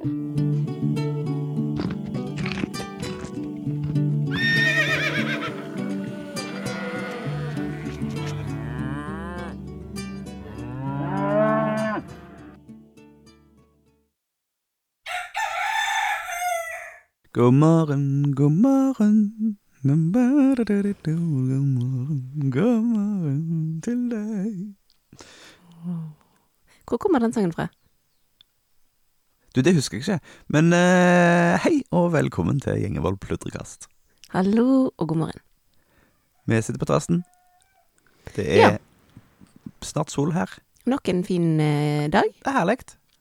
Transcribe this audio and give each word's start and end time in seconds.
God 0.00 0.08
morgen, 0.08 0.16
god 18.34 18.50
morgen. 18.50 19.58
God 19.82 19.96
morgen, 19.96 20.54
god 22.50 22.82
morgen 22.82 23.80
til 23.82 24.10
deg. 24.10 24.74
Hvor 26.88 26.96
kommer 26.96 27.18
den 27.18 27.32
sangen 27.32 27.52
fra? 27.52 27.79
Du, 29.54 29.60
det 29.66 29.74
husker 29.74 29.98
jeg 29.98 30.04
ikke. 30.06 30.18
Men 30.54 30.70
eh, 30.76 31.56
hei 31.64 31.80
og 31.96 32.12
velkommen 32.14 32.60
til 32.62 32.78
Gjengevold 32.84 33.18
pludrekast. 33.22 33.88
Hallo 34.34 34.90
og 34.94 35.08
god 35.10 35.18
morgen. 35.24 35.42
Vi 36.50 36.60
sitter 36.62 36.78
på 36.82 36.86
terrassen. 36.90 37.22
Det 38.36 38.46
er 38.46 38.60
Ja. 38.60 38.70
snart 39.82 40.10
sol 40.10 40.32
her. 40.36 40.50
Nok 40.86 41.08
en 41.08 41.24
fin 41.26 41.58
eh, 41.60 42.06
dag. 42.08 42.30
Det 42.30 42.46
er 42.46 42.58
herlig. 42.60 42.78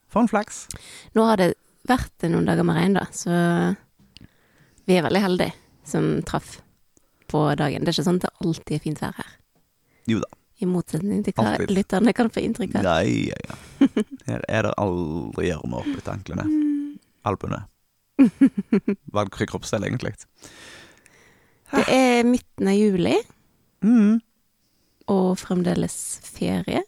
For 0.10 0.22
en 0.22 0.30
flaks. 0.30 0.68
Nå 1.18 1.26
har 1.26 1.38
det 1.42 1.54
vært 1.90 2.26
noen 2.30 2.46
dager 2.46 2.66
med 2.66 2.76
regn, 2.78 2.94
da, 2.98 3.06
så 3.14 3.30
vi 4.90 4.98
er 4.98 5.06
veldig 5.06 5.22
heldige 5.22 5.54
som 5.86 6.22
traff 6.26 6.60
på 7.30 7.44
dagen. 7.58 7.82
Det 7.86 7.90
er 7.92 7.98
ikke 8.00 8.06
sånn 8.10 8.18
at 8.22 8.28
det 8.28 8.46
alltid 8.46 8.76
er 8.78 8.84
fint 8.86 9.02
vær 9.02 9.18
her. 9.18 9.34
Jo 10.10 10.22
da. 10.22 10.30
I 10.60 10.68
motsetning 10.68 11.24
til 11.24 11.34
hva 11.38 11.54
Alltid. 11.56 11.72
lytterne 11.78 12.14
kan 12.14 12.30
få 12.30 12.42
inntrykk 12.44 12.74
av. 12.76 12.84
Nei, 12.84 13.30
ja, 13.30 13.38
ja. 13.48 13.56
Her 14.28 14.42
er 14.50 14.66
det 14.68 14.74
aldri 14.78 15.46
gjørme 15.48 15.78
opp 15.80 15.92
etter 15.98 16.12
anklene. 16.18 16.46
Albuene. 17.30 17.62
Valgfri 19.16 19.48
kroppsdel, 19.48 19.86
egentlig. 19.88 20.14
Det 21.72 21.86
er 21.94 22.24
midten 22.28 22.68
av 22.68 22.76
juli, 22.76 23.16
Mm. 23.82 24.18
og 25.08 25.38
fremdeles 25.40 25.94
ferie 26.28 26.82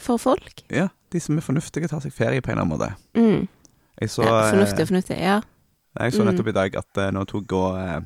for 0.00 0.16
folk. 0.16 0.62
Ja, 0.72 0.86
de 1.12 1.20
som 1.20 1.36
er 1.36 1.44
fornuftige, 1.44 1.88
tar 1.90 2.00
seg 2.00 2.14
ferie 2.16 2.40
på 2.40 2.48
en 2.50 2.56
eller 2.58 2.64
annen 2.64 2.78
måte. 2.78 2.94
Mm. 3.18 3.48
Jeg 4.00 4.08
så, 4.14 4.24
ja, 4.24 4.38
fornuftig 4.48 4.78
eh, 4.80 4.86
og 4.86 4.88
fornuftig, 4.94 5.18
ja. 5.20 5.40
Jeg 6.00 6.12
så 6.14 6.22
Mm. 6.24 6.30
nettopp 6.30 6.48
i 6.48 6.56
dag 6.56 6.76
at 6.80 6.96
eh, 7.04 7.10
nå 7.12 7.24
tok 7.28 7.52
og 7.52 7.76
eh, 7.82 8.00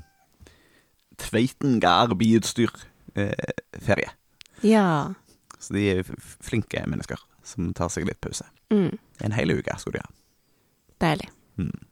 Tveiten 1.23 1.79
gard 1.81 2.17
biutstyr 2.19 2.73
eh, 3.15 3.31
ferie. 3.79 4.11
Ja. 4.65 5.15
Så 5.61 5.77
de 5.77 5.87
er 5.93 6.03
flinke 6.45 6.83
mennesker 6.89 7.21
som 7.45 7.73
tar 7.77 7.91
seg 7.93 8.07
litt 8.09 8.21
pause. 8.25 8.47
Mm. 8.73 8.97
En 9.25 9.37
hel 9.37 9.53
uke 9.53 9.77
skulle 9.81 10.01
de 10.01 10.07
ha. 10.07 10.15
Deilig. 11.05 11.29
Mm. 11.61 11.83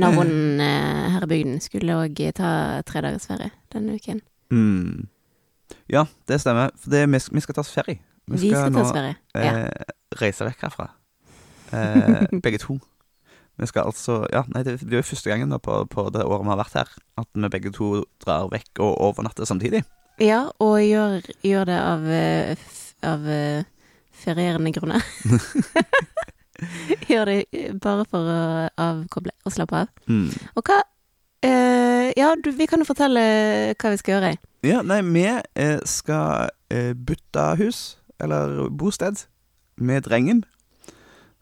Naboen 0.00 0.60
eh, 0.62 1.06
her 1.14 1.24
i 1.26 1.30
bygden 1.30 1.58
skulle 1.62 1.96
òg 2.04 2.20
ta 2.36 2.50
tre 2.86 3.02
dagers 3.04 3.26
ferie 3.30 3.50
denne 3.74 3.96
uken. 3.98 4.20
Mm. 4.54 5.08
Ja, 5.90 6.06
det 6.30 6.40
stemmer. 6.42 6.72
For 6.78 6.94
det, 6.94 7.04
vi, 7.10 7.20
vi 7.34 7.42
skal 7.44 7.56
ta 7.56 7.64
oss 7.64 7.72
ferie. 7.74 8.00
Vi 8.30 8.42
skal 8.44 8.70
ta 8.74 8.84
oss 8.84 8.94
ferie. 8.94 9.16
Ja. 9.34 9.66
eh, 9.66 9.96
reise 10.20 10.46
vekk 10.46 10.64
herfra. 10.68 10.90
Eh, 11.74 12.26
begge 12.44 12.62
to. 12.62 12.78
Vi 13.60 13.68
skal 13.68 13.90
altså 13.90 14.22
Ja, 14.32 14.44
nei, 14.54 14.62
det 14.64 14.78
blir 14.80 15.02
jo 15.02 15.08
første 15.10 15.28
gangen 15.30 15.50
da 15.52 15.58
på, 15.60 15.82
på 15.92 16.06
det 16.14 16.24
året 16.24 16.46
vi 16.46 16.52
har 16.54 16.60
vært 16.62 16.78
her, 16.78 16.92
at 17.20 17.28
vi 17.34 17.50
begge 17.52 17.72
to 17.76 17.90
drar 18.22 18.48
vekk 18.52 18.80
og 18.80 18.94
overnatter 19.10 19.48
samtidig. 19.48 19.82
Ja, 20.20 20.40
og 20.60 20.82
gjør, 20.84 21.22
gjør 21.40 21.68
det 21.70 21.76
av, 21.80 22.02
eh, 22.12 22.64
av 23.08 23.22
eh, 23.24 23.62
ferierende 24.20 24.72
grunner. 24.76 25.04
gjør 27.08 27.30
det 27.30 27.36
eh, 27.56 27.70
bare 27.80 28.04
for 28.04 28.28
å 28.28 28.42
avkoble 28.84 29.32
og 29.48 29.54
slappe 29.54 29.80
av. 29.80 29.94
Mm. 30.12 30.28
Og 30.60 30.66
hva 30.66 30.82
eh, 31.46 32.12
Ja, 32.18 32.34
du, 32.36 32.50
vi 32.52 32.68
kan 32.68 32.84
jo 32.84 32.90
fortelle 32.90 33.24
hva 33.72 33.94
vi 33.94 34.02
skal 34.02 34.18
gjøre. 34.18 34.34
Ja, 34.66 34.84
nei, 34.84 35.00
vi 35.08 35.24
skal 35.88 36.52
bytte 37.08 37.46
hus, 37.62 37.80
eller 38.20 38.68
bosted, 38.68 39.24
med 39.80 40.04
drengen. 40.04 40.44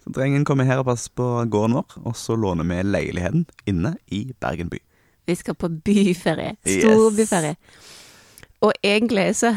Så 0.05 0.15
drengen 0.15 0.47
kommer 0.47 0.69
her 0.69 0.85
og 0.85 0.87
passer 0.93 1.11
på 1.19 1.27
gården 1.51 1.81
vår, 1.81 1.99
og 2.07 2.15
så 2.17 2.39
låner 2.39 2.69
vi 2.69 2.85
leiligheten 2.87 3.49
inne 3.67 3.97
i 4.15 4.29
Bergen 4.39 4.71
by. 4.71 4.79
Vi 5.27 5.35
skal 5.35 5.59
på 5.59 5.69
byferie. 5.83 6.55
Storbyferie. 6.63 7.59
Og 8.61 8.73
egentlig 8.83 9.37
så 9.37 9.55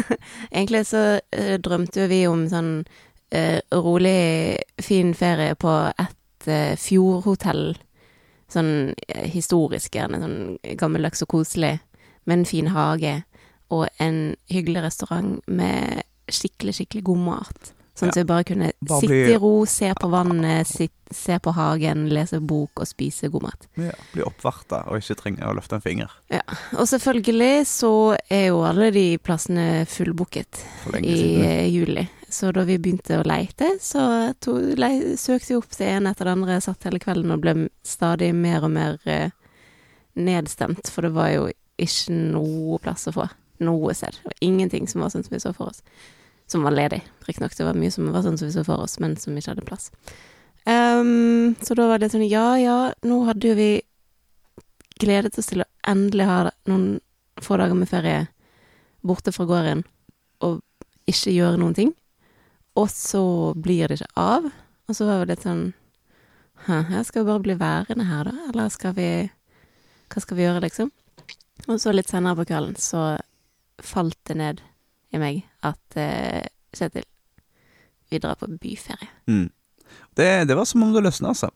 Egentlig 0.52 0.86
så 0.86 1.20
eh, 1.32 1.58
drømte 1.62 2.08
vi 2.10 2.24
om 2.26 2.46
sånn 2.50 2.70
uh, 3.34 3.60
rolig, 3.70 4.58
fin 4.82 5.12
ferie 5.14 5.54
på 5.54 5.74
et 5.92 6.48
uh, 6.48 6.74
fjordhotell. 6.80 7.76
Sånn 8.50 8.90
historisk, 9.30 9.94
gjerne. 9.94 10.18
Sånn 10.24 10.78
gammeldags 10.80 11.22
og 11.22 11.30
koselig. 11.36 11.76
Med 12.24 12.40
en 12.40 12.48
fin 12.48 12.72
hage. 12.74 13.20
Og 13.70 13.86
en 14.02 14.34
hyggelig 14.50 14.82
restaurant 14.88 15.38
med 15.46 16.02
skikkelig, 16.32 16.80
skikkelig 16.80 17.04
god 17.12 17.22
mat. 17.28 17.70
Sånn 18.00 18.08
at 18.10 18.16
vi 18.16 18.24
bare 18.24 18.44
kunne 18.48 18.70
Bare 18.80 19.00
sitte 19.02 19.12
bli- 19.12 19.34
i 19.34 19.38
ro, 19.42 19.64
se 19.68 19.90
på 20.00 20.08
vannet, 20.10 20.66
sit, 20.66 20.92
se 21.12 21.36
på 21.38 21.52
hagen, 21.54 22.06
lese 22.08 22.40
bok 22.40 22.80
og 22.80 22.86
spise 22.88 23.28
god 23.30 23.42
mat. 23.42 23.66
Ja, 23.76 23.92
bli 24.14 24.22
oppvarta 24.24 24.82
og 24.88 24.98
ikke 25.02 25.16
trenge 25.20 25.44
å 25.44 25.54
løfte 25.58 25.76
en 25.76 25.84
finger 25.84 26.10
Ja. 26.32 26.40
Og 26.78 26.86
selvfølgelig 26.88 27.66
så 27.66 27.92
er 28.30 28.46
jo 28.48 28.62
alle 28.64 28.90
de 28.94 29.04
plassene 29.18 29.84
fullbooket 29.86 30.62
i 31.02 31.16
siden. 31.16 31.44
eh, 31.44 31.68
juli. 31.68 32.08
Så 32.30 32.52
da 32.54 32.62
vi 32.64 32.78
begynte 32.78 33.18
å 33.18 33.24
leite, 33.26 33.72
så 33.82 34.32
to, 34.40 34.52
le, 34.78 35.16
søkte 35.18 35.48
vi 35.48 35.56
opp 35.58 35.70
det 35.76 35.88
ene 35.88 36.10
etter 36.14 36.24
det 36.24 36.32
andre, 36.36 36.60
satt 36.62 36.84
hele 36.86 37.00
kvelden 37.02 37.32
og 37.34 37.40
ble 37.42 37.68
stadig 37.82 38.32
mer 38.34 38.62
og 38.62 38.70
mer 38.70 38.98
eh, 39.06 39.30
nedstemt, 40.16 40.88
for 40.90 41.02
det 41.02 41.12
var 41.14 41.30
jo 41.34 41.48
ikke 41.80 42.14
noe 42.32 42.78
plass 42.82 43.08
å 43.10 43.14
få. 43.16 43.28
Noe 43.66 43.92
sted. 43.94 44.16
Det 44.20 44.24
var 44.30 44.38
ingenting 44.46 44.86
som 44.88 45.02
var 45.02 45.10
sånn 45.12 45.24
som 45.26 45.34
vi 45.34 45.40
så 45.42 45.52
for 45.56 45.68
oss. 45.72 45.82
Som 46.50 46.64
var 46.66 46.74
ledig, 46.74 47.00
riktignok. 47.28 47.54
Det 47.56 47.66
var 47.68 47.78
mye 47.78 47.92
som 47.94 48.08
var 48.10 48.24
sånn 48.26 48.38
som 48.40 48.50
vi 48.50 48.56
så 48.56 48.64
for 48.66 48.82
oss, 48.82 48.98
men 49.02 49.14
som 49.20 49.36
ikke 49.38 49.52
hadde 49.52 49.66
plass. 49.68 49.90
Um, 50.66 51.54
så 51.62 51.76
da 51.78 51.86
var 51.88 52.02
det 52.02 52.10
sånn, 52.12 52.26
ja 52.26 52.56
ja, 52.60 52.78
nå 53.06 53.22
hadde 53.28 53.52
jo 53.52 53.56
vi 53.58 53.70
gledet 55.00 55.38
oss 55.38 55.48
til 55.52 55.62
å 55.64 55.70
endelig 55.88 56.26
ha 56.28 56.40
noen 56.68 56.98
få 57.40 57.56
dager 57.56 57.78
med 57.78 57.88
ferie 57.88 58.26
borte 59.06 59.32
fra 59.32 59.46
gården 59.48 59.84
og 60.44 60.60
ikke 61.08 61.32
gjøre 61.32 61.60
noen 61.62 61.76
ting. 61.78 61.94
Og 62.78 62.90
så 62.92 63.22
blir 63.56 63.88
det 63.88 64.00
ikke 64.00 64.12
av. 64.20 64.50
Og 64.90 64.96
så 64.96 65.06
var 65.08 65.22
det 65.22 65.36
litt 65.36 65.46
sånn 65.46 65.70
jeg 66.68 67.06
skal 67.08 67.22
vi 67.22 67.30
bare 67.30 67.40
bli 67.40 67.54
værende 67.56 68.04
her, 68.04 68.28
da? 68.28 68.32
Eller 68.50 68.68
skal 68.68 68.92
vi 68.92 69.30
Hva 70.10 70.20
skal 70.20 70.36
vi 70.36 70.42
gjøre, 70.42 70.60
liksom? 70.66 70.90
Og 71.68 71.78
så 71.80 71.92
litt 71.94 72.10
senere 72.10 72.36
på 72.36 72.48
kvelden 72.50 72.74
så 72.76 73.14
falt 73.80 74.18
det 74.26 74.36
ned 74.36 74.60
i 75.10 75.20
meg 75.22 75.42
at 75.66 75.98
eh, 75.98 76.46
Kjetil, 76.76 77.06
vi 78.10 78.20
drar 78.22 78.38
på 78.38 78.46
byferie. 78.60 79.08
Mm. 79.30 79.48
Det, 80.14 80.28
det 80.46 80.54
var 80.54 80.68
som 80.70 80.84
om 80.86 80.92
det 80.94 81.02
løsna, 81.02 81.32
altså. 81.32 81.50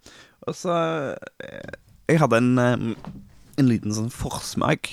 Og 0.44 0.56
så 0.59 0.75
eh, 1.38 1.76
Jeg 2.10 2.19
hadde 2.20 2.41
en, 2.42 2.59
eh, 2.59 3.12
en 3.62 3.70
liten 3.70 3.94
sånn 3.94 4.10
forsmak 4.10 4.91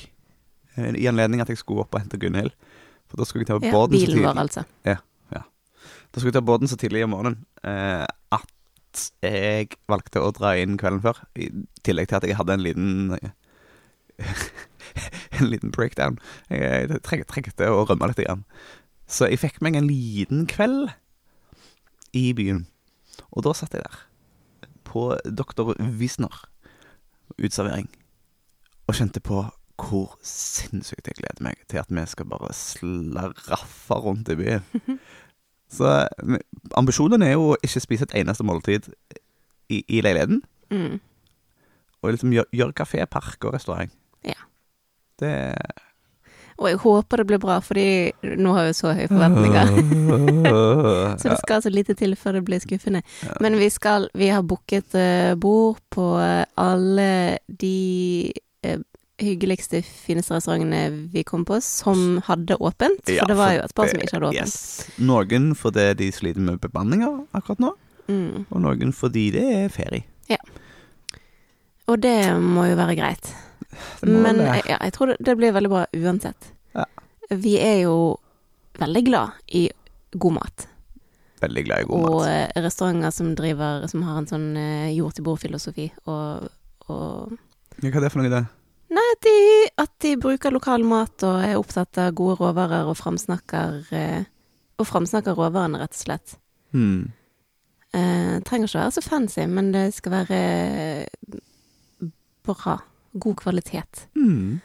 eh, 0.77 0.93
i 0.93 1.07
anledning 1.09 1.41
at 1.41 1.49
jeg 1.49 1.61
skulle 1.61 1.85
opp 1.85 1.97
og 1.97 2.03
hente 2.03 2.21
Gunhild. 2.21 2.53
For 3.09 3.19
da 3.19 3.27
skulle 3.27 3.43
jeg 3.43 3.49
ta 3.49 3.57
Ja, 3.57 3.73
båten 3.73 3.97
så 3.97 4.05
bilen 4.05 4.13
tidlig. 4.15 4.27
vår, 4.29 4.43
altså. 4.45 4.67
Da 6.11 6.19
skulle 6.19 6.33
jeg 6.33 6.39
ta 6.41 6.43
båten 6.43 6.67
så 6.67 6.75
tidlig 6.75 7.05
om 7.05 7.13
morgenen 7.15 7.37
eh, 7.63 8.03
at 8.35 9.03
jeg 9.23 9.77
valgte 9.87 10.19
å 10.19 10.33
dra 10.35 10.57
inn 10.59 10.75
kvelden 10.79 10.99
før. 11.05 11.21
I 11.39 11.47
tillegg 11.87 12.09
til 12.11 12.17
at 12.19 12.27
jeg 12.27 12.35
hadde 12.35 12.57
en 12.57 12.65
liten 12.65 13.13
En 15.41 15.49
liten 15.51 15.71
breakdown. 15.75 16.19
Jeg, 16.49 16.87
jeg 16.89 17.01
treng- 17.07 17.25
trengte 17.29 17.69
å 17.71 17.83
rømme 17.89 18.07
litt. 18.11 18.21
Igjen. 18.23 18.43
Så 19.11 19.27
jeg 19.31 19.41
fikk 19.41 19.59
meg 19.65 19.75
en 19.79 19.87
liten 19.89 20.45
kveld 20.47 20.91
i 22.15 22.29
byen. 22.37 22.65
Og 23.31 23.43
da 23.45 23.53
satt 23.55 23.73
jeg 23.75 23.83
der, 23.83 23.97
på 24.87 25.09
Dr. 25.25 25.73
Wisner 25.99 26.43
uteservering, 27.39 27.87
og 28.87 28.97
kjente 28.97 29.21
på 29.23 29.45
hvor 29.81 30.11
sinnssykt 30.27 31.07
jeg 31.09 31.17
gleder 31.17 31.41
meg 31.41 31.61
til 31.71 31.79
at 31.81 31.89
vi 31.89 32.03
skal 32.11 32.27
bare 32.29 32.51
slaraffe 32.53 33.97
rundt 34.03 34.29
i 34.29 34.35
byen. 34.37 34.65
Så 35.71 35.87
ambisjonen 36.77 37.23
er 37.23 37.33
jo 37.37 37.53
å 37.53 37.59
ikke 37.63 37.81
spise 37.81 38.03
et 38.09 38.17
eneste 38.19 38.43
måltid 38.45 38.89
i, 39.71 39.79
i 39.87 40.01
leiligheten. 40.03 40.41
Mm. 40.69 40.99
Og 42.03 42.11
liksom 42.13 42.33
gjøre 42.35 42.51
gjør 42.59 42.73
kafé, 42.75 43.05
park 43.09 43.47
og 43.47 43.55
restaurant. 43.55 43.93
Ja. 44.27 44.35
Det 45.21 45.33
Og 46.61 46.67
jeg 46.69 46.77
håper 46.83 47.21
det 47.21 47.25
blir 47.29 47.41
bra, 47.41 47.57
fordi 47.63 48.11
nå 48.37 48.53
har 48.53 48.67
vi 48.67 48.75
så 48.77 48.93
høye 48.93 49.09
forventninger. 49.09 49.71
Så 51.21 51.31
det 51.31 51.39
skal 51.41 51.63
så 51.63 51.71
lite 51.73 51.95
til 51.97 52.13
før 52.19 52.37
det 52.37 52.43
blir 52.45 52.61
skuffende. 52.61 53.01
Ja. 53.25 53.37
Men 53.41 53.57
vi 53.57 53.69
skal 53.73 54.09
Vi 54.13 54.29
har 54.29 54.45
booket 54.45 54.95
eh, 54.97 55.33
bord 55.35 55.81
på 55.89 56.13
eh, 56.21 56.45
alle 56.61 57.37
de 57.47 58.31
eh, 58.61 58.79
hyggeligste, 59.21 59.81
fineste 59.81 60.33
restaurantene 60.33 61.09
vi 61.13 61.23
kom 61.23 61.45
på, 61.45 61.59
som 61.61 62.21
hadde 62.25 62.57
åpent. 62.57 63.09
Ja, 63.09 63.23
for 63.23 63.33
det 63.33 63.37
var 63.41 63.53
jo 63.55 63.65
et 63.65 63.75
par 63.77 63.89
som 63.89 64.01
ikke 64.01 64.17
hadde 64.17 64.31
åpent. 64.31 64.53
Yes. 64.53 64.97
Noen 65.01 65.53
fordi 65.57 65.87
de 65.97 66.11
sliter 66.13 66.45
med 66.45 66.61
bemanninger 66.61 67.23
akkurat 67.37 67.61
nå. 67.61 67.73
Mm. 68.11 68.47
og 68.49 68.61
noen 68.63 68.89
fordi 68.91 69.29
det 69.31 69.43
er 69.55 69.69
ferie. 69.71 70.03
Og 71.91 71.99
det 72.01 72.33
må 72.39 72.65
jo 72.69 72.77
være 72.79 72.95
greit. 72.95 73.31
Men 74.01 74.41
jeg, 74.43 74.63
ja, 74.69 74.77
jeg 74.81 74.93
tror 74.95 75.11
det, 75.11 75.17
det 75.19 75.37
blir 75.39 75.53
veldig 75.55 75.71
bra 75.71 75.85
uansett. 75.95 76.51
Ja. 76.75 76.85
Vi 77.29 77.55
er 77.61 77.83
jo 77.85 77.95
veldig 78.79 79.03
glad 79.07 79.37
i 79.47 79.67
god 80.11 80.33
mat. 80.39 80.67
veldig 81.41 81.63
glad 81.65 81.83
i 81.83 81.87
god 81.89 81.99
og 81.99 82.03
mat. 82.05 82.15
Og 82.57 82.63
restauranter 82.65 83.13
som 83.15 83.35
driver 83.35 83.87
Som 83.91 84.03
har 84.07 84.17
en 84.19 84.27
sånn 84.29 84.49
eh, 84.59 84.91
jord-til-bord-filosofi. 84.95 85.87
Og, 86.05 86.49
og 86.87 87.37
hva 87.81 87.89
er 87.89 88.03
det 88.03 88.11
for 88.13 88.21
noe, 88.21 88.29
det? 88.29 88.43
Nei, 88.91 89.05
at 89.15 89.23
de, 89.23 89.37
at 89.79 89.93
de 90.03 90.11
bruker 90.19 90.51
lokal 90.51 90.83
mat 90.83 91.23
og 91.23 91.39
er 91.39 91.55
opptatt 91.55 91.97
av 92.03 92.11
gode 92.17 92.35
råvarer 92.41 92.89
og 92.91 92.97
framsnakker 92.99 93.79
eh, 93.95 94.21
Og 94.81 94.87
framsnakker 94.89 95.37
råvarene, 95.37 95.79
rett 95.79 95.95
og 95.95 96.01
slett. 96.03 96.35
Hmm. 96.75 97.11
Eh, 97.95 98.37
trenger 98.47 98.67
ikke 98.67 98.81
være 98.81 98.95
så 98.95 99.03
fancy, 99.03 99.45
men 99.47 99.71
det 99.73 99.85
skal 99.95 100.13
være 100.19 100.39
bra. 102.47 102.77
God 103.11 103.37
kvalitet. 103.41 104.05
Mm. 104.15 104.59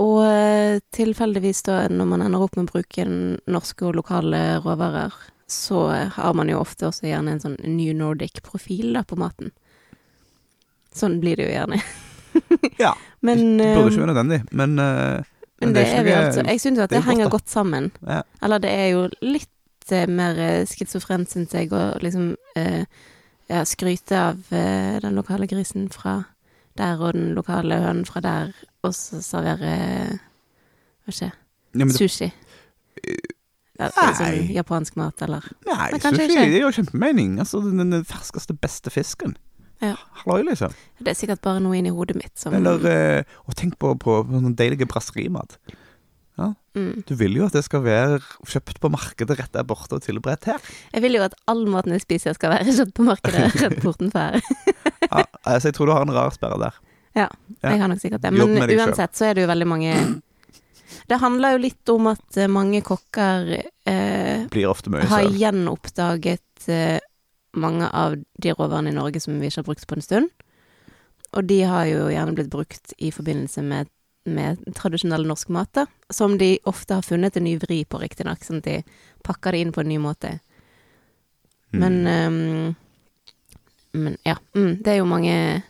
Og 0.00 0.20
eh, 0.24 0.78
tilfeldigvis 0.94 1.64
da, 1.66 1.82
når 1.90 2.08
man 2.12 2.24
ender 2.24 2.44
opp 2.44 2.56
med 2.56 2.68
å 2.68 2.72
bruke 2.72 3.06
norske 3.50 3.88
og 3.88 3.98
lokale 3.98 4.60
råvarer, 4.64 5.16
så 5.50 5.88
har 6.14 6.36
man 6.38 6.48
jo 6.52 6.60
ofte 6.60 6.86
også 6.86 7.08
gjerne 7.08 7.34
en 7.34 7.42
sånn 7.42 7.58
New 7.66 7.90
Nordic-profil 7.98 8.94
da 8.94 9.02
på 9.02 9.18
maten. 9.18 9.50
Sånn 10.94 11.18
blir 11.22 11.40
det 11.40 11.50
jo 11.50 11.56
gjerne. 11.58 11.82
Ja. 12.78 12.92
Men, 13.26 13.58
Det 13.58 13.72
burde 13.74 13.90
ikke 13.90 13.96
eh, 13.96 14.00
være 14.04 14.12
nødvendig, 14.12 14.36
men, 14.54 14.76
uh, 14.78 15.18
men 15.58 15.72
det 15.74 15.82
er 15.90 16.04
vi 16.06 16.12
altså. 16.14 16.44
Jeg 16.46 16.60
syns 16.62 16.78
at 16.78 16.92
det 16.92 17.00
det 17.00 17.08
henger 17.08 17.26
godt, 17.26 17.32
godt 17.42 17.50
sammen. 17.50 17.88
Ja. 18.06 18.20
Eller 18.46 18.62
det 18.62 18.70
er 18.70 18.86
jo 18.94 19.00
litt 19.20 19.90
uh, 19.90 20.04
mer 20.06 20.38
skizofrent 20.38 20.70
schizofrent, 20.70 21.32
syns 21.34 21.56
jeg, 21.58 21.72
å 21.74 21.98
liksom 22.00 22.30
uh, 22.54 23.02
ja, 23.50 23.64
skryte 23.64 24.20
av 24.20 24.52
eh, 24.54 25.00
den 25.02 25.14
lokale 25.18 25.46
grisen 25.50 25.88
fra 25.90 26.22
der 26.78 27.00
og 27.02 27.14
den 27.16 27.32
lokale 27.34 27.80
hønen 27.82 28.06
fra 28.06 28.20
der, 28.24 28.52
og 28.86 28.94
så 28.94 29.20
servere 29.24 30.18
Hva 31.04 31.12
skjer? 31.14 31.34
Ja, 31.74 31.84
men 31.84 31.92
det, 31.92 31.98
Sushi. 31.98 32.30
Ja, 33.80 33.88
sånn 33.96 34.18
Nei. 34.20 34.48
japansk 34.52 34.96
mat, 35.00 35.22
eller 35.24 35.44
nei, 35.64 35.90
Men 35.94 36.02
sushi 36.02 36.26
ikke. 36.26 36.48
det 36.52 36.58
er 36.58 36.64
jo 36.66 36.72
kjempemening. 36.76 37.38
Altså, 37.40 37.62
den, 37.64 37.80
den 37.94 38.04
ferskeste, 38.04 38.52
beste 38.60 38.92
fisken. 38.92 39.36
Ja. 39.80 39.94
Halløy, 40.26 40.42
liksom. 40.50 40.74
Det 41.00 41.14
er 41.14 41.16
sikkert 41.16 41.40
bare 41.44 41.62
noe 41.64 41.78
inni 41.78 41.92
hodet 41.94 42.18
mitt 42.20 42.34
som 42.36 42.52
Eller 42.52 42.82
eh, 42.84 43.22
Og 43.48 43.56
tenk 43.56 43.78
på, 43.80 43.94
på, 43.96 44.18
på 44.28 44.42
sånn 44.42 44.56
deilig 44.58 44.84
brasserimat. 44.90 45.56
mm. 46.36 47.06
Du 47.08 47.14
vil 47.16 47.38
jo 47.38 47.46
at 47.46 47.56
det 47.56 47.64
skal 47.64 47.82
være 47.86 48.18
kjøpt 48.44 48.80
på 48.82 48.90
markedet 48.92 49.38
rett 49.40 49.52
der 49.56 49.64
borte 49.64 49.96
og 49.96 50.04
tilberedt 50.04 50.50
her. 50.52 50.60
Jeg 50.92 51.02
vil 51.06 51.16
jo 51.16 51.24
at 51.24 51.34
all 51.48 51.64
maten 51.72 51.96
jeg 51.96 52.04
spiser, 52.04 52.36
skal 52.36 52.52
være 52.52 52.68
kjøpt 52.76 52.94
på 53.00 53.08
markedet 53.08 53.48
rett 53.62 53.80
bortenfor 53.80 54.36
her. 54.36 54.40
Ja, 55.00 55.24
altså, 55.42 55.70
jeg 55.70 55.76
tror 55.76 55.88
du 55.88 55.92
har 55.96 56.06
en 56.06 56.14
rar 56.14 56.34
sperre 56.34 56.58
der. 56.60 56.80
Ja. 57.16 57.28
Jeg 57.64 57.80
har 57.80 57.90
nok 57.90 58.00
sikkert 58.02 58.22
det. 58.22 58.32
Men 58.36 58.58
uansett 58.78 59.16
så 59.18 59.30
er 59.30 59.34
det 59.34 59.44
jo 59.44 59.50
veldig 59.50 59.66
mange 59.66 59.94
Det 61.10 61.18
handler 61.18 61.56
jo 61.56 61.62
litt 61.64 61.90
om 61.90 62.06
at 62.10 62.36
eh, 62.38 62.50
mange 62.50 62.82
kokker 62.86 63.48
eh, 63.58 64.46
Blir 64.50 64.68
ofte 64.70 64.92
mye 64.92 65.06
har 65.10 65.24
selv. 65.24 65.38
gjenoppdaget 65.38 66.68
eh, 66.70 66.98
mange 67.58 67.88
av 67.88 68.14
de 68.18 68.52
råvarene 68.54 68.92
i 68.92 68.94
Norge 68.94 69.22
som 69.22 69.38
vi 69.40 69.50
ikke 69.50 69.62
har 69.62 69.66
brukt 69.66 69.86
på 69.90 69.98
en 69.98 70.04
stund. 70.06 70.28
Og 71.34 71.46
de 71.46 71.60
har 71.66 71.86
jo 71.90 72.08
gjerne 72.10 72.34
blitt 72.34 72.50
brukt 72.50 72.94
i 72.98 73.10
forbindelse 73.14 73.62
med, 73.66 73.90
med 74.26 74.62
tradisjonell 74.78 75.26
norsk 75.26 75.50
mat, 75.54 75.70
da. 75.78 75.86
Som 76.10 76.36
de 76.38 76.56
ofte 76.70 76.98
har 76.98 77.06
funnet 77.06 77.38
en 77.38 77.46
ny 77.46 77.56
vri 77.62 77.82
på, 77.86 77.98
riktignok. 78.02 78.42
Sånn 78.46 78.62
at 78.62 78.68
de 78.68 78.76
pakker 79.26 79.54
det 79.54 79.64
inn 79.64 79.74
på 79.74 79.82
en 79.82 79.90
ny 79.90 79.98
måte. 80.02 80.36
Mm. 81.70 81.82
Men 81.82 81.98
ehm, 82.06 82.74
Men 83.92 84.16
ja. 84.24 84.36
Mm, 84.54 84.76
det 84.82 84.86
er 84.92 84.96
jo 85.00 85.04
mange 85.08 85.62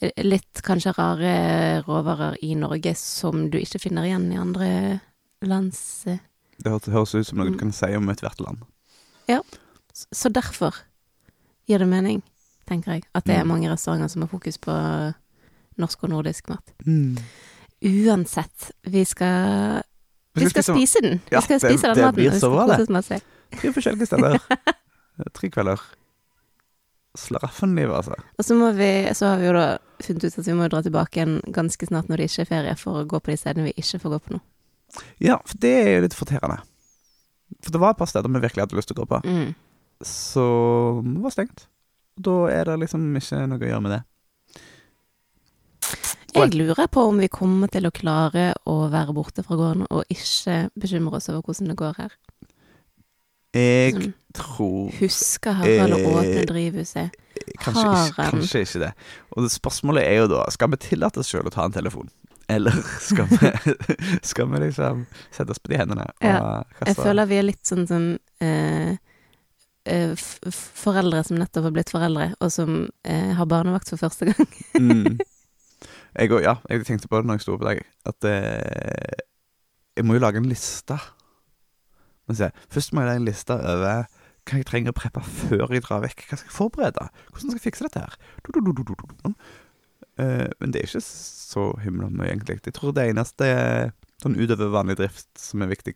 eh, 0.00 0.10
litt 0.24 0.62
kanskje 0.64 0.92
rare 0.96 1.82
råvarer 1.86 2.36
i 2.42 2.54
Norge 2.54 2.94
som 2.96 3.50
du 3.50 3.58
ikke 3.58 3.80
finner 3.82 4.04
igjen 4.08 4.32
i 4.32 4.36
andre 4.40 5.00
lands 5.42 6.06
eh, 6.06 6.18
Det 6.62 6.70
høres, 6.72 7.14
ut 7.14 7.26
som 7.26 7.38
noe 7.38 7.46
du 7.46 7.52
Mm. 7.52 7.58
kan 7.58 7.72
si 7.72 7.94
om 7.96 8.08
ethvert 8.08 8.40
land. 8.40 8.64
Ja. 9.28 9.40
Så 9.94 10.28
derfor 10.32 10.74
gir 11.68 11.78
det 11.78 11.86
mening, 11.88 12.22
tenker 12.66 12.92
jeg, 12.92 13.04
at 13.14 13.24
det 13.24 13.36
er 13.36 13.44
Mm. 13.44 13.48
mange 13.48 13.70
restauranter 13.70 14.08
som 14.08 14.22
har 14.22 14.28
fokus 14.28 14.58
på 14.58 14.72
norsk 15.78 16.02
og 16.04 16.10
nordisk 16.10 16.48
mat. 16.48 16.72
Mm. 16.86 17.18
Uansett, 17.82 18.70
vi 18.82 19.04
skal 19.04 19.82
Vi 20.34 20.48
skal 20.48 20.62
spise 20.62 21.00
den. 21.02 21.10
den. 21.10 21.20
Vi 21.30 21.34
Ja, 21.36 21.40
spise 21.40 21.58
det- 21.60 21.94
den 21.94 22.04
maten. 22.04 22.14
det 22.14 22.14
blir 22.14 22.30
så 22.40 22.50
bra, 22.50 22.66
det. 22.76 23.22
tre 23.60 23.72
forskjellige 23.72 24.06
steder. 24.06 24.38
Tre 25.34 25.48
kvelder. 25.50 25.80
Slaraffenlivet, 27.18 27.94
altså. 27.96 28.14
Og 28.38 28.46
så 28.46 28.56
vi 28.76 28.90
Så 29.14 29.26
har 29.32 29.40
vi 29.40 29.48
jo 29.48 29.52
da 29.56 29.78
funnet 30.04 30.24
ut 30.24 30.38
at 30.38 30.46
vi 30.46 30.54
må 30.54 30.68
dra 30.70 30.82
tilbake 30.84 31.18
igjen 31.18 31.40
ganske 31.54 31.88
snart 31.88 32.08
når 32.08 32.20
det 32.20 32.28
ikke 32.30 32.44
er 32.44 32.50
ferie, 32.52 32.74
for 32.78 33.00
å 33.00 33.06
gå 33.08 33.20
på 33.20 33.32
de 33.32 33.38
stedene 33.40 33.66
vi 33.68 33.74
ikke 33.76 34.00
får 34.02 34.14
gå 34.14 34.18
på 34.26 34.36
nå. 34.36 34.40
Ja, 35.20 35.38
for 35.44 35.58
det 35.58 35.72
er 35.82 35.90
jo 35.96 36.04
litt 36.06 36.16
forterrende. 36.16 36.60
For 37.64 37.74
det 37.74 37.80
var 37.82 37.90
et 37.96 37.98
par 38.00 38.10
steder 38.10 38.30
vi 38.30 38.44
virkelig 38.44 38.64
hadde 38.66 38.78
lyst 38.78 38.88
til 38.92 38.96
å 38.96 39.02
gå 39.02 39.08
på, 39.10 39.22
Mm. 39.24 39.54
det 41.16 41.22
var 41.24 41.34
stengt. 41.34 41.66
Da 42.18 42.46
er 42.50 42.64
det 42.64 42.78
liksom 42.80 43.16
ikke 43.16 43.46
noe 43.48 43.58
å 43.58 43.68
gjøre 43.68 43.82
med 43.82 43.92
det. 43.92 44.02
Jeg 46.34 46.54
lurer 46.54 46.86
på 46.92 47.02
om 47.08 47.18
vi 47.18 47.28
kommer 47.28 47.70
til 47.72 47.86
å 47.88 47.90
klare 47.94 48.52
å 48.68 48.90
være 48.92 49.14
borte 49.16 49.42
fra 49.42 49.56
gården 49.56 49.86
og 49.90 50.04
ikke 50.12 50.70
bekymre 50.78 51.16
oss 51.18 51.28
over 51.32 51.42
hvordan 51.42 51.68
det 51.72 51.76
går 51.76 51.94
her. 51.98 52.12
Jeg 53.58 53.96
som 53.96 54.12
tror 54.38 54.92
husker 55.00 55.56
Harald 55.58 55.96
Eh, 55.98 56.06
åpne 56.12 56.44
drivhuset? 56.48 57.18
kanskje 57.58 57.84
ikke, 57.88 58.30
kanskje 58.30 58.60
ikke 58.64 58.80
det. 58.84 58.92
Og 59.34 59.44
det 59.46 59.50
spørsmålet 59.54 60.04
er 60.04 60.16
jo 60.22 60.26
da 60.30 60.44
Skal 60.52 60.70
vi 60.72 60.78
tillate 60.82 61.22
oss 61.22 61.30
sjøl 61.32 61.46
å 61.48 61.52
ta 61.54 61.64
en 61.66 61.74
telefon? 61.74 62.10
Eller 62.48 62.72
skal 63.04 63.28
vi, 63.28 63.50
skal 64.30 64.48
vi 64.52 64.62
liksom 64.66 65.04
sette 65.30 65.52
oss 65.52 65.60
på 65.60 65.72
de 65.72 65.80
hendene 65.80 66.06
og 66.08 66.24
Ja, 66.24 66.62
Jeg 66.86 66.96
føler 66.96 67.28
vi 67.28 67.40
er 67.40 67.46
litt 67.48 67.64
sånn 67.68 67.84
som 67.88 68.06
eh, 68.44 68.94
eh, 69.84 70.14
foreldre 70.52 71.24
som 71.28 71.40
nettopp 71.40 71.68
har 71.68 71.74
blitt 71.76 71.92
foreldre, 71.92 72.30
og 72.40 72.52
som 72.52 72.78
eh, 73.04 73.34
har 73.36 73.48
barnevakt 73.50 73.92
for 73.92 74.00
første 74.00 74.30
gang. 74.30 74.48
mm. 74.80 75.18
Jeg 76.18 76.32
òg, 76.32 76.40
ja. 76.42 76.56
Jeg 76.72 76.86
tenkte 76.88 77.06
på 77.10 77.20
det 77.20 77.28
når 77.28 77.36
jeg 77.36 77.44
sto 77.44 77.54
i 77.58 77.66
dag, 77.66 77.80
at 78.08 78.26
eh, 78.26 79.18
jeg 79.98 80.06
må 80.08 80.16
jo 80.16 80.22
lage 80.24 80.40
en 80.40 80.48
liste. 80.50 80.96
Men 82.28 82.38
se, 82.38 82.50
først 82.72 82.92
må 82.92 83.02
jeg 83.02 83.10
lage 83.10 83.22
en 83.22 83.28
liste 83.28 83.56
over 83.58 84.04
hva 84.48 84.58
jeg 84.60 84.68
trenger 84.68 84.94
å 84.94 84.96
preppe 84.96 85.22
før 85.24 85.72
jeg 85.74 85.84
drar 85.84 86.04
vekk. 86.04 86.26
Hva 86.28 86.38
skal 86.40 86.48
jeg 86.48 86.56
forberede? 86.56 87.08
Hvordan 87.32 87.50
skal 87.50 87.58
jeg 87.58 87.66
fikse 87.66 87.88
dette 87.88 88.04
her? 88.04 88.18
Du, 88.44 88.60
du, 88.60 88.84
du. 88.84 89.32
Eh, 90.18 90.48
men 90.58 90.72
det 90.72 90.80
er 90.80 90.88
ikke 90.88 91.04
så 91.04 91.64
himla 91.84 92.08
mye, 92.10 92.32
egentlig. 92.32 92.60
Jeg 92.64 92.76
tror 92.78 92.94
det 92.96 93.08
eneste 93.10 93.48
sånn 94.22 94.38
utover 94.38 94.72
vanlig 94.74 94.98
drift 94.98 95.28
som 95.38 95.62
er 95.62 95.70
viktig 95.70 95.94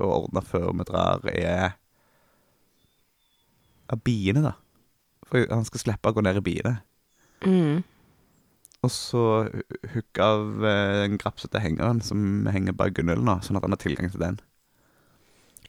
å 0.00 0.08
ordne 0.22 0.44
før 0.46 0.70
vi 0.78 0.86
drar, 0.88 1.26
er 1.32 1.74
av 3.92 4.00
biene, 4.06 4.44
da. 4.46 4.54
For 5.28 5.44
han 5.50 5.66
skal 5.68 5.82
slippe 5.82 6.12
å 6.12 6.16
gå 6.16 6.24
ned 6.24 6.40
i 6.40 6.44
biene. 6.44 6.76
Mm. 7.44 7.82
Og 8.82 8.90
så 8.90 9.24
hooke 9.92 10.24
av 10.24 10.64
eh, 10.66 11.02
den 11.04 11.20
grapsete 11.20 11.60
hengeren 11.62 12.00
som 12.04 12.48
henger 12.50 12.74
bak 12.78 12.96
gunnelen, 12.96 13.26
nå, 13.28 13.36
sånn 13.44 13.60
at 13.60 13.66
han 13.66 13.76
har 13.76 13.82
tilgang 13.82 14.10
til 14.10 14.24
den. 14.24 14.40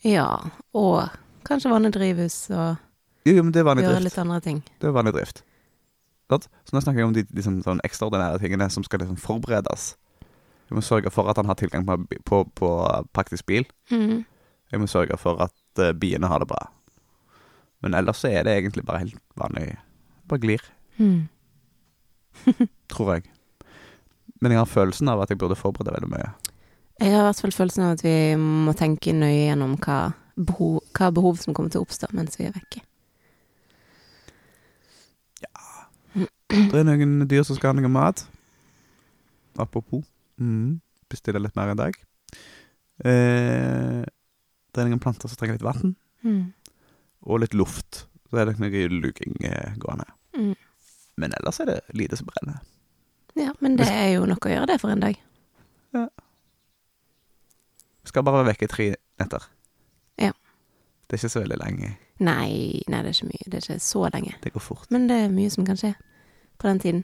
Ja, 0.04 0.28
og 0.76 1.10
kanskje 1.48 1.72
vanne 1.72 1.92
drivhus 1.96 2.50
og 2.52 2.78
Jo, 3.26 3.38
jo, 3.38 3.44
men 3.44 3.54
det 3.56 3.62
er 3.62 3.68
vanlig 3.70 3.86
gjøre 3.86 3.96
drift. 4.00 4.04
litt 4.10 4.18
andre 4.20 4.40
ting. 4.44 4.58
Det 4.82 4.88
er 4.90 4.96
vanlig 4.96 5.14
drift. 5.16 5.44
Sant? 6.32 6.48
Så 6.66 6.76
nå 6.76 6.82
snakker 6.84 7.00
jeg 7.04 7.08
om 7.08 7.14
de 7.16 7.24
liksom, 7.30 7.60
sånn 7.64 7.80
ekstraordinære 7.88 8.40
tingene 8.42 8.68
som 8.74 8.84
skal 8.84 9.00
liksom 9.04 9.20
forberedes. 9.22 9.94
Jeg 10.70 10.76
må 10.76 10.82
sørge 10.84 11.12
for 11.14 11.30
at 11.30 11.38
han 11.38 11.46
har 11.48 11.56
tilgang 11.60 11.86
på, 11.88 11.98
på, 12.26 12.42
på 12.58 12.70
praktisk 13.14 13.46
bil. 13.46 13.68
Mm. 13.92 14.24
Jeg 14.74 14.82
må 14.82 14.88
sørge 14.90 15.16
for 15.22 15.40
at 15.46 15.54
uh, 15.84 15.92
biene 15.94 16.28
har 16.32 16.42
det 16.42 16.48
bra. 16.50 16.64
Men 17.84 17.94
ellers 18.00 18.24
så 18.24 18.32
er 18.32 18.44
det 18.48 18.56
egentlig 18.58 18.84
bare 18.88 19.04
helt 19.06 19.20
vanlig. 19.40 19.78
Bare 20.28 20.40
glir, 20.44 20.64
Mm. 20.98 21.28
tror 22.92 23.14
jeg. 23.16 23.24
Men 24.42 24.52
jeg 24.52 24.60
har 24.60 24.68
følelsen 24.70 25.10
av 25.10 25.22
at 25.24 25.30
jeg 25.32 25.40
burde 25.42 25.56
forberede 25.58 25.94
veldig 25.96 26.10
mye. 26.12 26.32
Jeg 27.02 27.12
har 27.12 27.24
i 27.24 27.28
hvert 27.28 27.42
fall 27.42 27.52
følelsen 27.56 27.84
av 27.88 27.96
at 27.98 28.04
vi 28.06 28.16
må 28.40 28.74
tenke 28.78 29.14
nøye 29.18 29.48
gjennom 29.50 29.74
hva 29.82 30.00
behov, 30.38 30.80
hva 30.94 31.10
behov 31.14 31.40
som 31.42 31.54
kommer 31.58 31.72
til 31.74 31.82
å 31.82 31.88
oppstå 31.88 32.10
mens 32.14 32.38
vi 32.40 32.46
er 32.48 32.54
vekke. 32.56 32.84
Det 36.54 36.78
er 36.78 36.86
noen 36.86 37.24
dyr 37.26 37.42
som 37.48 37.58
skal 37.58 37.72
ha 37.74 37.80
noe 37.80 37.90
mat. 37.90 38.22
Apropos. 39.58 40.04
Mm. 40.38 40.78
Bestille 41.10 41.42
litt 41.42 41.56
mer 41.58 41.72
enn 41.74 41.80
dag. 41.80 41.98
Eh, 43.04 44.04
det 44.06 44.82
er 44.84 44.90
noen 44.90 45.02
planter 45.02 45.30
som 45.32 45.40
trenger 45.40 45.58
litt 45.58 45.66
vann, 45.66 45.96
Mm. 46.24 46.54
og 47.26 47.40
litt 47.42 47.54
luft. 47.58 48.06
Så 48.30 48.38
er 48.40 48.46
det 48.46 48.60
noe 48.62 48.88
luking 48.90 49.34
eh, 49.44 49.74
gående. 49.78 50.06
Mm. 50.38 50.54
Men 51.18 51.34
ellers 51.40 51.60
er 51.60 51.66
det 51.66 51.80
lite 51.94 52.18
som 52.18 52.28
brenner. 52.30 52.62
Ja, 53.36 53.52
men 53.60 53.76
det 53.76 53.88
er 53.90 54.14
jo 54.14 54.26
nok 54.30 54.46
å 54.46 54.54
gjøre 54.54 54.68
det 54.70 54.80
for 54.82 54.94
en 54.94 55.02
dag. 55.02 55.18
Skal 58.14 58.22
bare 58.28 58.44
være 58.44 58.52
vekke 58.52 58.68
tre 58.70 58.86
netter. 59.18 59.46
Ja. 60.22 60.30
Det 61.10 61.16
er 61.16 61.22
ikke 61.24 61.34
så 61.34 61.42
veldig 61.42 61.58
lenge. 61.64 61.88
Nei, 62.22 62.84
nei, 62.86 63.00
det 63.02 63.10
er 63.10 63.16
ikke 63.16 63.30
mye. 63.32 63.46
Det 63.48 63.58
er 63.58 63.64
ikke 63.66 63.82
så 63.82 64.04
lenge. 64.14 64.36
Det 64.44 64.52
går 64.54 64.62
fort. 64.62 64.84
Men 64.94 65.08
det 65.10 65.18
er 65.24 65.32
mye 65.34 65.50
som 65.50 65.66
kan 65.66 65.80
skje 65.80 65.96
på 66.62 66.68
den 66.70 66.82
tiden. 66.84 67.00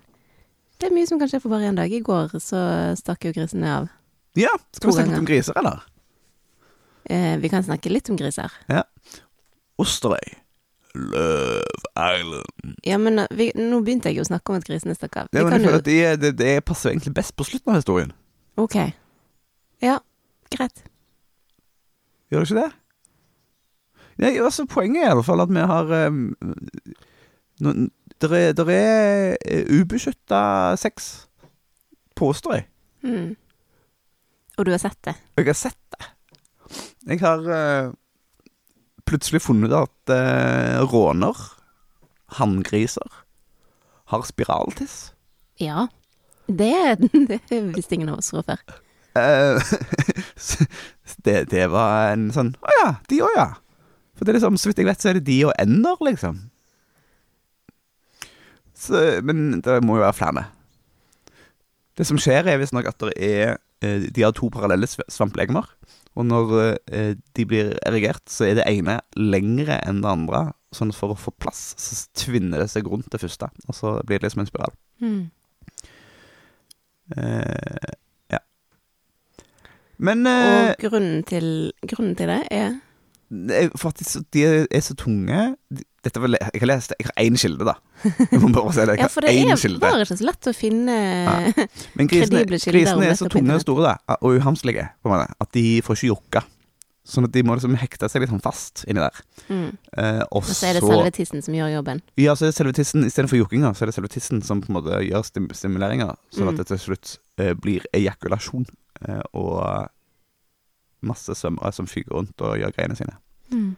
Det 0.77 0.91
er 0.91 0.93
mye 0.93 1.09
som 1.09 1.17
kan 1.17 1.31
skje 1.31 1.39
for 1.41 1.49
bare 1.49 1.71
én 1.71 1.79
dag. 1.79 1.89
I 1.89 2.03
går 2.05 2.35
så 2.37 2.59
stakk 2.99 3.25
jo 3.25 3.31
grisene 3.33 3.71
av. 3.73 3.87
Ja, 4.37 4.51
skal 4.77 4.91
vi 4.91 4.99
snakke 4.99 5.09
litt 5.09 5.23
om 5.23 5.29
griser, 5.31 5.57
eller? 5.57 5.81
Eh, 7.09 7.33
vi 7.41 7.49
kan 7.49 7.65
snakke 7.65 7.89
litt 7.89 8.11
om 8.13 8.19
griser. 8.21 8.53
Ja. 8.69 8.83
Osterøy. 9.81 10.37
Love 10.93 11.89
Island. 11.97 12.77
Ja, 12.85 12.99
men 13.01 13.23
vi, 13.33 13.49
nå 13.57 13.81
begynte 13.81 14.13
jeg 14.13 14.21
jo 14.21 14.27
å 14.27 14.29
snakke 14.29 14.53
om 14.53 14.61
at 14.61 14.69
grisene 14.69 14.93
stakk 14.93 15.23
av. 15.23 15.33
Ja, 15.33 15.41
men 15.41 15.57
jeg 15.57 15.65
jo 15.65 15.71
føler 15.71 15.81
at 15.81 15.89
det, 15.89 15.99
det, 16.21 16.31
det 16.37 16.53
passer 16.69 16.93
egentlig 16.93 17.15
best 17.17 17.33
på 17.33 17.49
slutten 17.49 17.73
av 17.73 17.81
historien. 17.81 18.13
Ok. 18.61 18.77
Ja, 19.81 19.97
greit. 20.53 20.85
Gjør 22.29 22.43
det 22.43 22.50
ikke 22.50 22.62
det? 22.62 22.71
Nei, 24.19 24.33
altså 24.38 24.65
Poenget 24.69 25.05
er 25.05 25.13
i 25.13 25.17
hvert 25.17 25.27
fall 25.29 25.41
at 25.45 25.53
vi 25.53 25.63
har 25.71 25.93
um, 26.07 26.24
no, 27.63 27.74
Der 28.21 28.36
er, 28.36 28.51
der 28.53 28.71
er 28.74 29.38
uh, 29.39 29.79
ubeskytta 29.79 30.75
sex 30.77 31.29
påstår 32.19 32.57
jeg. 32.57 32.65
Mm. 33.07 33.36
Og 34.59 34.65
du 34.67 34.74
har 34.74 34.81
sett 34.81 35.00
det? 35.07 35.15
Jeg 35.39 35.48
har 35.48 35.55
sett 35.55 35.95
det. 35.95 36.09
Jeg 37.07 37.21
har 37.24 37.45
uh, 37.48 37.93
plutselig 39.07 39.41
funnet 39.41 39.71
at 39.74 40.12
uh, 40.12 40.83
råner, 40.91 41.39
hanngriser, 42.41 43.24
har 44.12 44.27
spiraltiss. 44.27 45.13
Ja. 45.63 45.88
Det, 46.50 47.00
det 47.29 47.63
visste 47.75 47.95
ingen 47.95 48.12
av 48.12 48.19
oss 48.19 48.33
fra 48.33 48.43
før. 48.43 48.79
Eh, 49.19 49.62
det, 51.25 51.37
det 51.51 51.65
var 51.71 52.11
en 52.13 52.29
sånn 52.35 52.53
Å 52.61 52.75
ja, 52.79 52.87
de 53.09 53.21
òg, 53.25 53.33
ja. 53.37 53.47
For 54.15 54.25
det 54.27 54.33
er 54.33 54.39
liksom, 54.39 54.57
så 54.59 54.69
vidt 54.71 54.81
jeg 54.83 54.89
vet, 54.89 55.01
så 55.01 55.09
er 55.11 55.19
det 55.19 55.25
de 55.29 55.37
og 55.47 55.53
ender, 55.61 55.99
liksom. 56.03 56.39
Så, 58.79 58.99
men 59.27 59.59
det 59.63 59.79
må 59.83 59.97
jo 59.99 60.03
være 60.05 60.15
flere. 60.17 60.43
Det 61.99 62.05
som 62.07 62.19
skjer, 62.21 62.47
er 62.47 62.59
visstnok 62.61 62.87
at 62.87 62.99
det 63.03 63.15
er 63.19 63.57
eh, 63.83 64.05
De 64.15 64.23
har 64.23 64.31
to 64.35 64.47
parallelle 64.53 64.87
sv- 64.87 65.03
svamplegemer. 65.11 65.67
Og 66.19 66.25
når 66.27 66.53
eh, 66.91 67.13
de 67.35 67.45
blir 67.47 67.73
erigert, 67.87 68.23
så 68.31 68.47
er 68.47 68.59
det 68.59 68.67
ene 68.71 68.97
lengre 69.19 69.79
enn 69.87 69.99
det 70.03 70.11
andre. 70.11 70.45
Sånn 70.75 70.91
for 70.95 71.15
å 71.15 71.19
få 71.19 71.31
plass, 71.41 71.73
så 71.79 71.97
tvinner 72.25 72.63
det 72.63 72.69
seg 72.71 72.87
rundt 72.91 73.09
det 73.11 73.19
første. 73.23 73.49
Og 73.67 73.75
så 73.75 73.97
blir 74.07 74.19
det 74.19 74.27
liksom 74.29 74.43
en 74.45 74.51
spiral. 74.51 74.75
Mm. 75.03 75.21
Eh. 77.17 77.95
Men 79.99 80.25
eh, 80.29 80.69
Og 80.71 80.85
grunnen 80.85 81.23
til, 81.27 81.47
grunnen 81.87 82.15
til 82.15 82.29
det 82.31 82.37
er 82.55 82.77
Det 83.29 83.57
er 83.65 83.73
faktisk 83.77 84.21
De 84.33 84.43
er 84.71 84.83
så 84.85 84.95
tunge 84.97 85.55
Dette 86.05 86.21
var, 86.23 86.31
Jeg 86.39 86.61
har 86.63 86.69
lest 86.71 86.93
Jeg 86.99 87.09
har 87.09 87.17
én 87.25 87.35
kilde, 87.41 87.65
da. 87.67 87.73
Jeg 88.31 88.39
må 88.39 88.53
bare 88.55 88.71
si 88.77 88.85
det. 88.87 88.95
Jeg 88.95 89.01
Ja, 89.03 89.09
for 89.11 89.25
det 89.27 89.33
én 89.35 89.51
er 89.51 89.59
kilde. 89.59 89.81
bare 89.83 90.05
ikke 90.05 90.15
så 90.21 90.29
lett 90.29 90.47
å 90.47 90.53
finne 90.55 90.95
Men 91.99 92.07
grisene, 92.11 92.45
grisene 92.47 93.09
er 93.11 93.19
så 93.19 93.27
tunge 93.31 93.57
og 93.59 93.65
store 93.65 93.89
da, 93.89 93.97
og 94.21 94.39
uhamslige 94.39 94.87
på 95.03 95.11
en 95.11 95.17
måte, 95.17 95.35
at 95.43 95.51
de 95.57 95.65
får 95.83 95.99
ikke 95.99 96.13
jokka. 96.13 96.45
Sånn 97.09 97.25
at 97.25 97.31
de 97.33 97.41
må 97.43 97.55
liksom 97.57 97.73
hekte 97.81 98.05
seg 98.11 98.21
litt 98.21 98.29
sånn 98.29 98.41
fast 98.43 98.83
inni 98.87 99.01
der. 99.01 99.15
mm. 99.49 99.69
Eh, 99.97 100.19
og 100.29 100.43
så 100.45 100.67
er 100.69 100.77
det 100.77 100.83
selve 100.85 101.11
tissen 101.15 101.41
som 101.41 101.55
gjør 101.57 101.71
jobben. 101.79 102.01
Ja, 102.21 102.35
så 102.37 102.45
er 102.45 102.51
det 102.51 102.57
selve 102.59 102.73
tissen 102.77 103.03
istedenfor 103.07 103.39
jokkinga, 103.39 103.71
så 103.73 103.83
er 103.83 103.89
det 103.89 103.95
selve 103.97 104.11
tissen 104.13 104.43
som 104.45 104.61
på 104.61 104.69
en 104.69 104.77
måte 104.77 104.99
gjør 105.07 105.25
stim 105.25 105.47
stimuleringa, 105.57 106.11
sånn 106.35 106.51
at 106.51 106.53
Mm. 106.53 106.59
det 106.61 106.67
til 106.69 106.81
slutt 106.83 107.15
eh, 107.41 107.53
blir 107.57 107.87
ejakulasjon. 107.97 108.67
Eh, 109.07 109.21
og 109.33 109.89
masse 111.05 111.35
svømmere 111.35 111.71
som 111.71 111.87
fyker 111.87 112.15
rundt 112.15 112.41
og 112.43 112.57
gjør 112.59 112.75
greiene 112.75 112.97
sine. 112.99 113.15
Mm. 113.51 113.75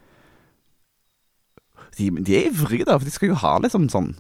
De, 1.98 2.10
de 2.24 2.38
er 2.38 2.50
ivrige, 2.50 2.88
da, 2.88 2.98
for 2.98 3.06
de 3.06 3.14
skal 3.14 3.34
jo 3.34 3.40
ha 3.42 3.58
liksom 3.62 3.90
sånn 3.92 4.14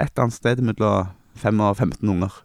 et 0.00 0.08
eller 0.08 0.26
annet 0.26 0.38
sted 0.38 0.62
mellom 0.64 1.10
5 1.40 1.60
og 1.60 1.76
15 1.76 2.08
unger. 2.08 2.40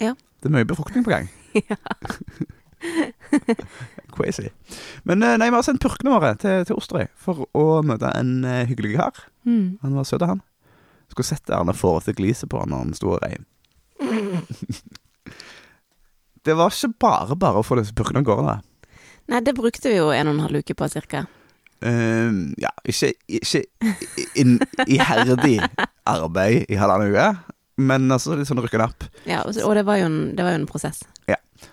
Ja. 0.00 0.14
Det 0.40 0.48
er 0.48 0.54
mye 0.54 0.68
befruktning 0.68 1.06
på 1.06 1.14
gang. 1.16 1.30
Ja. 1.58 1.76
Crazy. 4.14 4.50
Men 5.02 5.22
eh, 5.22 5.34
nei, 5.40 5.48
vi 5.50 5.56
har 5.56 5.64
sendt 5.66 5.82
purkene 5.82 6.12
våre 6.12 6.34
til, 6.38 6.62
til 6.68 6.76
Osterøy 6.78 7.08
for 7.18 7.48
å 7.56 7.80
møte 7.82 8.12
en 8.14 8.44
eh, 8.46 8.66
hyggelig 8.68 8.98
kar. 8.98 9.24
Mm. 9.48 9.80
Han 9.82 9.96
var 9.98 10.06
søt, 10.06 10.22
han. 10.28 10.44
Skulle 11.10 11.26
sett 11.26 11.50
Erne 11.50 11.74
til 11.74 12.14
glise 12.14 12.46
på 12.46 12.60
han 12.60 12.70
når 12.70 12.84
han 12.84 12.94
sto 12.94 13.16
og 13.16 13.24
rei. 13.24 13.40
Det 16.48 16.56
var 16.56 16.72
ikke 16.72 16.94
bare 17.04 17.36
bare 17.38 17.60
å 17.60 17.66
få 17.66 17.76
disse 17.80 17.96
purkene 17.96 18.22
av 18.24 18.28
gårde. 18.28 18.54
Nei, 19.28 19.42
det 19.44 19.52
brukte 19.58 19.92
vi 19.92 19.98
jo 19.98 20.08
en 20.14 20.30
og 20.30 20.38
en 20.38 20.46
halv 20.46 20.62
uke 20.62 20.76
på, 20.78 20.88
cirka. 20.88 21.26
Uh, 21.84 22.48
ja, 22.58 22.72
ikke, 22.88 23.12
ikke 23.28 23.62
in, 24.40 24.56
iherdig 24.88 25.60
arbeid 26.08 26.64
i 26.66 26.80
halvannen 26.80 27.12
uke, 27.12 27.28
men 27.78 28.08
altså 28.10 28.34
litt 28.34 28.48
sånn 28.48 28.64
rykke 28.64 28.80
opp. 28.82 29.06
Ja, 29.28 29.44
og, 29.44 29.54
og 29.62 29.76
det, 29.76 29.84
var 29.86 30.00
jo 30.00 30.08
en, 30.08 30.18
det 30.34 30.46
var 30.46 30.56
jo 30.56 30.62
en 30.64 30.70
prosess. 30.70 31.04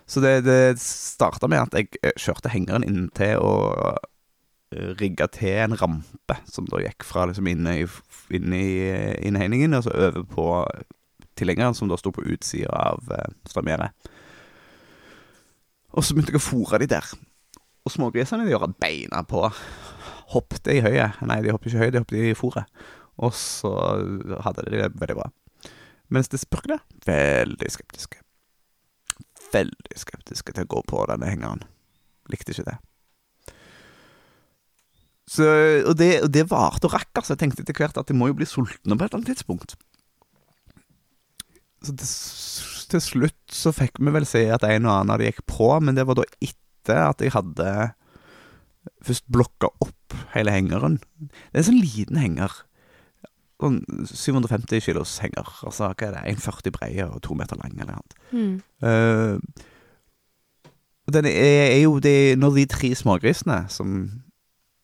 Så 0.06 0.20
det, 0.20 0.42
det 0.42 0.80
starta 0.82 1.48
med 1.48 1.62
at 1.62 1.78
jeg 1.78 1.90
eh, 2.04 2.14
kjørte 2.18 2.52
hengeren 2.54 2.86
inntil 2.86 3.42
og 3.42 3.98
eh, 4.74 5.16
til 5.34 5.62
en 5.62 5.78
rampe 5.80 6.38
som 6.50 6.68
da 6.70 6.82
gikk 6.84 7.06
fra 7.06 7.28
liksom 7.30 7.48
inne 7.50 7.80
i, 7.82 7.88
inne 8.34 8.60
i 8.60 8.76
eh, 8.90 9.16
innhegningen 9.28 9.78
og 9.78 9.86
så 9.86 9.96
over 9.96 10.26
på 10.30 10.48
tilhengeren 11.36 11.76
som 11.78 11.90
da 11.92 11.98
sto 12.00 12.14
på 12.16 12.24
utsida 12.32 12.72
av 12.72 13.10
uh, 13.12 13.26
strømgjerdet. 13.50 13.92
Og 15.96 16.04
så 16.04 16.16
begynte 16.16 16.36
jeg 16.36 16.42
å 16.42 16.44
fôre 16.44 16.80
de 16.82 16.90
der. 16.92 17.08
Og 17.86 17.94
smågrisene 17.94 18.46
de 18.46 18.52
gjorde 18.52 18.74
beina 18.82 19.22
på. 19.28 19.46
Hoppte 20.34 20.74
i 20.74 20.82
høyet. 20.84 21.22
Nei, 21.24 21.40
de 21.46 21.54
hoppet 21.54 21.72
ikke 21.72 21.80
i 21.80 21.84
høyet, 21.84 21.96
de 21.96 22.02
hoppet 22.04 22.20
i 22.20 22.38
fôret. 22.38 22.84
Og 23.24 23.32
så 23.38 23.72
hadde 24.44 24.66
de 24.68 24.82
det 24.82 24.90
veldig 25.00 25.18
bra. 25.22 25.30
Mens 26.12 26.30
de 26.30 26.42
purkene 26.52 26.82
veldig 27.08 27.70
skeptiske. 27.72 28.20
Veldig 29.54 30.02
skeptiske 30.02 30.56
til 30.58 30.68
å 30.68 30.74
gå 30.76 30.84
på 30.90 31.06
denne 31.10 31.30
hengeren. 31.32 31.64
Likte 32.32 32.52
ikke 32.52 32.68
det. 32.68 32.78
Så, 35.30 35.46
og 35.88 35.96
det, 35.98 36.10
og 36.26 36.30
det 36.34 36.46
varte 36.52 36.90
og 36.90 36.94
rakk, 36.94 37.10
altså. 37.16 37.34
Jeg 37.34 37.42
tenkte 37.42 37.64
etter 37.64 37.78
hvert 37.78 37.98
at 37.98 38.10
de 38.10 38.18
må 38.18 38.30
jo 38.30 38.38
bli 38.38 38.46
sultne 38.50 38.98
på 38.98 39.06
et 39.06 39.10
eller 39.10 39.22
annet 39.22 39.32
tidspunkt. 39.32 39.78
Så 41.86 41.94
det 41.98 42.10
til 42.92 43.04
slutt 43.04 43.54
så 43.54 43.74
fikk 43.76 44.00
vi 44.02 44.14
vel 44.14 44.28
se 44.30 44.46
at 44.54 44.66
en 44.68 44.88
og 44.88 44.94
annen 44.94 45.14
av 45.16 45.22
de 45.22 45.30
gikk 45.30 45.44
på, 45.50 45.70
men 45.82 45.98
det 45.98 46.06
var 46.08 46.20
da 46.20 46.26
etter 46.44 47.02
at 47.10 47.24
jeg 47.24 47.34
hadde 47.36 47.70
først 49.06 49.26
blokka 49.34 49.70
opp 49.84 50.16
hele 50.36 50.54
hengeren. 50.54 51.00
Det 51.20 51.58
er 51.58 51.64
en 51.64 51.70
sånn 51.70 51.82
liten 51.82 52.20
henger. 52.22 52.54
Sånn 53.62 53.80
750 54.10 54.84
kilos 54.86 55.18
henger. 55.24 55.48
Altså 55.66 55.90
hva 55.90 56.10
er 56.10 56.18
det, 56.18 56.26
1,40 56.36 56.76
brei 56.76 56.92
og 57.06 57.18
to 57.26 57.38
meter 57.38 57.60
lang 57.62 57.74
eller 57.80 57.98
noe. 57.98 58.20
Mm. 58.36 58.54
Uh, 58.84 59.64
den 61.16 61.28
er, 61.30 61.76
er 61.76 61.82
jo 61.84 62.00
de, 62.02 62.34
Når 62.38 62.56
de 62.56 62.66
tre 62.70 62.90
smågrisene, 62.98 63.66
som 63.70 63.98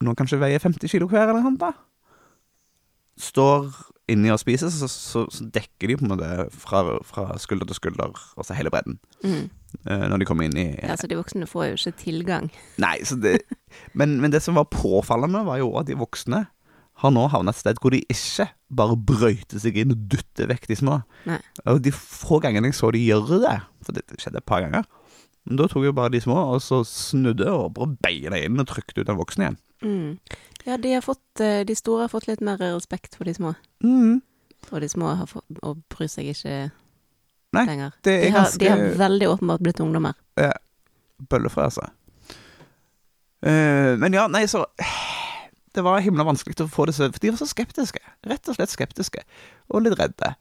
nå 0.02 0.14
kanskje 0.18 0.40
veier 0.42 0.62
50 0.62 0.90
kilo 0.90 1.08
hver, 1.10 1.28
eller 1.30 1.42
noe 1.42 1.52
sånt, 1.52 1.62
da, 1.62 1.74
står 3.22 3.70
inni 4.12 4.30
og 4.34 4.40
spiser, 4.42 4.70
så, 4.74 4.88
så, 4.92 5.24
så 5.32 5.48
dekker 5.56 5.92
de 5.92 5.98
på 6.00 6.06
en 6.06 6.14
måte 6.14 6.30
fra, 6.54 6.82
fra 7.08 7.26
skulder 7.42 7.70
til 7.70 7.78
skulder, 7.80 8.14
altså 8.38 8.58
hele 8.58 8.72
bredden, 8.74 9.00
Mm. 9.24 9.50
når 9.88 10.20
de 10.20 10.26
kommer 10.28 10.44
inn 10.50 10.58
i 10.60 10.66
Ja, 10.84 10.98
så 11.00 11.08
de 11.08 11.16
voksne 11.16 11.46
får 11.48 11.70
jo 11.70 11.76
ikke 11.80 11.98
tilgang. 12.02 12.50
Nei, 12.82 12.98
så 13.08 13.16
det 13.22 13.38
men, 13.96 14.18
men 14.20 14.34
det 14.34 14.42
som 14.44 14.58
var 14.60 14.66
påfallende, 14.74 15.46
var 15.48 15.62
jo 15.62 15.70
at 15.80 15.88
de 15.88 15.96
voksne 16.00 16.42
har 17.02 17.14
nå 17.16 17.24
havnet 17.34 17.56
et 17.56 17.62
sted 17.64 17.80
hvor 17.82 17.94
de 17.96 18.02
ikke 18.12 18.50
bare 18.78 18.98
brøyter 19.00 19.62
seg 19.64 19.78
inn 19.82 19.94
og 19.96 20.02
dytter 20.12 20.50
vekk 20.52 20.68
de 20.70 20.76
små. 20.78 21.00
Nei. 21.26 21.40
Og 21.72 21.80
de 21.86 21.94
få 21.96 22.42
gangene 22.44 22.70
jeg 22.70 22.78
så 22.78 22.92
de 22.94 23.00
gjøre 23.06 23.40
det, 23.46 23.56
for 23.88 23.96
det 23.98 24.04
skjedde 24.22 24.42
et 24.44 24.50
par 24.52 24.62
ganger, 24.66 24.86
men 25.48 25.58
da 25.58 25.66
tok 25.72 25.88
jo 25.88 25.96
bare 25.98 26.12
de 26.14 26.20
små, 26.22 26.36
og 26.54 26.60
så 26.62 26.84
snudde 26.86 27.48
og 27.50 27.72
bare 27.80 27.96
beina 28.06 28.38
inn 28.44 28.60
og 28.62 28.68
trykte 28.70 29.02
ut 29.02 29.08
den 29.10 29.18
voksne 29.18 29.48
igjen. 29.48 29.58
Mm. 29.82 30.20
Ja, 30.64 30.78
de, 30.78 30.94
har 30.94 31.02
fått, 31.02 31.40
eh, 31.40 31.64
de 31.66 31.76
store 31.76 32.06
har 32.06 32.12
fått 32.12 32.28
litt 32.30 32.42
mer 32.46 32.60
respekt 32.62 33.16
for 33.18 33.26
de 33.26 33.34
små. 33.34 33.54
Mm. 33.84 34.22
Og 34.70 34.82
de 34.82 34.90
små 34.90 35.16
har 35.18 35.30
fått, 35.30 35.48
og 35.66 35.82
bryr 35.90 36.10
seg 36.12 36.30
ikke 36.34 36.58
Nei, 37.56 37.64
lenger. 37.66 37.96
Det 38.06 38.14
De 38.14 38.28
er 38.28 38.36
har, 38.36 38.46
ganske 38.46 38.62
de 38.62 38.70
har 38.70 38.84
veldig 39.00 39.32
åpenbart 39.34 39.64
blitt 39.66 39.82
ungdommer. 39.84 40.14
bøllefrø, 41.30 41.66
altså. 41.70 41.90
Uh, 43.42 43.98
men 43.98 44.14
ja, 44.14 44.28
nei, 44.30 44.44
så 44.46 44.68
Det 45.74 45.82
var 45.82 46.04
himla 46.06 46.22
vanskelig 46.28 46.60
å 46.62 46.68
få 46.70 46.84
det 46.86 46.94
så 46.94 47.08
For 47.10 47.24
de 47.24 47.32
var 47.32 47.40
så 47.40 47.48
skeptiske. 47.50 48.02
Rett 48.28 48.50
og 48.52 48.58
slett 48.58 48.70
skeptiske. 48.70 49.24
Og 49.72 49.86
litt 49.86 49.98
redde. 49.98 50.34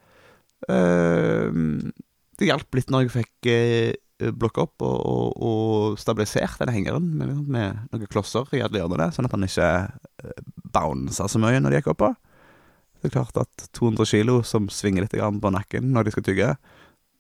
Uh, 0.68 1.88
det 2.37 2.50
hjalp 2.50 2.76
litt 2.76 2.90
når 2.92 3.06
jeg 3.06 3.12
fikk 3.14 3.50
uh, 3.50 3.92
blokka 4.36 4.66
opp 4.66 4.84
og, 4.84 4.96
og, 5.10 5.44
og 5.50 6.00
stabilisert 6.00 6.60
denne 6.60 6.74
hengeren 6.76 7.06
med, 7.16 7.32
med 7.48 7.78
noen 7.92 8.10
klosser 8.10 8.48
i 8.56 8.62
alle 8.64 8.82
hjørnene, 8.82 9.10
sånn 9.14 9.28
at 9.28 9.36
han 9.36 9.46
ikke 9.46 9.70
bouncer 10.70 10.70
bounsa 10.70 11.28
så 11.30 11.40
mye 11.42 11.60
når 11.60 11.74
de 11.74 11.80
gikk 11.80 11.92
oppå. 11.94 12.12
Det 13.00 13.08
er 13.08 13.14
klart 13.16 13.38
at 13.40 13.70
200 13.76 14.10
kilo 14.10 14.40
som 14.44 14.68
svinger 14.72 15.06
litt 15.06 15.16
på 15.16 15.54
nakken 15.54 15.88
når 15.94 16.06
de 16.06 16.14
skal 16.14 16.26
tygge, 16.26 16.50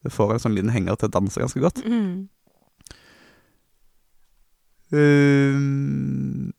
det 0.04 0.12
får 0.12 0.34
en 0.34 0.42
sånn 0.44 0.56
liten 0.56 0.72
henger 0.72 0.96
til 0.96 1.10
å 1.10 1.14
danse 1.16 1.40
ganske 1.40 1.60
godt. 1.60 1.82
Mm. 1.84 2.28
Um, 4.90 6.50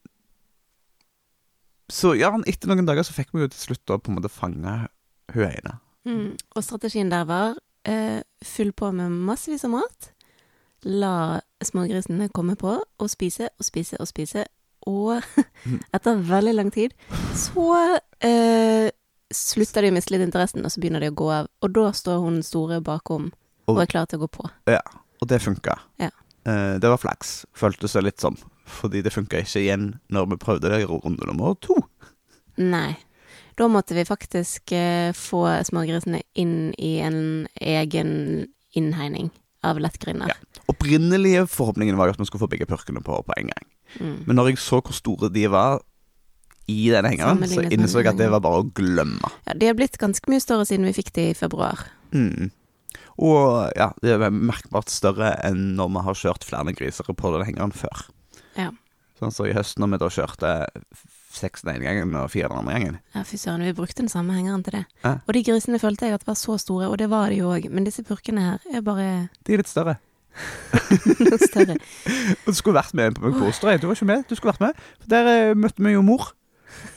så 1.92 2.14
ja, 2.16 2.32
etter 2.48 2.70
noen 2.72 2.88
dager 2.88 3.04
så 3.04 3.16
fikk 3.16 3.34
vi 3.34 3.44
jo 3.44 3.52
til 3.52 3.66
slutt 3.66 3.94
å 3.94 4.00
på 4.00 4.12
en 4.12 4.20
måte 4.20 4.32
fange 4.32 4.76
hun 5.34 5.48
ene. 5.48 5.76
Mm. 6.08 6.30
Og 6.56 6.66
strategien 6.66 7.12
der 7.12 7.28
var 7.30 7.58
eh, 7.88 8.22
fyll 8.46 8.72
på 8.78 8.92
med 8.96 9.14
massevis 9.28 9.66
av 9.68 9.76
mat. 9.76 10.11
La 10.86 11.40
smågrisene 11.62 12.30
komme 12.34 12.56
på 12.58 12.74
og 12.82 13.10
spise 13.12 13.50
og 13.60 13.66
spise 13.68 14.00
og 14.02 14.08
spise. 14.10 14.46
Og 14.90 15.22
etter 15.96 16.24
veldig 16.26 16.56
lang 16.58 16.72
tid 16.74 16.96
så 17.38 18.00
eh, 18.26 18.88
slutter 19.32 19.86
de 19.86 19.92
å 19.92 19.96
miste 19.96 20.14
litt 20.16 20.24
interessen, 20.26 20.66
og 20.66 20.74
så 20.74 20.82
begynner 20.82 21.04
de 21.06 21.12
å 21.12 21.18
gå 21.22 21.28
av. 21.32 21.52
Og 21.62 21.76
da 21.76 21.92
står 21.94 22.24
hun 22.26 22.42
store 22.46 22.82
bakom 22.82 23.30
og 23.70 23.76
Og- 23.76 23.82
er 23.84 23.92
klar 23.92 24.08
til 24.10 24.20
å 24.20 24.26
gå 24.26 24.32
på. 24.40 24.50
Ja, 24.68 24.82
Og 25.22 25.28
det 25.30 25.38
funka. 25.44 25.76
Ja. 26.02 26.10
Eh, 26.50 26.80
det 26.82 26.90
var 26.90 26.98
flaks, 26.98 27.46
føltes 27.54 27.94
det 27.94 28.02
litt 28.04 28.20
som. 28.20 28.36
Fordi 28.66 29.04
det 29.06 29.14
funka 29.14 29.38
ikke 29.44 29.62
igjen 29.62 30.00
når 30.10 30.32
vi 30.32 30.38
prøvde 30.42 30.72
det 30.72 30.80
i 30.82 30.88
runde 30.90 31.28
nummer 31.30 31.54
to. 31.62 31.76
Nei. 32.58 32.96
Da 33.60 33.68
måtte 33.70 33.94
vi 33.94 34.02
faktisk 34.08 34.72
eh, 34.74 35.12
få 35.14 35.44
smågrisene 35.70 36.24
inn 36.42 36.74
i 36.82 36.96
en 37.06 37.48
egen 37.62 38.48
innhegning 38.74 39.30
av 39.68 39.80
lettgriner. 39.82 40.32
Ja. 40.32 40.62
Opprinnelige 40.72 41.46
forhåpningen 41.52 41.98
var 42.00 42.10
jo 42.10 42.16
at 42.16 42.22
vi 42.22 42.28
skulle 42.30 42.44
få 42.46 42.52
begge 42.52 42.68
purkene 42.70 43.04
på 43.06 43.20
på 43.28 43.38
en 43.38 43.52
gang. 43.52 43.68
Mm. 44.00 44.18
Men 44.28 44.40
når 44.40 44.52
jeg 44.52 44.62
så 44.64 44.82
hvor 44.82 44.96
store 44.96 45.30
de 45.34 45.46
var 45.52 45.82
i 46.72 46.88
denne 46.94 47.12
hengeren, 47.12 47.44
så 47.50 47.66
innså 47.68 48.02
jeg 48.02 48.14
at 48.14 48.20
det 48.22 48.30
var 48.32 48.44
bare 48.44 48.64
å 48.64 48.70
glemme. 48.78 49.32
Ja, 49.48 49.56
de 49.58 49.70
har 49.70 49.78
blitt 49.78 50.00
ganske 50.02 50.32
mye 50.32 50.44
større 50.44 50.66
siden 50.70 50.88
vi 50.88 50.96
fikk 50.96 51.12
de 51.18 51.32
i 51.32 51.38
februar. 51.38 51.84
Mm. 52.16 52.52
Og 53.22 53.72
ja, 53.78 53.92
de 54.02 54.14
er 54.16 54.34
merkbart 54.34 54.92
større 54.94 55.34
enn 55.46 55.74
når 55.78 55.92
vi 55.96 56.06
har 56.08 56.20
kjørt 56.24 56.48
flere 56.48 56.76
griser 56.78 57.12
på 57.12 57.34
den 57.36 57.46
hengeren 57.50 57.76
før. 57.76 58.06
Ja. 58.58 58.72
Sånn 59.20 59.34
så 59.36 59.50
i 59.50 59.56
høst 59.56 59.82
når 59.82 59.94
vi 59.94 60.02
da 60.02 60.10
kjørte 60.16 60.54
seks 61.36 61.64
den 61.66 61.76
ene 61.76 61.86
gangen 61.88 62.16
og 62.20 62.30
fire 62.34 62.50
den 62.52 62.58
andre 62.62 62.74
gangen. 62.78 63.00
Ja, 63.16 63.24
fy 63.28 63.36
søren, 63.40 63.64
vi 63.66 63.74
brukte 63.78 64.02
den 64.04 64.10
samme 64.12 64.34
hengeren 64.36 64.64
til 64.64 64.80
det. 64.80 64.86
Ja. 65.04 65.18
Og 65.28 65.34
de 65.38 65.44
grisene 65.48 65.80
følte 65.82 66.06
jeg 66.10 66.14
at 66.20 66.28
var 66.28 66.38
så 66.40 66.58
store, 66.62 66.88
og 66.92 66.98
det 67.02 67.10
var 67.12 67.30
de 67.32 67.40
jo 67.42 67.52
òg, 67.54 67.70
men 67.72 67.88
disse 67.88 68.04
purkene 68.08 68.42
her 68.42 68.66
er 68.74 68.82
bare 68.86 69.08
De 69.48 69.54
er 69.56 69.62
litt 69.64 69.72
større. 69.72 69.98
noe 71.20 71.40
større. 71.44 71.76
Og 72.46 72.52
du 72.54 72.58
skulle 72.58 72.78
vært 72.80 72.94
med 72.98 73.18
på 73.20 73.32
Coaster. 73.36 73.78
Du 73.82 73.88
var 73.90 73.98
ikke 74.00 74.10
med. 74.12 74.24
Du 74.30 74.36
skulle 74.36 74.54
vært 74.54 74.64
med. 74.64 74.86
For 75.04 75.12
der 75.12 75.30
eh, 75.32 75.56
møtte 75.60 75.84
vi 75.84 75.94
jo 75.96 76.04
mor. 76.06 76.32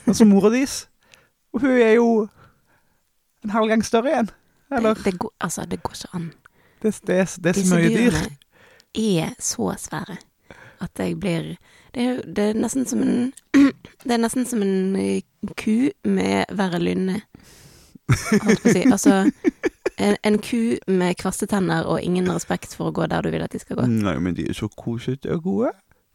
Altså 0.07 0.25
mora 0.27 0.51
deres. 0.53 0.85
Og 1.55 1.61
hun 1.65 1.75
er 1.75 1.95
jo 1.97 2.07
en 3.45 3.53
halv 3.55 3.71
gang 3.71 3.83
større 3.85 4.11
igjen. 4.13 4.31
Eller 4.71 4.95
Det, 4.95 5.03
det, 5.05 5.19
går, 5.19 5.31
altså, 5.39 5.65
det 5.69 5.81
går 5.83 5.93
ikke 5.99 6.15
an. 6.17 6.31
Det, 6.81 6.93
det, 6.93 7.03
det 7.07 7.17
er 7.19 7.25
så 7.27 7.41
Disse 7.59 7.75
mye 7.75 7.89
dyr. 7.91 8.15
dyrene 8.15 8.31
er 8.95 9.35
så 9.39 9.73
svære 9.79 10.17
at 10.83 10.99
jeg 10.99 11.19
blir 11.19 11.55
Det 11.95 12.03
er, 12.03 12.17
det 12.27 12.43
er 12.51 12.57
nesten 12.59 12.85
som 12.89 13.01
en 13.05 13.31
Det 14.05 14.11
er 14.11 14.19
nesten 14.21 14.45
som 14.45 14.61
en 14.61 14.95
eh, 14.99 15.21
ku 15.57 15.89
med 16.05 16.51
verre 16.53 16.77
lynne. 16.83 17.21
Holdt 18.43 18.61
på 18.61 18.69
å 18.69 18.73
si. 18.75 18.83
Altså 18.91 19.13
en, 19.97 20.17
en 20.27 20.37
ku 20.43 20.75
med 20.91 21.15
kvassetenner 21.21 21.87
og 21.89 22.03
ingen 22.03 22.27
respekt 22.29 22.75
for 22.77 22.91
å 22.91 22.93
gå 22.93 23.07
der 23.09 23.23
du 23.25 23.31
vil 23.33 23.45
at 23.45 23.55
de 23.55 23.61
skal 23.63 23.79
gå. 23.79 23.87
Nei, 23.89 24.13
men 24.21 24.35
de 24.37 24.45
er 24.51 24.57
så 24.57 24.67
kosete 24.77 25.31
og 25.33 25.41
gode. 25.47 25.71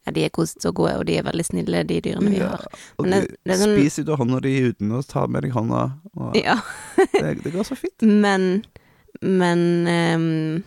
Ja, 0.07 0.15
de 0.17 0.23
er 0.25 0.31
koset 0.33 0.65
og 0.69 0.77
gode, 0.79 0.93
og 1.01 1.03
de 1.09 1.17
er 1.21 1.25
veldig 1.27 1.45
snille, 1.45 1.83
de 1.89 1.99
dyrene 2.07 2.31
vi 2.33 2.39
Ja, 2.41 2.53
har. 2.55 2.63
Og 2.97 3.05
Men 3.09 3.13
de 3.13 3.27
det- 3.27 3.37
det 3.45 3.53
er 3.57 3.59
sånn- 3.65 3.75
spiser 3.81 4.05
du 4.09 4.15
hånda 4.17 4.39
di 4.47 4.55
uten 4.71 4.93
å 4.97 5.03
ta 5.07 5.27
med 5.27 5.43
deg 5.45 5.53
hånda. 5.53 5.83
Og 6.17 6.37
Ja. 6.39 6.55
det, 7.13 7.43
det 7.45 7.53
går 7.53 7.65
så 7.69 7.77
fint. 7.77 8.01
Men 8.07 8.63
Men 9.21 9.61
um, 9.89 10.63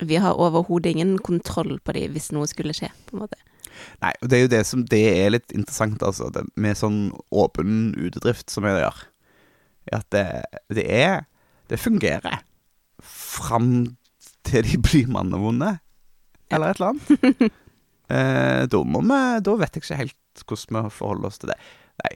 vi 0.00 0.16
har 0.16 0.34
overhodet 0.40 0.94
ingen 0.96 1.18
kontroll 1.18 1.78
på 1.84 1.92
de 1.92 2.08
hvis 2.08 2.32
noe 2.32 2.46
skulle 2.50 2.72
skje, 2.74 2.88
på 3.06 3.14
en 3.18 3.26
måte. 3.26 3.36
Nei, 4.02 4.12
og 4.20 4.30
det 4.30 4.36
er 4.36 4.44
jo 4.44 4.52
det 4.52 4.60
som 4.68 4.84
Det 4.88 5.02
er 5.12 5.32
litt 5.34 5.54
interessant, 5.56 6.02
altså. 6.06 6.30
Det, 6.34 6.44
med 6.60 6.78
sånn 6.78 7.00
åpen 7.30 7.94
utedrift 7.98 8.52
som 8.52 8.66
jeg 8.68 8.80
gjør. 8.80 9.02
At 9.96 10.06
det, 10.14 10.26
det 10.72 10.86
er 10.86 11.24
Det 11.70 11.80
fungerer. 11.80 12.42
Fram 13.00 13.96
til 14.46 14.66
de 14.66 14.78
blir 14.80 15.10
mannevonde. 15.12 15.76
Eller 16.50 16.72
et 16.72 16.80
eller 16.80 16.94
annet. 16.94 17.52
eh, 18.14 18.62
da 18.72 18.82
må 18.82 19.02
vi 19.06 19.20
Da 19.46 19.56
vet 19.60 19.76
jeg 19.76 19.84
ikke 19.84 20.00
helt 20.04 20.44
hvordan 20.46 20.86
vi 20.86 20.94
forholder 20.94 21.30
oss 21.30 21.40
til 21.42 21.52
det. 21.52 21.58
Nei. 22.00 22.12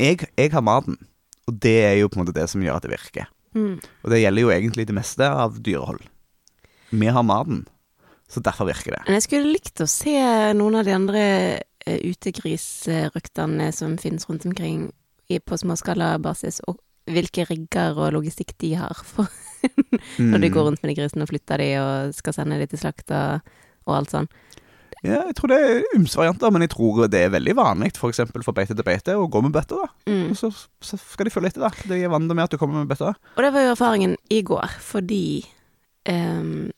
Jeg, 0.00 0.28
jeg 0.36 0.52
har 0.52 0.64
maten. 0.64 0.98
Og 1.46 1.56
det 1.62 1.78
er 1.84 1.96
jo 2.00 2.10
på 2.10 2.18
en 2.18 2.24
måte 2.24 2.34
det 2.36 2.48
som 2.50 2.62
gjør 2.62 2.78
at 2.78 2.86
det 2.86 2.92
virker. 2.94 3.30
Mm. 3.56 3.78
Og 4.04 4.12
det 4.12 4.20
gjelder 4.20 4.44
jo 4.44 4.52
egentlig 4.52 4.86
det 4.88 4.96
meste 4.96 5.28
av 5.30 5.60
dyrehold. 5.64 6.02
Vi 6.90 7.08
har 7.10 7.24
maten, 7.26 7.64
så 8.28 8.42
derfor 8.42 8.66
virker 8.66 8.96
det. 8.96 9.02
Men 9.06 9.18
jeg 9.18 9.26
skulle 9.28 9.52
likt 9.54 9.80
å 9.84 9.88
se 9.90 10.16
noen 10.58 10.80
av 10.80 10.86
de 10.88 10.94
andre 10.96 11.22
eh, 11.86 13.72
som 13.72 13.96
finnes 14.02 14.26
rundt 14.28 14.46
omkring 14.46 14.88
i, 15.30 15.38
på 15.38 15.58
småskalabasis, 15.58 16.60
og 16.66 16.80
hvilke 17.06 17.44
rigger 17.46 17.94
og 17.98 18.12
logistikk 18.16 18.56
de 18.58 18.72
har 18.74 18.98
for 19.06 19.28
når 20.18 20.40
de 20.42 20.48
Mm. 20.48 20.54
går 20.54 20.64
rundt 20.66 20.82
med 20.82 20.90
de 20.90 20.96
grisene 21.00 21.22
og 21.22 21.30
flytter 21.30 21.58
de 21.62 21.68
og 21.80 22.14
skal 22.14 22.34
sende 22.34 22.58
de 22.58 22.66
til 22.70 22.78
slakta 22.82 23.20
og, 23.86 23.94
alt 23.94 24.10
sånn. 24.10 24.28
Ja, 25.04 25.20
jeg 25.28 25.34
tror 25.38 25.50
det 25.52 25.58
er 25.60 25.84
ymse 25.94 26.18
varianter, 26.18 26.50
men 26.50 26.64
jeg 26.64 26.70
tror 26.72 27.06
det 27.10 27.20
er 27.20 27.32
veldig 27.34 27.54
vanlig 27.58 27.92
eksempel 28.10 28.42
for 28.42 28.56
beite 28.56 28.74
til 28.74 28.86
beite 28.86 29.14
å 29.18 29.26
gå 29.30 29.42
med 29.44 29.52
bøtter, 29.54 29.82
da. 29.82 29.88
Mm. 30.10 30.30
Og 30.32 30.38
så, 30.40 30.50
så 30.82 30.98
skal 30.98 31.28
de 31.28 31.34
følge 31.34 31.52
etter, 31.52 31.62
da. 31.66 31.70
De 31.86 31.98
er 32.00 32.10
vant 32.10 32.26
med 32.30 32.42
at 32.46 32.54
du 32.54 32.58
kommer 32.58 32.80
med 32.80 32.90
bøtter. 32.90 33.14
Og 33.36 33.42
det 33.44 33.52
var 33.54 33.66
jo 33.66 33.74
erfaringen 33.74 34.16
i 34.32 34.40
går, 34.46 34.78
fordi 34.82 35.26
ehm, 36.10 36.70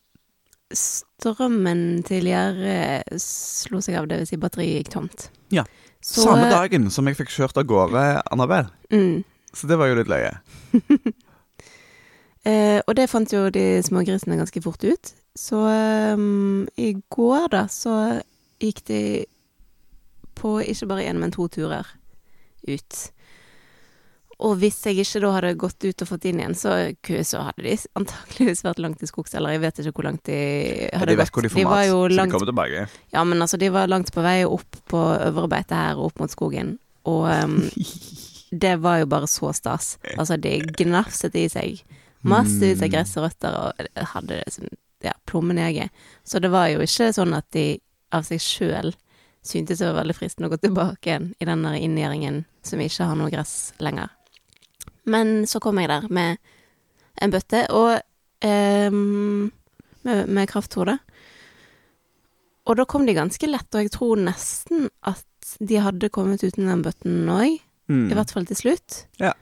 strømmen 1.19 2.03
til 2.07 2.29
gjerdet 2.31 3.19
slo 3.23 3.81
seg 3.83 3.99
av, 3.99 4.09
det 4.11 4.21
vil 4.21 4.29
si 4.31 4.39
batteriet 4.41 4.83
gikk 4.83 4.93
tomt. 4.95 5.29
Ja. 5.55 5.65
Så, 6.01 6.23
Samme 6.23 6.47
dagen 6.53 6.87
som 6.95 7.09
jeg 7.11 7.19
fikk 7.19 7.33
kjørt 7.35 7.59
av 7.59 7.67
gårde 7.67 8.05
Annabel. 8.31 8.69
Mm, 8.95 9.25
Så 9.53 9.67
det 9.67 9.79
var 9.81 9.91
jo 9.91 9.97
litt 9.99 10.11
løye. 10.11 10.37
eh, 12.49 12.79
og 12.85 12.95
det 12.95 13.09
fant 13.11 13.33
jo 13.33 13.49
de 13.51 13.83
små 13.83 14.05
grisene 14.07 14.39
ganske 14.39 14.63
fort 14.63 14.85
ut. 14.87 15.13
Så 15.39 15.59
um, 15.59 16.69
i 16.79 16.93
går, 17.11 17.49
da, 17.51 17.67
så 17.71 18.21
gikk 18.63 18.85
de 18.91 19.03
på 20.39 20.59
ikke 20.63 20.87
bare 20.91 21.07
én, 21.11 21.19
men 21.19 21.35
to 21.35 21.49
turer 21.51 21.87
ut. 22.69 22.99
Og 24.39 24.55
hvis 24.61 24.77
jeg 24.87 25.01
ikke 25.03 25.21
da 25.25 25.31
hadde 25.35 25.55
gått 25.59 25.83
ut 25.83 26.03
og 26.05 26.09
fått 26.13 26.27
inn 26.31 26.39
igjen, 26.39 26.55
så, 26.55 26.75
så 27.27 27.41
hadde 27.49 27.65
de 27.65 27.75
antakeligvis 27.99 28.63
vært 28.63 28.83
langt 28.85 29.03
i 29.03 29.09
skogs, 29.11 29.35
eller 29.35 29.57
jeg 29.57 29.63
vet 29.65 29.81
ikke 29.83 29.95
hvor 29.97 30.07
langt 30.07 30.29
de 30.29 30.39
hadde 30.93 31.09
de 31.11 31.17
vet 31.19 31.33
gått. 31.33 31.35
hvor 31.35 31.47
de 31.47 31.51
får 31.55 31.67
var 31.67 31.73
mat, 31.75 32.15
så 32.15 32.23
de 32.23 32.27
kommer 32.35 32.53
tilbake. 32.53 32.85
Ja, 33.17 33.25
men 33.27 33.43
altså, 33.43 33.59
de 33.59 33.71
var 33.75 33.91
langt 33.91 34.13
på 34.15 34.23
vei 34.23 34.37
opp 34.47 34.79
på 34.93 35.01
øvrebeite 35.17 35.81
her 35.81 35.99
opp 36.03 36.23
mot 36.23 36.31
skogen. 36.31 36.77
Og 37.11 37.27
um, 37.27 37.59
det 38.65 38.77
var 38.85 39.03
jo 39.03 39.11
bare 39.11 39.31
så 39.31 39.51
stas. 39.57 39.97
Altså, 40.15 40.39
de 40.39 40.61
gnafset 40.79 41.35
i 41.35 41.49
seg 41.51 41.83
massevis 42.27 42.83
av 42.83 42.93
gress 42.93 43.17
og 43.19 43.27
røtter 43.27 43.59
og 43.59 44.07
hadde 44.15 44.39
det 44.39 44.55
som 44.55 44.71
ja, 45.03 45.15
plommen 45.27 45.59
i 45.59 45.67
egget. 45.67 46.07
Så 46.27 46.39
det 46.43 46.51
var 46.55 46.71
jo 46.71 46.83
ikke 46.83 47.11
sånn 47.15 47.35
at 47.37 47.47
de 47.55 47.81
av 48.15 48.27
seg 48.27 48.43
sjøl 48.43 48.95
syntes 49.49 49.81
det 49.81 49.87
var 49.87 50.01
veldig 50.01 50.17
fristende 50.17 50.49
å 50.49 50.53
gå 50.53 50.61
tilbake 50.63 51.11
igjen 51.11 51.33
i 51.39 51.47
den 51.49 51.63
der 51.65 51.79
inngjerdingen 51.79 52.43
som 52.67 52.81
ikke 52.83 53.07
har 53.09 53.19
noe 53.19 53.33
gress 53.33 53.73
lenger. 53.83 54.11
Men 55.09 55.47
så 55.49 55.61
kom 55.65 55.79
jeg 55.81 55.89
der 55.91 56.07
med 56.13 56.37
en 57.23 57.33
bøtte 57.35 57.65
og 57.75 57.97
um, 58.45 59.49
med, 60.07 60.29
med 60.29 60.49
krafthode. 60.51 60.99
Og 62.69 62.77
da 62.77 62.85
kom 62.85 63.07
de 63.09 63.17
ganske 63.17 63.49
lett, 63.49 63.69
og 63.75 63.87
jeg 63.87 63.93
tror 63.95 64.21
nesten 64.21 64.89
at 65.09 65.25
de 65.65 65.79
hadde 65.81 66.11
kommet 66.13 66.43
uten 66.45 66.69
den 66.69 66.83
bøtten 66.85 67.23
òg. 67.33 67.57
Mm. 67.89 68.11
I 68.13 68.17
hvert 68.19 68.33
fall 68.35 68.45
til 68.51 68.59
slutt. 68.61 68.99
Ja. 69.23 69.33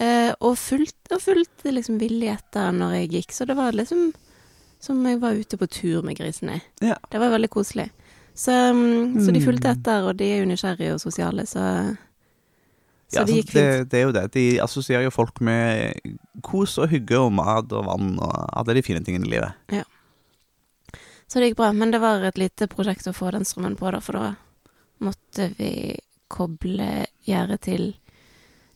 Uh, 0.00 0.32
og 0.40 0.54
fulgte 0.56 1.18
og 1.18 1.20
fulgte 1.20 1.74
liksom 1.76 1.98
villig 2.00 2.30
etter 2.32 2.70
når 2.72 2.94
jeg 3.02 3.10
gikk, 3.18 3.34
så 3.36 3.44
det 3.50 3.58
var 3.58 3.76
liksom 3.76 4.10
som 4.80 5.02
jeg 5.04 5.18
var 5.20 5.36
ute 5.36 5.58
på 5.60 5.66
tur 5.68 6.00
med 6.06 6.16
grisene. 6.16 6.62
Ja. 6.80 6.94
Det 7.12 7.20
var 7.20 7.34
veldig 7.34 7.50
koselig. 7.52 7.90
Så, 8.32 8.54
um, 8.72 9.18
så 9.20 9.34
de 9.34 9.42
fulgte 9.44 9.68
Mm. 9.68 9.76
etter, 9.76 10.06
og 10.08 10.16
de 10.16 10.24
er 10.32 10.38
jo 10.40 10.48
nysgjerrige 10.48 10.94
og 10.94 11.00
sosiale, 11.02 11.44
Så 11.46 11.60
Ja, 13.12 13.24
fint. 13.26 13.52
det, 13.52 13.90
det 13.90 13.98
er 13.98 14.04
jo 14.06 14.12
det. 14.14 14.26
De 14.36 14.44
assosierer 14.62 15.02
jo 15.08 15.14
folk 15.14 15.40
med 15.42 15.98
kos 16.46 16.76
og 16.78 16.92
hygge 16.92 17.18
og 17.18 17.32
mat 17.34 17.72
og 17.74 17.88
vann 17.88 18.12
og 18.22 18.34
alle 18.54 18.76
de 18.78 18.84
fine 18.86 19.02
tingene 19.06 19.26
i 19.26 19.32
livet. 19.32 19.56
Ja. 19.74 19.82
Så 21.30 21.38
det 21.38 21.50
gikk 21.50 21.60
bra. 21.62 21.72
Men 21.74 21.90
det 21.94 22.00
var 22.02 22.22
et 22.26 22.38
lite 22.38 22.66
prosjekt 22.70 23.06
å 23.10 23.14
få 23.14 23.32
den 23.34 23.46
strømmen 23.46 23.76
på, 23.78 23.90
da, 23.94 24.00
for 24.02 24.18
da 24.18 24.30
måtte 25.02 25.50
vi 25.58 25.98
koble 26.30 27.06
gjerdet 27.26 27.62
til, 27.66 27.86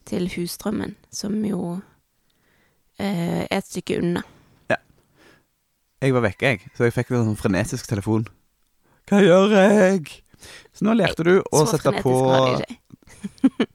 til 0.08 0.28
husstrømmen, 0.34 0.94
som 1.14 1.36
jo 1.46 1.76
eh, 2.98 3.44
er 3.44 3.58
et 3.58 3.68
stykke 3.70 4.00
unna. 4.02 4.24
Ja. 4.70 4.80
Jeg 6.02 6.16
var 6.16 6.26
vekke, 6.26 6.54
jeg, 6.54 6.74
så 6.74 6.88
jeg 6.88 6.96
fikk 6.96 7.14
en 7.14 7.28
sånn 7.30 7.40
frenetisk 7.40 7.90
telefon. 7.90 8.26
Hva 9.10 9.20
gjør 9.22 9.54
jeg? 9.58 10.20
Så 10.74 10.86
nå 10.86 10.94
lærte 10.96 11.26
du 11.26 11.34
å 11.42 11.64
sette 11.68 11.92
på 12.02 12.12
var 12.28 12.60
det 12.60 12.68
ikke. 12.74 12.80
nå 13.44 13.50
le 13.58 13.66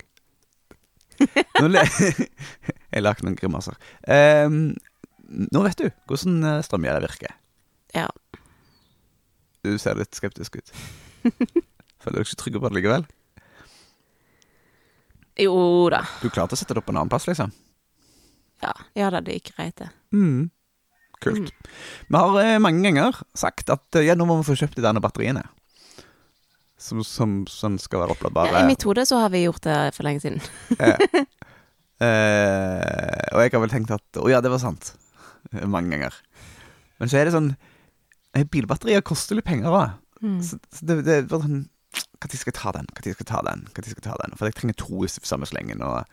Jeg 2.93 3.03
lagde 3.03 3.25
noen 3.25 3.37
grimaser. 3.37 3.77
Um, 4.07 4.73
nå 5.29 5.61
vet 5.65 5.81
du 5.81 5.87
hvordan 6.09 6.41
eh, 6.47 6.61
strømgjerdet 6.65 7.05
virker. 7.05 7.35
Ja. 7.93 8.07
Du 9.65 9.75
ser 9.81 9.99
litt 9.99 10.15
skeptisk 10.17 10.57
ut. 10.57 10.71
Føler 12.01 12.15
du 12.15 12.21
deg 12.21 12.27
ikke 12.27 12.41
trygg 12.43 12.59
på 12.59 12.69
det 12.69 12.77
likevel? 12.79 13.07
Jo 15.39 15.55
da. 15.91 16.03
Du 16.23 16.29
klarte 16.31 16.57
å 16.57 16.59
sette 16.59 16.73
det 16.75 16.81
opp 16.81 16.89
på 16.89 16.95
en 16.95 17.01
annen 17.01 17.11
plass, 17.11 17.27
liksom? 17.29 17.51
Ja, 18.63 18.73
ja 18.97 19.11
da, 19.13 19.21
det 19.23 19.37
gikk 19.37 19.53
greit, 19.55 19.77
det. 19.79 19.91
Mm. 20.15 20.49
Kult. 21.23 21.51
Vi 22.07 22.15
har 22.15 22.35
eh, 22.41 22.57
mange 22.63 22.83
ganger 22.87 23.21
sagt 23.37 23.71
at 23.71 23.99
eh, 23.99 24.07
ja, 24.07 24.15
nå 24.17 24.27
må 24.27 24.39
vi 24.39 24.47
få 24.49 24.57
kjøpt 24.59 24.79
de 24.79 24.83
der 24.85 25.03
batteriene. 25.03 25.43
Som, 26.79 27.01
som, 27.03 27.41
som 27.51 27.75
skal 27.81 28.05
være 28.05 28.15
oppladbare. 28.15 28.53
Ja, 28.53 28.63
I 28.63 28.69
mitt 28.69 28.85
hode 28.87 29.03
så 29.07 29.19
har 29.19 29.33
vi 29.33 29.43
gjort 29.43 29.65
det 29.65 29.77
for 29.97 30.07
lenge 30.07 30.23
siden. 30.23 30.39
Eh, 30.79 31.01
eh, 32.07 33.25
og 33.33 33.41
jeg 33.43 33.51
har 33.51 33.63
vel 33.65 33.73
tenkt 33.73 33.91
at 33.91 34.19
å 34.21 34.29
ja, 34.31 34.39
det 34.39 34.51
var 34.53 34.61
sant. 34.63 34.93
Mange 35.59 35.91
ganger. 35.91 36.15
Men 37.01 37.11
så 37.11 37.19
er 37.19 37.27
det 37.27 37.35
sånn 37.35 37.51
eh, 37.51 38.45
Bilbatterier 38.47 39.03
koster 39.03 39.35
litt 39.35 39.47
penger 39.49 39.75
òg. 39.75 39.97
Mm. 40.23 40.39
Så, 40.43 40.59
så 40.75 40.87
det, 40.87 41.01
det 41.07 41.19
var 41.31 41.43
sånn 41.43 41.61
Når 42.19 42.35
skal 42.35 42.51
jeg 42.51 42.59
ta 42.59 42.73
den? 42.75 42.87
Når 42.91 43.03
skal 43.03 43.15
jeg 43.15 43.31
ta 43.31 43.43
den? 43.47 43.65
Når 43.67 43.87
skal 43.87 43.99
jeg 43.99 44.07
ta 44.07 44.17
den? 44.23 44.35
For 44.39 44.49
jeg 44.49 44.57
trenger 44.59 44.79
to 44.79 45.03
i 45.03 45.11
samme 45.11 45.47
slengen. 45.49 45.83
Og 45.83 46.03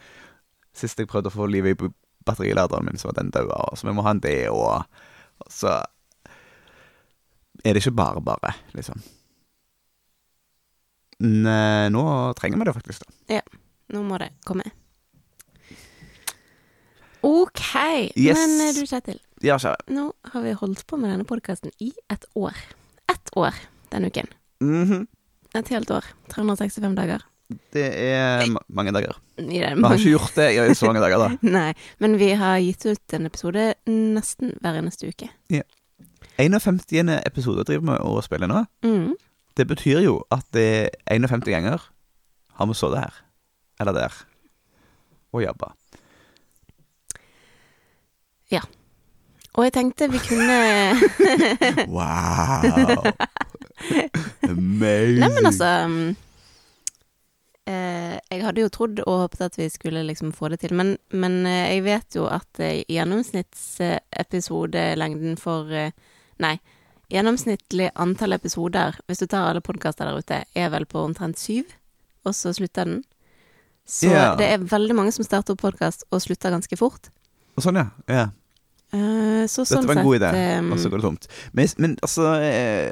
sist 0.76 0.98
jeg 0.98 1.10
prøvde 1.10 1.30
å 1.30 1.36
få 1.36 1.48
liv 1.50 1.70
i 1.70 1.78
batteriladeren 2.26 2.90
min, 2.90 2.98
så 2.98 3.12
var 3.12 3.20
den 3.20 3.30
daua. 3.34 3.68
Så 3.78 3.86
vi 3.86 3.94
må 3.94 4.02
ha 4.06 4.14
en 4.14 4.22
det 4.22 4.40
og 4.50 4.82
Så 5.52 5.70
er 7.64 7.74
det 7.74 7.82
ikke 7.82 7.98
bare 7.98 8.22
bare, 8.22 8.54
liksom. 8.74 8.98
Nei, 11.24 11.88
nå 11.92 12.02
trenger 12.36 12.60
vi 12.60 12.66
det 12.68 12.74
faktisk, 12.76 13.04
da. 13.06 13.38
Ja. 13.38 13.44
Nå 13.94 14.02
må 14.04 14.18
det 14.20 14.32
komme. 14.44 14.66
OK. 17.26 17.62
Yes. 18.16 18.36
Men 18.38 18.68
eh, 18.68 18.74
du, 18.76 18.82
Kjetil. 18.86 19.20
Ja, 19.44 19.56
kjære. 19.60 19.86
Nå 19.92 20.10
har 20.32 20.44
vi 20.44 20.52
holdt 20.56 20.84
på 20.88 20.98
med 21.00 21.10
denne 21.12 21.26
podkasten 21.28 21.72
i 21.82 21.92
et 22.12 22.26
år. 22.38 22.56
Ett 23.12 23.32
år 23.36 23.56
denne 23.92 24.10
uken. 24.12 24.28
Mhm. 24.64 25.06
Et 25.56 25.72
helt 25.72 25.90
år. 25.90 26.04
365 26.34 26.94
dager. 26.98 27.24
Det 27.72 27.84
er 27.94 28.42
ma 28.50 28.60
mange 28.68 28.92
dager. 28.92 29.14
Vi 29.38 29.60
har 29.62 29.76
ikke 29.94 30.16
gjort 30.16 30.34
det 30.34 30.48
i 30.58 30.74
så 30.74 30.88
mange 30.90 31.00
dager, 31.00 31.22
da. 31.22 31.28
Nei, 31.56 31.70
men 32.02 32.16
vi 32.18 32.32
har 32.34 32.58
gitt 32.58 32.84
ut 32.88 33.14
en 33.16 33.28
episode 33.28 33.68
nesten 33.86 34.56
hver 34.60 34.80
eneste 34.80 35.12
uke. 35.12 35.30
51. 36.36 36.82
episode 37.24 37.64
driver 37.64 37.86
vi 37.94 38.00
og 38.02 38.18
spiller 38.26 38.50
nå. 38.50 38.64
Mm. 38.84 39.14
Det 39.56 39.64
betyr 39.68 40.02
jo 40.04 40.18
at 40.34 40.44
det 40.52 40.68
er 41.06 41.16
51 41.16 41.48
ganger 41.48 41.80
har 42.56 42.68
vi 42.68 42.76
sittet 42.76 43.06
her. 43.06 43.22
Eller 43.80 43.92
der. 43.92 44.22
Og 45.32 45.44
jobba. 45.44 45.72
Og 49.56 49.64
jeg 49.64 49.72
tenkte 49.72 50.10
vi 50.12 50.18
kunne 50.20 50.52
Wow! 51.96 52.60
Amazing. 54.42 55.20
Nei, 55.20 55.28
men 55.32 55.46
altså 55.48 55.86
mm, 55.88 56.16
eh, 57.72 58.16
Jeg 58.32 58.44
hadde 58.44 58.60
jo 58.60 58.68
trodd 58.72 59.00
og 59.06 59.18
håpet 59.24 59.40
at 59.48 59.58
vi 59.58 59.68
skulle 59.72 60.08
liksom 60.08 60.32
få 60.36 60.48
det 60.52 60.58
til, 60.60 60.72
men, 60.76 60.88
men 61.10 61.46
eh, 61.48 61.74
jeg 61.74 61.84
vet 61.88 62.16
jo 62.18 62.24
at 62.28 62.60
eh, 62.60 62.84
gjennomsnittsepisodelengden 62.92 65.36
for 65.40 65.72
eh, 65.72 65.90
Nei, 66.44 66.56
gjennomsnittlig 67.12 67.90
antall 67.94 68.36
episoder, 68.36 68.96
hvis 69.06 69.22
du 69.22 69.26
tar 69.30 69.50
alle 69.50 69.62
podkaster 69.64 70.08
der 70.08 70.22
ute, 70.22 70.40
er 70.54 70.72
vel 70.72 70.86
på 70.90 71.02
omtrent 71.04 71.38
syv, 71.38 71.70
og 72.26 72.34
så 72.34 72.52
slutter 72.56 72.88
den. 72.88 73.04
Så 73.86 74.10
yeah. 74.10 74.34
det 74.38 74.48
er 74.50 74.64
veldig 74.66 74.96
mange 74.98 75.12
som 75.14 75.26
starter 75.26 75.54
opp 75.54 75.62
podkast 75.62 76.02
og 76.10 76.22
slutter 76.24 76.54
ganske 76.54 76.78
fort. 76.78 77.10
Og 77.54 77.62
sånn, 77.62 77.78
ja. 77.78 77.86
Yeah. 78.10 78.34
Uh, 78.94 79.44
så 79.50 79.62
Dette 79.62 79.76
sånn 79.76 79.86
var 79.88 80.00
en 80.00 80.06
god 80.06 80.18
idé, 80.18 80.32
eh, 80.38 80.58
og 80.72 80.80
så 80.80 80.90
går 80.90 81.02
det 81.02 81.06
tomt. 81.06 81.30
Men, 81.58 81.70
men 81.82 81.94
altså 82.06 82.34
eh, 82.38 82.90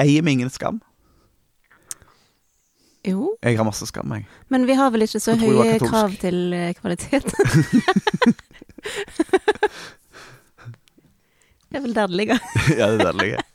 Eier 0.00 0.24
vi 0.24 0.32
ingen 0.36 0.52
skam? 0.52 0.78
Jo, 3.06 3.32
Jeg 3.44 3.56
har 3.56 3.64
masse 3.66 3.86
skam, 3.88 4.10
jeg. 4.16 4.26
men 4.52 4.66
vi 4.68 4.76
har 4.76 4.90
vel 4.92 5.04
ikke 5.06 5.20
så 5.22 5.34
Jeg 5.36 5.48
jeg 5.48 5.56
høye 5.56 5.78
krav 5.84 6.16
til 6.20 6.52
eh, 6.56 6.72
kvalitet. 6.76 7.28
det 11.70 11.78
er 11.80 11.84
vel 11.84 11.94
der 11.96 12.08
det 12.10 12.16
ligger. 12.22 12.38
ja, 12.78 12.88
det 12.90 12.98
er 12.98 13.04
der 13.04 13.12
det 13.12 13.22
ligger. 13.22 13.46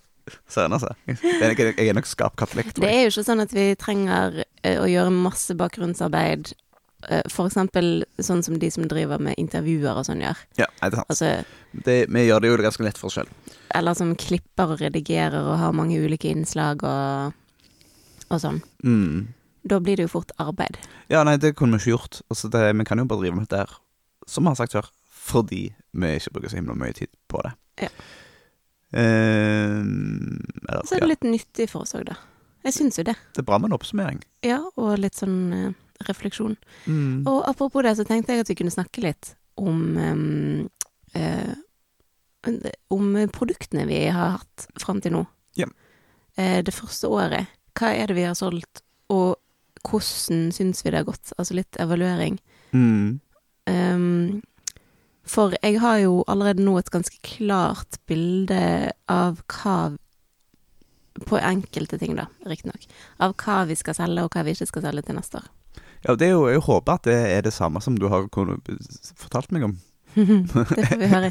Søren, 0.48 0.72
altså. 0.72 0.94
Jeg, 1.06 1.88
er 1.90 1.94
nok 1.98 2.08
skapkatolikk, 2.08 2.70
tror 2.74 2.86
Det 2.86 2.92
er 2.96 3.02
jo 3.04 3.10
ikke 3.12 3.26
sånn 3.28 3.44
at 3.44 3.52
vi 3.56 3.66
trenger 3.76 4.38
eh, 4.64 4.78
å 4.80 4.86
gjøre 4.88 5.12
masse 5.12 5.52
bakgrunnsarbeid. 5.60 6.54
eh, 7.10 7.26
For 7.34 7.50
eksempel 7.52 8.06
sånn 8.24 8.44
som 8.46 8.56
de 8.62 8.70
som 8.72 8.86
driver 8.88 9.20
med 9.20 9.36
intervjuer 9.42 10.00
og 10.00 10.06
sånn 10.08 10.24
gjør. 10.24 10.40
Ja, 10.62 10.70
det 10.80 10.88
er 10.94 10.96
sant. 11.02 11.12
Altså, 11.12 11.32
Det, 11.74 11.98
vi 12.08 12.24
gjør 12.28 12.40
det 12.46 12.52
jo 12.54 12.58
ganske 12.64 12.86
lett 12.88 13.02
for 13.02 13.10
oss 13.10 13.18
sjøl. 13.20 13.28
eller 13.76 13.94
som 13.98 14.14
klipper 14.16 14.72
og 14.76 14.82
redigerer 14.86 15.42
og 15.44 15.58
har 15.60 15.74
mange 15.76 15.98
ulike 16.00 16.30
innslag 16.32 16.84
og, 16.88 17.34
og 18.30 18.40
sånn. 18.40 18.62
Mm. 18.86 19.34
Da 19.66 19.80
blir 19.80 19.98
det 19.98 20.06
jo 20.08 20.12
fort 20.20 20.32
arbeid. 20.44 20.78
Ja, 21.10 21.24
nei, 21.28 21.36
det 21.42 21.56
kunne 21.60 21.80
vi 21.80 21.84
ikke 21.84 21.98
gjort. 21.98 22.22
Altså, 22.30 22.48
det, 22.54 22.64
vi 22.78 22.86
kan 22.88 23.00
jo 23.02 23.06
bare 23.10 23.24
drive 23.26 23.36
med 23.36 23.48
dette 23.48 23.64
her, 23.66 23.76
som 24.28 24.44
vi 24.46 24.54
har 24.54 24.60
sagt 24.62 24.76
før, 24.78 24.88
fordi 25.12 25.66
vi 25.92 26.16
ikke 26.20 26.32
bruker 26.36 26.52
så 26.54 26.60
himla 26.62 26.76
mye 26.80 26.94
tid 26.96 27.12
på 27.32 27.42
det. 27.44 27.54
Ja. 27.82 27.90
Eh, 28.94 29.80
eller, 29.82 30.86
Så 30.86 30.96
er 30.96 31.00
det 31.06 31.10
litt 31.16 31.28
nyttig 31.28 31.70
for 31.72 31.82
oss 31.88 31.96
òg, 31.98 32.06
da. 32.12 32.18
Jeg 32.64 32.78
syns 32.78 33.00
jo 33.00 33.04
det. 33.04 33.16
det 33.36 33.42
er 33.42 33.48
bra 33.48 33.58
med 33.60 33.72
en 33.72 33.78
oppsummering. 33.78 34.22
Ja, 34.46 34.62
og 34.80 35.00
litt 35.02 35.18
sånn 35.20 35.40
eh, 35.54 35.72
refleksjon. 36.08 36.56
Mm. 36.86 37.26
Og 37.28 37.42
apropos 37.50 37.84
det, 37.84 37.96
så 38.00 38.06
tenkte 38.08 38.36
jeg 38.36 38.46
at 38.46 38.52
vi 38.52 38.58
kunne 38.62 38.74
snakke 38.74 39.04
litt 39.04 39.34
om 39.60 39.98
em, 39.98 40.70
eh, 41.14 41.54
Om 42.92 43.14
produktene 43.32 43.86
vi 43.88 44.02
har 44.12 44.34
hatt 44.38 44.66
fram 44.82 45.00
til 45.02 45.14
nå. 45.16 45.22
Ja. 45.56 45.70
Eh, 46.36 46.60
det 46.66 46.74
første 46.76 47.08
året. 47.08 47.48
Hva 47.80 47.94
er 47.96 48.08
det 48.12 48.18
vi 48.18 48.26
har 48.28 48.36
solgt, 48.36 48.82
og 49.10 49.38
hvordan 49.84 50.52
syns 50.52 50.84
vi 50.84 50.92
det 50.92 51.00
har 51.02 51.08
gått? 51.08 51.32
Altså 51.38 51.56
litt 51.56 51.80
evaluering. 51.80 52.36
Mm. 52.74 53.20
Em, 53.72 54.42
for 55.26 55.56
jeg 55.62 55.80
har 55.80 56.02
jo 56.04 56.24
allerede 56.28 56.64
nå 56.64 56.76
et 56.80 56.92
ganske 56.92 57.20
klart 57.24 58.00
bilde 58.08 58.92
av 59.12 59.40
hva 59.48 59.96
På 61.30 61.38
enkelte 61.38 62.00
ting, 62.02 62.16
da, 62.18 62.26
riktignok. 62.50 62.88
Av 63.22 63.36
hva 63.38 63.60
vi 63.70 63.76
skal 63.78 63.94
selge, 63.94 64.24
og 64.24 64.34
hva 64.34 64.42
vi 64.44 64.56
ikke 64.56 64.66
skal 64.66 64.82
selge 64.88 65.04
til 65.06 65.16
neste 65.20 65.38
år. 65.44 65.50
Ja, 66.04 66.16
det 66.18 66.26
er 66.26 66.32
jo, 66.34 66.48
jeg 66.50 66.64
håper 66.66 66.98
at 66.98 67.06
det 67.06 67.18
er 67.36 67.44
det 67.46 67.54
samme 67.54 67.80
som 67.86 67.96
du 68.00 68.08
har 68.10 68.26
fortalt 68.34 69.54
meg 69.54 69.68
om. 69.70 69.76
det 70.16 70.88
får 70.90 71.00
vi 71.00 71.10
høre. 71.12 71.30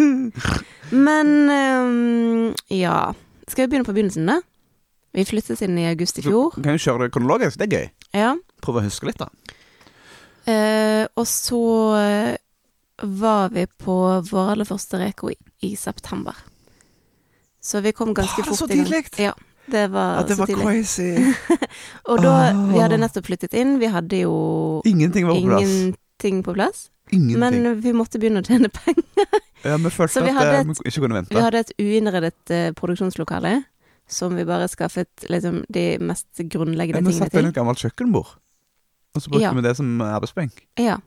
Men 1.06 1.28
um, 1.52 2.54
ja. 2.72 3.12
Skal 3.46 3.66
vi 3.66 3.70
begynne 3.70 3.86
på 3.86 3.94
begynnelsen, 3.94 4.26
da? 4.32 4.40
Vi 5.16 5.24
flyttet 5.28 5.62
inn 5.64 5.78
i 5.78 5.86
august 5.88 6.18
i 6.18 6.24
fjor. 6.24 6.56
Du 6.56 6.64
kan 6.64 6.76
jo 6.76 6.82
kjøre 6.82 7.06
det 7.06 7.12
kronologisk, 7.14 7.60
det 7.60 7.68
er 7.68 7.76
gøy. 7.76 7.86
Ja. 8.16 8.32
Prøve 8.64 8.82
å 8.82 8.88
huske 8.88 9.08
litt, 9.08 9.22
da. 9.22 9.28
Uh, 10.46 11.04
og 11.18 11.24
så 11.26 11.62
eh, 12.00 12.34
var 13.02 13.48
vi 13.52 13.66
på 13.66 13.96
vår 14.30 14.52
aller 14.54 14.64
første 14.68 14.98
reko 15.00 15.30
i, 15.30 15.36
i 15.62 15.74
september. 15.76 16.34
Så 17.60 17.80
vi 17.82 17.92
kom 17.92 18.14
ganske 18.14 18.42
Var 18.42 18.46
det 18.46 18.48
fort 18.48 18.58
så 18.58 18.66
i 18.72 18.76
gang. 18.76 18.86
tidlig? 18.86 19.04
Ja, 19.18 19.32
det 19.72 19.86
var, 19.90 20.14
Ja, 20.20 20.22
det 20.28 20.36
var 20.38 20.46
crazy. 20.46 21.10
Og 22.10 22.22
da, 22.22 22.34
oh. 22.54 22.68
vi 22.72 22.78
hadde 22.80 22.98
nettopp 23.02 23.26
flyttet 23.26 23.54
inn, 23.58 23.78
vi 23.82 23.86
hadde 23.90 24.20
jo 24.22 24.34
Ingenting 24.86 25.26
var 25.26 25.34
på 25.40 25.48
plass. 25.48 25.62
ingenting 25.66 26.42
på 26.46 26.54
plass. 26.54 26.84
Ingenting. 27.10 27.38
Men 27.42 27.80
vi 27.82 27.92
måtte 27.94 28.18
begynne 28.22 28.42
å 28.42 28.46
tjene 28.46 28.70
penger. 28.70 29.26
ja, 29.66 29.76
vi 29.76 29.90
følte 29.90 30.14
Så 30.14 30.22
vi 30.24 30.30
at 30.30 30.42
eh, 30.42 30.60
et- 30.60 30.66
vi 30.66 30.90
ikke 30.90 31.00
kunne 31.04 31.18
vente. 31.20 31.34
Vi 31.34 31.42
hadde 31.42 31.58
et 31.64 31.72
uinnredet 31.82 32.54
uh, 32.54 32.70
produksjonslokale 32.78 33.64
som 34.08 34.34
vi 34.38 34.44
bare 34.46 34.68
skaffet 34.70 35.26
liksom, 35.28 35.64
de 35.72 35.98
mest 35.98 36.26
Ja, 36.38 36.46
grunnleggende 36.54 37.02
vi 37.10 37.14
satte 37.18 37.40
inn 37.42 37.48
et 37.50 37.54
gammelt 37.58 37.78
kjøkkenbord, 37.82 38.36
og 39.16 39.22
så 39.22 39.30
brukte 39.32 39.42
Ja. 39.48 39.52
vi 39.52 39.62
det 39.66 39.74
som 39.76 40.00
arbeidsbenk. 40.00 40.62
Ja. 40.78 41.00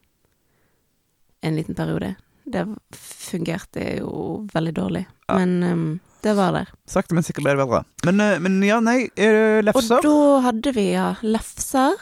En 1.42 1.56
liten 1.56 1.76
periode. 1.78 2.16
Det 2.50 2.66
fungerte 2.98 3.84
jo 4.00 4.46
veldig 4.54 4.74
dårlig. 4.76 5.06
Ja. 5.30 5.38
Men 5.38 5.64
um, 5.64 6.00
det 6.26 6.34
var 6.36 6.52
der. 6.56 6.72
Sakte, 6.90 7.16
men 7.16 7.24
sikkert 7.24 7.46
ble 7.46 7.54
det 7.56 7.62
bedre. 7.62 7.84
Men, 8.10 8.20
eh, 8.24 8.40
men 8.44 8.58
ja, 8.66 8.80
nei, 8.84 9.06
er 9.16 9.62
det 9.64 9.76
Og 9.78 9.86
da 10.04 10.16
hadde 10.50 10.74
vi 10.76 10.88
ja, 10.92 11.14
lefser 11.24 11.96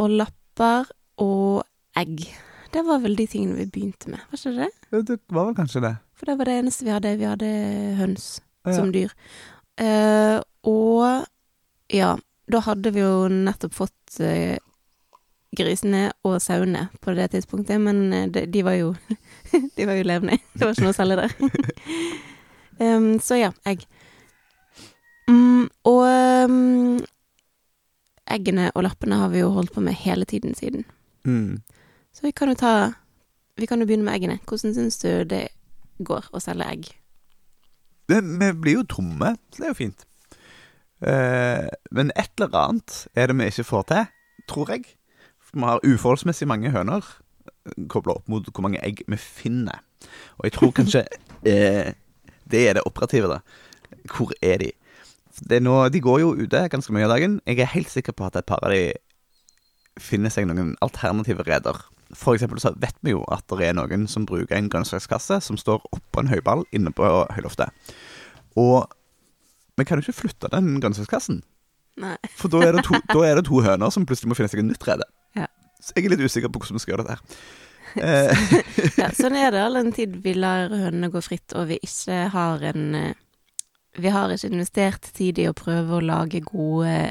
og 0.00 0.14
lapper 0.16 0.88
og 1.22 1.62
egg. 2.00 2.24
Det 2.74 2.82
var 2.86 3.02
vel 3.02 3.14
de 3.18 3.26
tingene 3.30 3.58
vi 3.58 3.66
begynte 3.70 4.10
med, 4.10 4.22
var 4.30 4.38
ikke 4.40 4.56
det? 4.56 4.70
Ja, 4.90 5.02
det 5.06 5.18
var 5.30 5.50
vel 5.50 5.58
kanskje 5.58 5.84
det. 5.84 5.92
For 6.18 6.30
det 6.30 6.38
var 6.38 6.48
det 6.50 6.56
eneste 6.62 6.86
vi 6.86 6.94
hadde. 6.94 7.16
Vi 7.20 7.28
hadde 7.30 7.50
høns 8.00 8.26
Ja. 8.66 8.74
som 8.76 8.90
dyr. 8.92 9.12
Uh, 9.80 10.40
og 10.68 11.24
ja, 11.90 12.10
da 12.50 12.60
hadde 12.66 12.90
vi 12.92 13.00
jo 13.00 13.28
nettopp 13.32 13.72
fått 13.74 14.18
eh, 14.20 14.58
grisene 15.56 16.10
og 16.26 16.38
sauene 16.42 16.86
på 17.02 17.14
det 17.16 17.30
tidspunktet, 17.32 17.80
men 17.82 18.12
eh, 18.14 18.28
de, 18.30 18.44
de 18.46 18.64
var 18.66 18.78
jo 18.78 18.94
De 19.76 19.86
var 19.86 19.98
jo 19.98 20.06
levende. 20.06 20.38
Det 20.54 20.62
var 20.62 20.74
ikke 20.74 20.84
noe 20.84 20.94
å 20.94 20.98
selge 20.98 21.16
der. 21.18 21.32
um, 22.86 23.08
så 23.18 23.40
ja, 23.40 23.48
egg. 23.66 23.82
Um, 25.26 25.66
og 25.88 26.04
um, 26.46 27.00
eggene 28.30 28.68
og 28.76 28.84
lappene 28.86 29.18
har 29.18 29.32
vi 29.32 29.42
jo 29.42 29.50
holdt 29.56 29.74
på 29.74 29.82
med 29.82 29.98
hele 29.98 30.28
tiden 30.28 30.54
siden. 30.54 30.86
Mm. 31.26 31.58
Så 32.14 32.26
vi 32.26 32.32
kan 32.32 32.48
jo 32.48 32.56
ta 32.58 32.92
Vi 33.60 33.66
kan 33.68 33.82
jo 33.82 33.84
begynne 33.84 34.06
med 34.06 34.14
eggene. 34.14 34.38
Hvordan 34.48 34.72
syns 34.72 34.96
du 35.02 35.24
det 35.28 35.50
går 35.98 36.30
å 36.32 36.40
selge 36.40 36.64
egg? 36.64 36.86
Det, 38.08 38.22
vi 38.22 38.52
blir 38.56 38.78
jo 38.78 38.86
tomme, 38.88 39.34
så 39.50 39.60
det 39.60 39.66
er 39.66 39.74
jo 39.74 39.80
fint. 39.82 40.06
Uh, 41.02 41.66
men 41.90 42.14
et 42.14 42.30
eller 42.38 42.56
annet 42.56 43.02
er 43.18 43.28
det 43.28 43.36
vi 43.36 43.50
ikke 43.50 43.66
får 43.68 43.84
til, 43.90 44.08
tror 44.48 44.72
jeg. 44.72 44.86
Vi 45.52 45.66
har 45.66 45.82
uforholdsmessig 45.84 46.48
mange 46.48 46.70
høner 46.74 47.04
kobla 47.90 48.16
opp 48.18 48.28
mot 48.30 48.46
hvor 48.50 48.64
mange 48.66 48.80
egg 48.84 49.02
vi 49.08 49.18
finner. 49.20 49.82
Og 50.38 50.48
jeg 50.48 50.56
tror 50.56 50.74
kanskje 50.76 51.04
eh, 51.50 51.92
det 52.50 52.62
er 52.66 52.78
det 52.78 52.86
operative, 52.88 53.30
da. 53.30 53.40
Hvor 54.10 54.32
er 54.42 54.62
de? 54.62 54.72
Det 55.40 55.60
er 55.60 55.64
noe, 55.64 55.88
de 55.92 56.02
går 56.02 56.20
jo 56.22 56.34
ute 56.40 56.66
ganske 56.72 56.92
mye 56.94 57.06
av 57.06 57.14
dagen. 57.14 57.38
Jeg 57.46 57.62
er 57.62 57.74
helt 57.74 57.90
sikker 57.92 58.16
på 58.16 58.26
at 58.26 58.36
et 58.36 58.48
par 58.48 58.62
av 58.66 58.74
de 58.74 58.90
finner 60.00 60.32
seg 60.32 60.48
noen 60.48 60.74
alternative 60.84 61.44
reder. 61.46 61.78
For 62.16 62.34
eksempel 62.34 62.58
så 62.62 62.72
vet 62.82 62.96
vi 63.06 63.14
jo 63.14 63.22
at 63.30 63.46
det 63.52 63.68
er 63.68 63.76
noen 63.78 64.08
som 64.10 64.26
bruker 64.26 64.56
en 64.56 64.70
grønnsakskasse 64.72 65.38
som 65.46 65.58
står 65.60 65.84
oppå 65.94 66.22
en 66.22 66.32
høyball 66.32 66.64
inne 66.74 66.90
på 66.94 67.06
høyloftet. 67.36 67.70
Og 68.58 68.90
vi 69.78 69.86
kan 69.86 70.00
jo 70.00 70.04
ikke 70.04 70.18
flytte 70.24 70.50
den 70.52 70.74
grønnsakskassen. 70.82 71.44
Nei. 72.00 72.16
For 72.38 72.50
da 72.50 72.64
er, 72.64 72.76
det 72.76 72.84
to, 72.88 72.98
da 73.12 73.22
er 73.28 73.38
det 73.38 73.46
to 73.46 73.62
høner 73.62 73.92
som 73.94 74.06
plutselig 74.08 74.32
må 74.32 74.38
finne 74.38 74.50
seg 74.50 74.62
et 74.62 74.68
nytt 74.72 74.86
rede. 74.88 75.06
Jeg 75.96 76.04
er 76.06 76.12
litt 76.14 76.22
usikker 76.26 76.48
på 76.52 76.60
hvordan 76.62 76.78
vi 76.78 76.82
skal 76.84 76.94
gjøre 76.94 77.06
dette 77.06 77.16
her. 77.20 77.22
Eh, 78.00 78.44
Ja, 79.00 79.08
sånn 79.16 79.34
er 79.34 79.50
det 79.50 79.62
all 79.64 79.74
den 79.80 79.92
tid 79.96 80.14
vi 80.22 80.34
lar 80.38 80.68
hønene 80.70 81.08
gå 81.10 81.22
fritt, 81.26 81.52
og 81.58 81.66
vi 81.72 81.80
ikke 81.82 82.20
har 82.30 82.62
en 82.70 82.94
eh, 82.94 83.12
Vi 83.98 84.12
har 84.14 84.30
ikke 84.30 84.50
investert 84.52 85.08
tid 85.16 85.38
i 85.42 85.48
å 85.50 85.54
prøve 85.58 85.96
å 85.98 86.04
lage 86.04 86.38
gode 86.46 87.10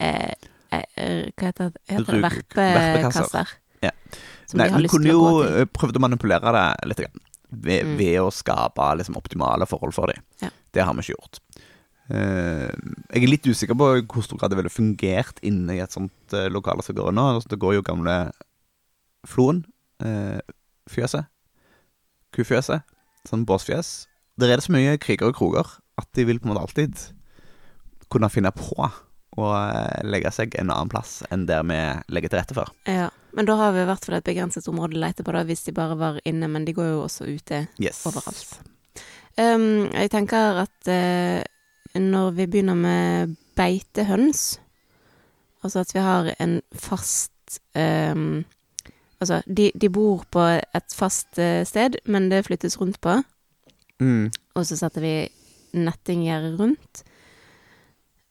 eh, 0.00 0.32
eh, 0.72 1.28
Hva 1.36 1.50
heter 1.50 1.70
det? 1.74 1.82
Heter 1.92 2.16
det? 2.16 2.32
Rug- 2.32 2.56
Verpekasser. 2.56 3.52
Ja. 3.84 3.92
Nei, 4.56 4.68
vi 4.80 4.88
kunne 4.88 5.10
jo 5.12 5.66
prøvd 5.76 5.98
å 5.98 6.02
manipulere 6.06 6.52
det 6.56 6.66
litt. 6.92 7.02
Grann, 7.04 7.22
ved, 7.50 7.84
Mm. 7.86 7.96
ved 7.98 8.16
å 8.22 8.30
skape 8.34 8.86
liksom, 8.98 9.16
optimale 9.20 9.66
forhold 9.68 9.94
for 9.94 10.10
dem. 10.10 10.22
Ja. 10.42 10.48
Det 10.74 10.82
har 10.84 10.94
vi 10.94 11.04
ikke 11.04 11.14
gjort. 11.18 11.38
Eh, 12.06 12.68
jeg 13.10 13.22
er 13.24 13.30
litt 13.30 13.46
usikker 13.48 13.78
på 13.78 13.88
hvor 14.06 14.24
stor 14.26 14.38
grad 14.38 14.52
det 14.52 14.60
ville 14.60 14.70
fungert 14.72 15.40
inne 15.46 15.74
i 15.74 15.80
et 15.82 15.94
sånt 15.94 16.34
uh, 16.36 16.46
lokale 16.52 16.84
som 16.86 16.94
går 16.98 17.14
nå. 17.14 17.24
Altså, 17.36 17.50
Det 17.50 17.58
går 17.62 17.78
jo 17.78 17.86
gamle 17.86 18.16
Floen. 19.26 19.64
eh, 20.04 20.38
fjøset. 20.90 21.26
Kufjøset. 22.36 22.84
Sånn 23.26 23.46
båsfjes. 23.48 24.06
Der 24.38 24.52
er 24.52 24.60
det 24.60 24.66
så 24.68 24.74
mye 24.74 24.98
kriger 25.02 25.32
og 25.32 25.38
kroger 25.38 25.66
at 25.96 26.08
de 26.14 26.26
vil 26.28 26.38
på 26.38 26.46
en 26.46 26.52
måte 26.54 26.62
alltid 26.66 27.00
kunne 28.12 28.30
finne 28.30 28.52
på 28.54 28.76
å 28.76 29.48
eh, 29.56 30.04
legge 30.06 30.30
seg 30.32 30.54
en 30.60 30.70
annen 30.70 30.92
plass 30.92 31.22
enn 31.32 31.46
der 31.48 31.64
vi 31.66 31.80
legger 32.12 32.32
til 32.32 32.38
rette 32.40 32.56
for. 32.56 32.70
Ja, 32.86 33.08
men 33.36 33.48
da 33.48 33.56
har 33.58 33.74
vi 33.74 33.82
i 33.82 33.88
hvert 33.88 34.06
fall 34.06 34.18
et 34.20 34.28
begrenset 34.28 34.68
område 34.70 34.96
å 34.96 35.02
lete 35.02 35.26
på, 35.26 35.34
da, 35.34 35.42
hvis 35.48 35.66
de 35.66 35.74
bare 35.76 35.98
var 35.98 36.20
inne. 36.24 36.48
Men 36.52 36.68
de 36.68 36.76
går 36.76 36.92
jo 36.92 37.02
også 37.08 37.26
ute. 37.28 37.64
Yes. 37.82 38.04
Overalt. 38.08 38.60
Um, 39.36 39.88
jeg 39.92 40.12
tenker 40.14 40.62
at 40.62 40.88
eh, 40.88 41.42
når 42.00 42.34
vi 42.36 42.46
begynner 42.46 42.76
med 42.78 43.36
beitehøns, 43.56 44.58
altså 45.64 45.80
at 45.82 45.94
vi 45.94 46.02
har 46.04 46.34
en 46.40 46.60
fast 46.74 47.32
um, 47.74 48.44
Altså, 49.16 49.38
de, 49.48 49.70
de 49.72 49.88
bor 49.88 50.26
på 50.28 50.42
et 50.44 50.92
fast 50.92 51.38
eh, 51.40 51.62
sted, 51.64 51.94
men 52.04 52.26
det 52.28 52.42
flyttes 52.44 52.74
rundt 52.80 52.98
på, 53.00 53.22
Mm. 53.98 54.26
og 54.54 54.66
så 54.68 54.76
setter 54.76 55.00
vi 55.00 55.12
nettinger 55.72 56.50
rundt. 56.58 57.00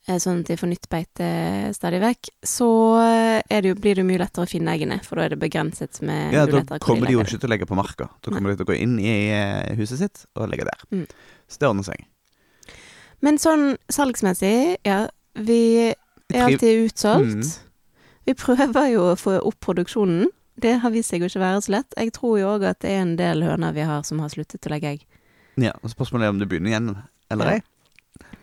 eh, 0.07 0.19
Sånn 0.21 0.43
at 0.43 0.51
de 0.51 0.57
får 0.61 0.69
nytt 0.69 0.85
beite 0.91 1.29
stadig 1.73 2.03
vekk. 2.03 2.29
Så 2.45 2.67
eh, 3.01 3.61
det 3.61 3.71
jo, 3.71 3.75
blir 3.81 3.95
det 3.97 4.05
mye 4.05 4.21
lettere 4.21 4.45
å 4.45 4.51
finne 4.51 4.75
eggene, 4.77 4.99
for 5.03 5.17
da 5.17 5.25
er 5.25 5.33
det 5.33 5.39
begrenset 5.41 5.97
med 6.05 6.37
Ja, 6.37 6.45
da 6.45 6.61
kommer 6.77 7.07
de 7.09 7.13
jo 7.17 7.23
ikke 7.25 7.39
til 7.39 7.49
å 7.49 7.53
legge 7.55 7.65
på 7.65 7.75
marka. 7.81 8.11
Da 8.21 8.29
kommer 8.29 8.53
de 8.53 8.59
til 8.61 8.67
å 8.67 8.69
gå 8.69 8.77
inn 8.77 8.99
i 9.01 9.15
huset 9.81 9.97
sitt 10.03 10.25
og 10.35 10.51
legge 10.53 10.69
der. 10.69 10.85
Mm. 10.93 11.07
Så 11.49 11.57
det 11.63 11.67
ordner 11.71 11.89
seg. 11.89 12.05
Men 13.25 13.39
sånn 13.41 13.75
salgsmessig, 13.91 14.77
ja. 14.85 15.05
Vi 15.35 15.59
er 15.89 16.43
alltid 16.45 16.85
utsolgt. 16.85 17.41
Mm. 17.41 17.53
Vi 18.29 18.33
prøver 18.39 18.87
jo 18.93 19.07
å 19.11 19.17
få 19.19 19.35
opp 19.41 19.57
produksjonen. 19.65 20.29
Det 20.61 20.77
har 20.79 20.93
vist 20.93 21.11
seg 21.11 21.25
å 21.25 21.27
ikke 21.27 21.41
være 21.41 21.61
så 21.65 21.73
lett. 21.75 21.95
Jeg 21.99 22.13
tror 22.15 22.37
jo 22.39 22.51
òg 22.53 22.63
at 22.69 22.79
det 22.85 22.93
er 22.93 23.01
en 23.03 23.15
del 23.19 23.43
høner 23.43 23.73
vi 23.75 23.83
har 23.85 24.05
som 24.07 24.21
har 24.23 24.31
sluttet 24.31 24.65
å 24.69 24.71
legge 24.71 24.93
egg. 24.95 25.03
Ja, 25.59 25.73
og 25.81 25.91
Spørsmålet 25.91 26.27
er 26.29 26.33
om 26.35 26.39
det 26.39 26.47
begynner 26.51 26.71
igjen 26.71 26.89
eller 27.31 27.51
Ja. 27.51 27.57
ei. 27.57 27.61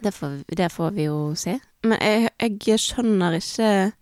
Det 0.02 0.10
får, 0.14 0.30
det 0.50 0.68
får 0.74 0.90
vi 0.96 1.04
jo 1.06 1.16
se. 1.38 1.56
Men 1.86 1.98
jeg, 2.02 2.30
jeg 2.66 2.78
skjønner 2.82 3.36
ikke 3.38 3.92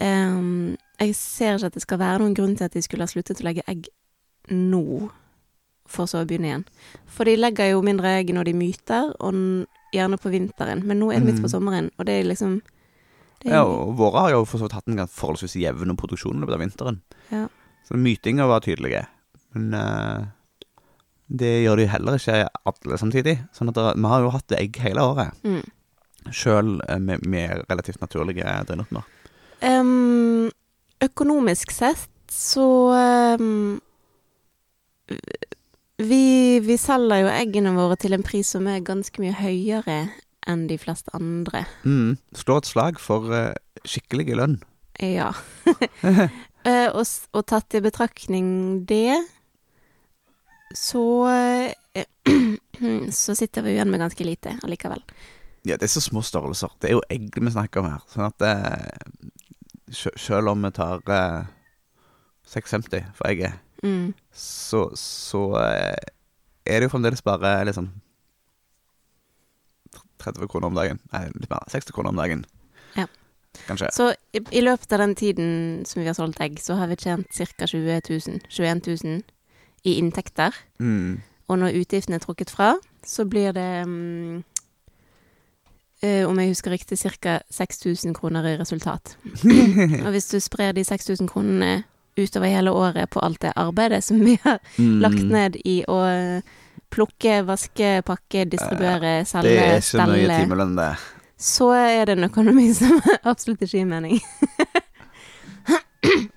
um, 0.00 0.76
Jeg 1.00 1.14
ser 1.18 1.56
ikke 1.58 1.66
at 1.70 1.74
det 1.76 1.82
skal 1.82 1.98
være 2.00 2.22
noen 2.22 2.34
grunn 2.38 2.56
til 2.56 2.64
at 2.64 2.74
de 2.76 2.82
skulle 2.82 3.04
ha 3.04 3.10
sluttet 3.10 3.42
å 3.42 3.46
legge 3.48 3.64
egg 3.68 3.88
nå, 4.54 5.10
for 5.88 6.10
så 6.10 6.22
å 6.22 6.28
begynne 6.28 6.50
igjen. 6.50 6.64
For 7.06 7.28
de 7.28 7.36
legger 7.36 7.72
jo 7.72 7.82
mindre 7.82 8.18
egg 8.20 8.32
når 8.34 8.50
de 8.50 8.54
myter, 8.56 9.12
og 9.20 9.66
gjerne 9.94 10.18
på 10.20 10.32
vinteren. 10.32 10.84
Men 10.84 11.00
nå 11.00 11.12
er 11.12 11.20
det 11.20 11.26
midt 11.30 11.42
på 11.42 11.48
Mm. 11.48 11.54
sommeren, 11.54 11.90
og 11.98 12.06
det 12.06 12.20
er 12.20 12.24
liksom 12.24 12.62
det 13.42 13.50
er, 13.50 13.54
Ja, 13.56 13.64
og 13.64 13.96
våre 13.96 14.20
har 14.20 14.30
jo 14.30 14.44
for 14.44 14.58
så 14.58 14.64
vidt 14.64 14.72
hatt 14.72 14.88
en 14.88 15.06
forholdsvis 15.06 15.56
jevn 15.60 15.96
produksjon 15.96 16.36
i 16.36 16.40
løpet 16.40 16.54
av 16.54 16.60
vinteren. 16.60 17.00
Ja. 17.30 17.48
Så 17.86 17.94
mytinga 17.94 18.46
var 18.46 18.60
tydelige. 18.60 19.06
Men 19.54 19.74
uh, 19.74 20.26
det 21.28 21.64
gjør 21.64 21.76
de 21.76 21.86
heller 21.86 22.18
ikke 22.18 22.48
alle 22.64 22.98
samtidig. 22.98 23.38
Sånn 23.52 23.68
at 23.68 23.96
vi 23.96 24.08
har 24.08 24.20
jo 24.22 24.30
hatt 24.30 24.52
egg 24.52 24.76
hele 24.82 25.00
året, 25.00 25.34
mm. 25.44 25.62
sjøl 26.32 26.80
med, 26.98 27.26
med 27.26 27.64
relativt 27.68 28.00
naturlige 28.00 28.44
døgnrytmer. 28.66 29.04
Um, 29.62 30.50
økonomisk 31.00 31.70
sett 31.70 32.10
så 32.32 32.92
ehm, 32.96 33.78
vi, 36.02 36.58
vi 36.64 36.76
selger 36.80 37.24
jo 37.24 37.32
eggene 37.32 37.74
våre 37.76 37.96
til 38.00 38.16
en 38.16 38.24
pris 38.26 38.48
som 38.56 38.66
er 38.70 38.84
ganske 38.84 39.22
mye 39.22 39.36
høyere 39.36 40.00
enn 40.46 40.66
de 40.70 40.78
fleste 40.78 41.10
andre. 41.16 41.64
Mm. 41.84 42.16
Slå 42.36 42.60
et 42.60 42.68
slag 42.68 43.00
for 43.02 43.30
uh, 43.32 43.54
skikkelig 43.86 44.36
lønn. 44.38 44.58
Ja. 45.02 45.32
uh, 45.66 46.28
og, 46.98 47.02
og 47.02 47.42
tatt 47.48 47.74
i 47.74 47.82
betraktning 47.82 48.46
det, 48.86 49.16
så 50.76 51.02
uh, 51.26 52.04
Så 53.10 53.34
sitter 53.34 53.62
vi 53.62 53.70
igjen 53.76 53.90
med 53.90 54.00
ganske 54.00 54.24
lite 54.24 54.58
allikevel. 54.62 55.02
Ja, 55.66 55.76
det 55.76 55.88
er 55.88 55.94
så 55.96 56.02
små 56.04 56.22
størrelser. 56.22 56.74
Det 56.80 56.90
er 56.90 56.98
jo 56.98 57.04
egg 57.10 57.32
vi 57.34 57.52
snakker 57.52 57.82
om 57.82 57.90
her. 57.90 58.02
Sånn 58.12 58.28
at 58.28 58.44
uh, 58.44 59.30
Selv 59.96 60.52
om 60.52 60.66
vi 60.66 60.72
tar 60.74 61.02
eh, 61.14 61.46
650 62.50 63.04
for 63.14 63.28
egget, 63.30 63.60
Mm. 63.86 64.14
så, 64.34 64.88
så 64.98 65.42
eh, 65.60 66.10
er 66.66 66.80
det 66.80 66.88
jo 66.88 66.94
fremdeles 66.96 67.22
bare 67.22 67.60
liksom 67.68 67.92
30 70.18 70.48
kroner 70.48 70.66
om 70.66 70.74
dagen. 70.74 70.98
Nei, 71.12 71.26
litt 71.34 71.50
mer. 71.50 71.62
60 71.70 71.94
kroner 71.94 72.10
om 72.10 72.20
dagen. 72.20 72.44
Ja. 72.96 73.06
Kanskje. 73.66 73.90
Så 73.92 74.10
i, 74.32 74.42
i 74.50 74.64
løpet 74.64 74.92
av 74.92 75.04
den 75.04 75.14
tiden 75.14 75.48
som 75.86 76.02
vi 76.02 76.08
har 76.08 76.16
solgt 76.16 76.40
egg, 76.44 76.58
så 76.62 76.76
har 76.80 76.90
vi 76.90 76.98
tjent 77.00 77.30
ca. 77.30 77.66
20 77.66 78.00
000, 78.10 78.40
21 78.48 78.82
000 79.04 79.22
i 79.86 79.96
inntekter. 80.00 80.56
Mm. 80.80 81.22
Og 81.46 81.58
når 81.62 81.78
utgiftene 81.80 82.18
er 82.18 82.24
trukket 82.24 82.50
fra, 82.50 82.74
så 83.06 83.24
blir 83.24 83.52
det 83.54 83.86
um, 83.86 84.44
Om 86.02 86.38
jeg 86.38 86.48
husker 86.48 86.70
riktig, 86.70 86.98
ca. 86.98 87.38
6000 87.50 88.14
kroner 88.14 88.44
i 88.46 88.56
resultat. 88.60 89.16
Og 90.04 90.10
hvis 90.10 90.28
du 90.28 90.40
sprer 90.40 90.72
de 90.72 90.84
6000 90.84 91.28
kronene 91.28 91.84
utover 92.16 92.48
hele 92.52 92.72
året 92.72 93.10
på 93.10 93.20
alt 93.20 93.40
det 93.44 93.52
arbeidet 93.56 94.02
som 94.04 94.20
vi 94.24 94.38
har 94.44 94.58
Mm. 94.78 95.00
lagt 95.04 95.22
ned 95.24 95.56
i 95.64 95.82
å 95.88 95.98
eh, 96.08 96.42
plukke, 96.90 97.42
vaske, 97.48 98.02
pakke, 98.06 98.44
distribuere, 98.48 99.18
Det 99.24 99.28
selge, 99.28 99.52
er 99.58 99.78
ikke 99.80 100.06
mye 100.06 100.20
stelle, 100.22 100.40
timelønn, 100.44 100.76
det. 100.76 100.90
så 101.38 101.70
er 101.76 102.04
det 102.06 102.18
en 102.18 102.28
økonomi 102.30 102.68
som 102.74 103.00
absolutt 103.30 103.60
ikke 103.66 103.78
gir 103.78 103.86
mening. 103.90 104.20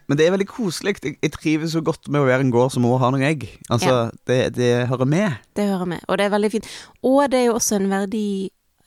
Men 0.09 0.17
det 0.17 0.25
er 0.25 0.31
veldig 0.33 0.47
koselig. 0.49 0.95
Jeg, 1.05 1.31
trives 1.35 1.75
så 1.75 1.81
godt 1.85 2.07
med 2.09 2.23
å 2.23 2.25
være 2.25 2.41
en 2.41 2.51
gård 2.53 2.71
som 2.73 2.81
må 2.81 2.95
har 2.97 3.11
noen 3.13 3.27
egg. 3.27 3.43
Altså, 3.69 4.09
det, 4.25 4.55
det 4.55 4.87
hører 4.89 5.05
med. 5.05 5.35
Det 5.55 5.67
hører 5.69 5.85
med, 5.91 5.99
og 6.09 6.17
det 6.17 6.25
er 6.25 6.31
veldig 6.33 6.49
fint. 6.55 6.69
Og 7.05 7.19
det 7.29 7.43
er 7.43 7.45
jo 7.51 7.57
også 7.59 7.77
en 7.77 7.89
verdi 7.91 8.23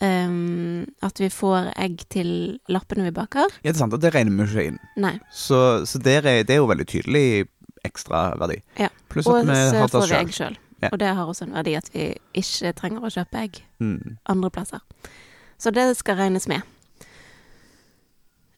ehm, 0.03 0.83
at 1.07 1.21
vi 1.23 1.29
får 1.33 1.71
egg 1.79 2.03
til 2.13 2.33
lappene 2.69 3.07
vi 3.09 3.15
baker. 3.17 3.49
Ja, 3.63 3.71
det 3.71 3.77
er 3.77 3.81
sant, 3.85 3.95
og 3.97 4.03
det 4.03 4.13
regner 4.15 4.35
vi 4.43 4.49
ikke 4.51 4.67
inn. 4.73 4.79
Nei. 5.01 5.15
Så, 5.33 5.61
så 5.87 6.01
der 6.03 6.27
er, 6.27 6.43
det 6.45 6.57
er 6.57 6.61
jo 6.63 6.69
veldig 6.71 6.87
tydelig 6.91 7.25
ekstraverdi. 7.87 8.61
Ja. 8.79 8.91
Pluss 9.11 9.27
at 9.31 9.47
vi 9.49 9.57
har 9.57 9.89
tatt 9.91 10.07
sjøl. 10.11 10.19
egg 10.21 10.35
sjøl. 10.37 10.59
Ja. 10.83 10.91
Og 10.93 10.99
det 10.99 11.13
har 11.15 11.27
også 11.31 11.47
en 11.47 11.55
verdi 11.55 11.77
at 11.79 11.89
vi 11.95 12.09
ikke 12.39 12.73
trenger 12.79 13.05
å 13.07 13.11
kjøpe 13.15 13.39
egg 13.47 13.63
Mm. 13.83 14.17
andre 14.31 14.51
plasser. 14.51 14.81
Så 15.59 15.71
det 15.75 15.89
skal 15.99 16.17
regnes 16.19 16.47
med. 16.51 16.63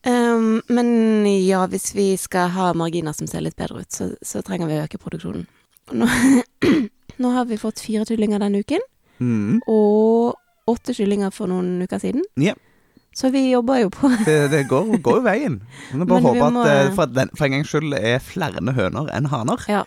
Um, 0.06 0.60
men 0.68 1.24
ja, 1.46 1.62
hvis 1.66 1.94
vi 1.96 2.10
skal 2.20 2.50
ha 2.52 2.72
marginer 2.76 3.14
som 3.16 3.26
ser 3.28 3.40
litt 3.44 3.56
bedre 3.56 3.80
ut, 3.84 3.92
så, 3.92 4.10
så 4.20 4.42
trenger 4.44 4.68
vi 4.68 4.76
å 4.76 4.82
øke 4.84 5.00
produksjonen. 5.00 5.46
Nå, 5.96 6.08
nå 7.24 7.30
har 7.32 7.46
vi 7.48 7.56
fått 7.60 7.80
fire 7.84 8.04
tullinger 8.08 8.42
denne 8.44 8.60
uken, 8.64 8.84
Mm. 9.22 9.60
og 9.70 10.34
åtte 10.70 10.94
kyllinger 10.96 11.30
for 11.34 11.50
noen 11.50 11.82
uker 11.84 12.00
siden. 12.02 12.22
Ja. 12.40 12.54
Så 13.14 13.28
vi 13.30 13.44
jobber 13.52 13.78
jo 13.78 13.90
på 13.94 14.08
Det, 14.26 14.48
det 14.50 14.64
går, 14.66 14.96
går 15.04 15.20
jo 15.20 15.22
veien. 15.22 15.58
Men 15.92 16.00
jeg 16.02 16.08
bare 16.10 16.20
Men 16.20 16.28
håper 16.28 16.54
må- 16.56 16.64
at 16.66 16.70
eh, 16.88 16.92
for, 16.96 17.06
den, 17.14 17.30
for 17.38 17.46
en 17.46 17.52
gangs 17.58 17.70
skyld 17.70 17.94
er 18.00 18.18
flere 18.24 18.62
høner 18.74 19.10
enn 19.14 19.28
haner. 19.30 19.62
Ja, 19.70 19.84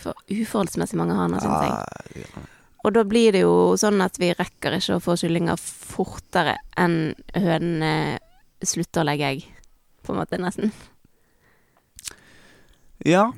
for 0.00 0.16
uforholdsmessig 0.32 0.96
mange 1.00 1.16
haner, 1.18 1.42
syns 1.44 1.66
jeg. 1.66 2.24
Ja, 2.24 2.44
Og 2.86 2.94
da 2.96 3.02
blir 3.04 3.32
det 3.34 3.42
jo 3.42 3.52
sånn 3.80 4.00
at 4.04 4.16
vi 4.22 4.30
rekker 4.38 4.76
ikke 4.78 4.96
å 4.96 5.02
få 5.04 5.16
kyllinger 5.20 5.58
fortere 5.60 6.54
enn 6.80 7.12
hønene 7.34 7.92
slutter 8.64 9.02
å 9.02 9.08
legge 9.10 9.32
egg. 9.34 9.44
På 10.06 10.14
en 10.14 10.20
måte, 10.22 10.38
nesten. 10.40 10.70
Ja. 13.04 13.32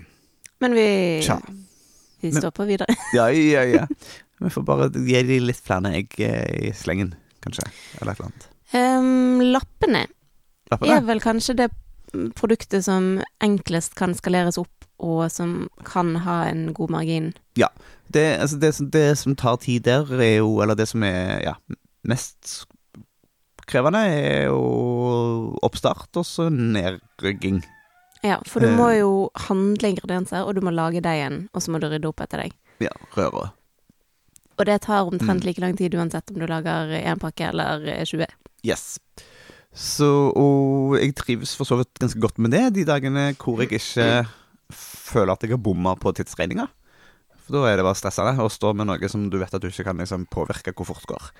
Men 0.60 0.74
vi, 0.74 0.86
vi 2.20 2.32
står 2.34 2.50
på 2.54 2.66
videre. 2.68 2.94
Ja, 3.16 3.30
ja, 3.34 3.64
ja. 3.66 3.86
Vi 4.40 4.50
får 4.54 4.62
bare 4.68 4.88
gi 4.94 5.22
de 5.26 5.40
litt 5.42 5.60
flere 5.64 5.90
egg 5.98 6.14
eh, 6.22 6.68
i 6.68 6.72
slengen, 6.76 7.14
kanskje. 7.44 7.66
Eller 8.00 8.12
et 8.12 8.20
eller 8.20 8.30
annet. 8.30 8.48
Um, 8.68 9.40
lappene 9.54 10.02
Lappene? 10.70 10.98
er 10.98 11.06
vel 11.08 11.20
kanskje 11.24 11.54
det 11.56 11.70
produktet 12.36 12.84
som 12.84 13.18
enklest 13.44 13.94
kan 13.98 14.12
skaleres 14.16 14.58
opp, 14.60 14.72
og 14.98 15.26
som 15.32 15.68
kan 15.86 16.14
ha 16.24 16.42
en 16.50 16.72
god 16.76 16.90
margin. 16.90 17.30
Det, 18.08 18.24
altså 18.40 18.56
det, 18.60 18.72
det 18.92 19.06
som 19.20 19.34
tar 19.36 19.56
tid 19.60 19.82
der, 19.84 20.08
er 20.16 20.38
jo 20.38 20.62
Eller 20.64 20.74
det 20.78 20.86
som 20.88 21.02
er 21.04 21.42
ja, 21.44 21.52
mest 22.08 22.64
krevende, 23.68 24.00
er 24.08 24.46
jo 24.48 25.54
oppstart 25.62 26.16
og 26.16 26.24
så 26.24 26.48
nedrygging. 26.48 27.60
Ja, 28.24 28.38
for 28.48 28.60
du 28.64 28.66
Eh. 28.66 28.76
må 28.76 28.88
jo 28.96 29.10
handle 29.48 29.92
ingredienser, 29.92 30.42
og 30.42 30.54
du 30.56 30.60
må 30.64 30.72
lage 30.74 31.00
deigen, 31.04 31.48
og 31.52 31.62
så 31.62 31.70
må 31.70 31.78
du 31.80 31.86
rydde 31.88 32.08
opp 32.08 32.20
etter 32.24 32.42
deg. 32.42 32.56
Ja, 32.80 32.90
røre. 33.14 33.50
Og 34.58 34.66
det 34.66 34.80
tar 34.82 35.06
omtrent 35.06 35.42
Mm. 35.42 35.46
like 35.46 35.60
lang 35.62 35.76
tid 35.78 35.94
uansett 35.94 36.30
om 36.32 36.38
du 36.40 36.46
lager 36.50 36.90
én 36.98 37.18
pakke 37.18 37.48
eller 37.52 37.84
eh, 37.86 38.04
20. 38.04 38.26
Yes. 38.66 38.98
Så, 39.72 40.08
og 40.34 40.96
jeg 40.98 41.14
trives 41.14 41.54
for 41.54 41.68
så 41.68 41.76
vidt 41.78 41.94
ganske 42.00 42.18
godt 42.18 42.38
med 42.42 42.50
det, 42.50 42.64
de 42.74 42.84
dagene 42.88 43.30
hvor 43.38 43.60
jeg 43.62 43.70
ikke 43.78 44.26
føler 44.72 45.32
at 45.32 45.44
jeg 45.44 45.52
har 45.54 45.62
bomma 45.62 45.94
på 45.94 46.10
tidsregninga. 46.16 46.66
For 47.46 47.54
da 47.54 47.68
er 47.70 47.78
det 47.78 47.86
bare 47.86 47.96
stressende 47.96 48.42
å 48.42 48.50
stå 48.50 48.74
med 48.74 48.88
noe 48.90 49.08
som 49.08 49.28
du 49.30 49.38
vet 49.38 49.54
at 49.54 49.62
du 49.62 49.68
ikke 49.70 49.86
kan 49.86 50.00
liksom, 50.02 50.26
påvirke 50.32 50.74
hvor 50.74 50.90
fort 50.90 51.04
det 51.04 51.12
går. 51.14 51.30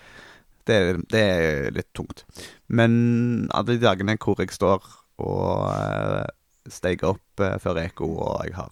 Det, 0.68 0.78
det 1.11 1.24
er 1.24 1.70
litt 1.74 1.90
tungt. 1.96 2.22
Men 2.68 3.48
alle 3.57 3.74
de 3.74 3.83
dagene 3.83 4.16
hvor 4.20 4.38
jeg 4.40 4.52
står 4.54 4.85
og 5.18 5.66
uh, 5.72 6.28
steiger 6.70 7.14
opp 7.16 7.42
eh, 7.42 7.57
før 7.59 7.81
Eko, 7.83 8.07
og 8.22 8.44
jeg 8.46 8.54
har 8.54 8.70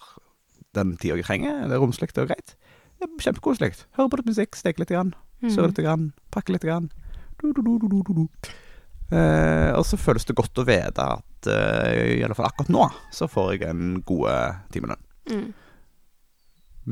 den 0.76 0.94
tida 1.00 1.16
jeg 1.16 1.26
trenger, 1.26 1.64
det 1.66 1.74
er 1.74 1.80
romslig 1.82 2.12
og 2.12 2.28
greit, 2.28 2.54
det 2.96 3.08
er 3.08 3.26
kjempekoselig. 3.28 3.72
Hører 3.98 4.12
på 4.12 4.20
litt 4.20 4.30
musikk, 4.30 4.56
steker 4.56 4.82
litt, 4.82 4.92
grann, 4.94 5.12
surrer 5.44 5.72
litt, 5.72 5.82
grann, 5.84 6.08
pakker 6.34 6.56
litt. 6.56 6.64
Grann. 6.64 6.88
Du, 7.42 7.52
du, 7.52 7.76
du. 7.78 8.22
Eh, 9.12 9.70
og 9.76 9.84
så 9.86 9.98
føles 10.00 10.26
det 10.26 10.34
godt 10.34 10.58
å 10.58 10.64
vite 10.66 11.04
at 11.04 11.48
eh, 11.52 12.16
i 12.16 12.24
alle 12.26 12.34
fall 12.34 12.48
akkurat 12.48 12.72
nå 12.74 12.88
så 13.14 13.28
får 13.30 13.52
jeg 13.54 13.68
en 13.68 14.00
god 14.06 14.64
timelønn. 14.74 15.04
Mm. 15.30 15.46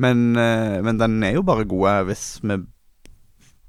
Men, 0.05 0.23
eh, 0.39 0.77
men 0.85 1.01
den 1.01 1.17
er 1.27 1.35
jo 1.35 1.43
bare 1.47 1.67
gode 1.67 1.97
hvis 2.07 2.37
vi 2.43 2.59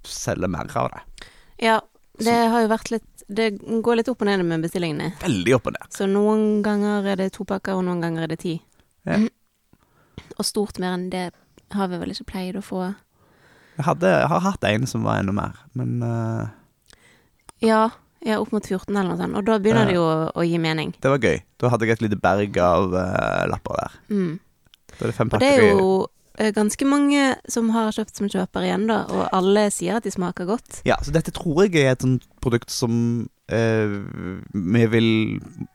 selger 0.06 0.50
mer 0.52 0.70
av 0.78 0.92
det. 0.94 1.28
Ja, 1.62 1.80
det 2.22 2.36
har 2.52 2.62
jo 2.64 2.70
vært 2.70 2.90
litt 2.94 3.24
Det 3.26 3.48
går 3.82 3.98
litt 3.98 4.08
opp 4.08 4.22
og 4.22 4.28
ned 4.28 4.44
med 4.46 4.62
bestillingene. 4.62 5.16
Veldig 5.18 5.56
opp 5.56 5.66
og 5.66 5.74
ned. 5.74 5.88
Så 5.90 6.06
noen 6.06 6.60
ganger 6.62 7.08
er 7.10 7.18
det 7.18 7.32
to 7.34 7.42
pakker, 7.48 7.74
og 7.74 7.82
noen 7.88 8.04
ganger 8.04 8.22
er 8.22 8.30
det 8.30 8.38
ti. 8.44 8.52
Ja. 9.08 9.18
Og 10.36 10.46
stort 10.46 10.78
mer 10.78 10.94
enn 10.94 11.08
det 11.10 11.24
har 11.74 11.88
vi 11.88 11.98
vel 11.98 12.12
ikke 12.14 12.28
pleid 12.30 12.56
å 12.58 12.62
få. 12.64 12.94
Jeg, 13.76 13.84
hadde, 13.84 14.08
jeg 14.08 14.28
har 14.32 14.40
hatt 14.44 14.64
en 14.64 14.86
som 14.88 15.02
var 15.04 15.20
enda 15.20 15.32
mer, 15.36 15.56
men 15.76 15.98
uh, 16.02 16.46
Ja, 17.64 17.90
ja 18.24 18.38
opp 18.40 18.52
mot 18.54 18.64
14 18.64 18.88
eller 18.94 19.10
noe 19.12 19.20
sånt. 19.20 19.36
Og 19.36 19.44
da 19.48 19.58
begynner 19.60 19.84
Ja. 19.86 19.90
det 19.90 19.96
jo 19.98 20.04
å, 20.06 20.16
å 20.32 20.44
gi 20.46 20.58
mening. 20.62 20.94
det 21.00 21.12
var 21.12 21.18
gøy. 21.22 21.40
Da 21.60 21.70
hadde 21.72 21.86
jeg 21.88 21.96
et 21.98 22.04
lite 22.06 22.20
berg 22.20 22.56
av 22.62 22.92
uh, 22.94 23.46
lapper 23.50 23.80
der. 23.82 23.96
Mm. 24.10 24.36
Da 24.96 25.00
er 25.04 25.10
det 25.10 25.16
fem 25.18 25.28
Og 25.32 25.38
det 25.40 25.50
pakker 25.50 25.64
er 25.66 25.70
jo 25.74 25.88
eh, 26.38 26.52
ganske 26.56 26.88
mange 26.88 27.22
som 27.52 27.68
har 27.74 27.92
kjøpt 27.92 28.16
som 28.16 28.28
kjøper 28.32 28.64
igjen, 28.64 28.86
da. 28.88 29.02
Og 29.12 29.26
alle 29.36 29.66
sier 29.74 29.98
at 29.98 30.04
de 30.08 30.12
smaker 30.14 30.48
godt. 30.48 30.80
Ja, 30.88 30.96
så 31.04 31.12
dette 31.12 31.34
tror 31.36 31.66
jeg 31.66 31.76
er 31.84 31.92
et 31.96 32.04
sånt 32.04 32.24
produkt 32.44 32.72
som 32.72 33.26
eh, 33.52 33.98
vi 34.52 34.86
vil 34.92 35.10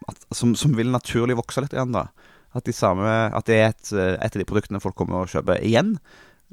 at, 0.10 0.26
som, 0.34 0.56
som 0.58 0.74
vil 0.78 0.90
naturlig 0.94 1.38
vokse 1.38 1.62
litt 1.62 1.74
igjen, 1.78 1.94
da. 1.94 2.08
At, 2.52 2.66
de 2.68 2.74
samme, 2.76 3.08
at 3.32 3.48
det 3.48 3.58
er 3.58 3.70
et, 3.72 3.92
et 3.96 4.34
av 4.36 4.42
de 4.42 4.48
produktene 4.48 4.82
folk 4.84 4.98
kommer 5.00 5.24
og 5.24 5.32
kjøper 5.32 5.62
igjen, 5.64 5.94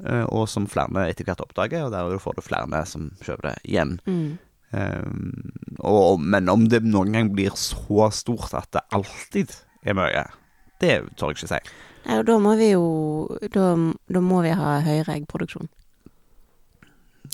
eh, 0.05 0.23
og 0.31 0.45
som 0.47 0.67
flere 0.71 1.09
etter 1.09 1.27
hvert 1.27 1.43
oppdager, 1.43 1.87
og 1.87 1.91
der 1.91 2.21
får 2.23 2.37
du 2.37 2.45
flere 2.45 2.85
som 2.87 3.09
kjøper 3.19 3.49
det 3.49 3.55
igjen. 3.67 3.97
Mm. 4.07 4.37
Um, 4.69 5.49
og, 5.81 6.21
men 6.21 6.49
om 6.51 6.67
det 6.69 6.83
noen 6.85 7.15
gang 7.15 7.31
blir 7.33 7.55
så 7.57 8.11
stort 8.13 8.53
at 8.53 8.69
det 8.75 8.83
alltid 8.93 9.55
er 9.81 9.97
mye, 9.97 10.27
det 10.79 10.93
tør 11.17 11.33
jeg 11.33 11.39
ikke 11.39 11.49
si. 11.49 11.61
Nei, 12.05 12.19
og 12.21 12.27
da 12.29 12.35
må 12.39 12.53
vi 12.55 12.69
jo 12.71 12.83
Da, 13.51 13.73
da 14.07 14.21
må 14.23 14.43
vi 14.45 14.53
ha 14.55 14.77
høyere 14.85 15.17
eggproduksjon. 15.17 15.67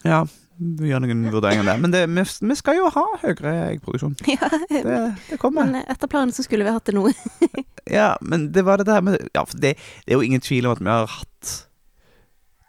Ja, 0.05 0.23
vi 0.57 0.87
gjør 0.89 1.01
noen 1.03 1.25
vurderinger 1.33 1.65
der. 1.67 1.79
Men 1.83 1.91
det, 1.91 2.03
vi, 2.07 2.23
vi 2.49 2.55
skal 2.55 2.77
jo 2.79 2.89
ha 2.93 3.03
høyere 3.23 3.53
eggproduksjon. 3.73 4.15
Ja, 4.35 4.49
Det, 4.69 4.95
det 5.29 5.39
kommer. 5.41 5.65
men 5.67 5.83
etter 5.83 6.07
planen 6.11 6.31
så 6.35 6.45
skulle 6.45 6.63
vi 6.67 6.71
hatt 6.75 6.85
det 6.87 6.95
nå. 6.95 7.09
Ja, 7.97 8.15
men 8.21 8.47
det 8.55 8.63
var 8.65 8.79
det 8.81 8.87
der 8.87 9.03
med 9.05 9.19
Ja, 9.35 9.43
for 9.45 9.59
det, 9.61 9.75
det 10.05 10.13
er 10.13 10.17
jo 10.17 10.25
ingen 10.25 10.41
tvil 10.41 10.65
om 10.65 10.73
at 10.73 10.79
vi 10.81 10.89
har 10.89 11.11
hatt 11.11 11.51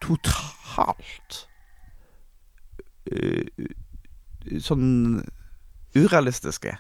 totalt 0.05 1.39
uh, 3.13 3.71
Sånn 4.63 5.23
urealistiske 5.97 6.75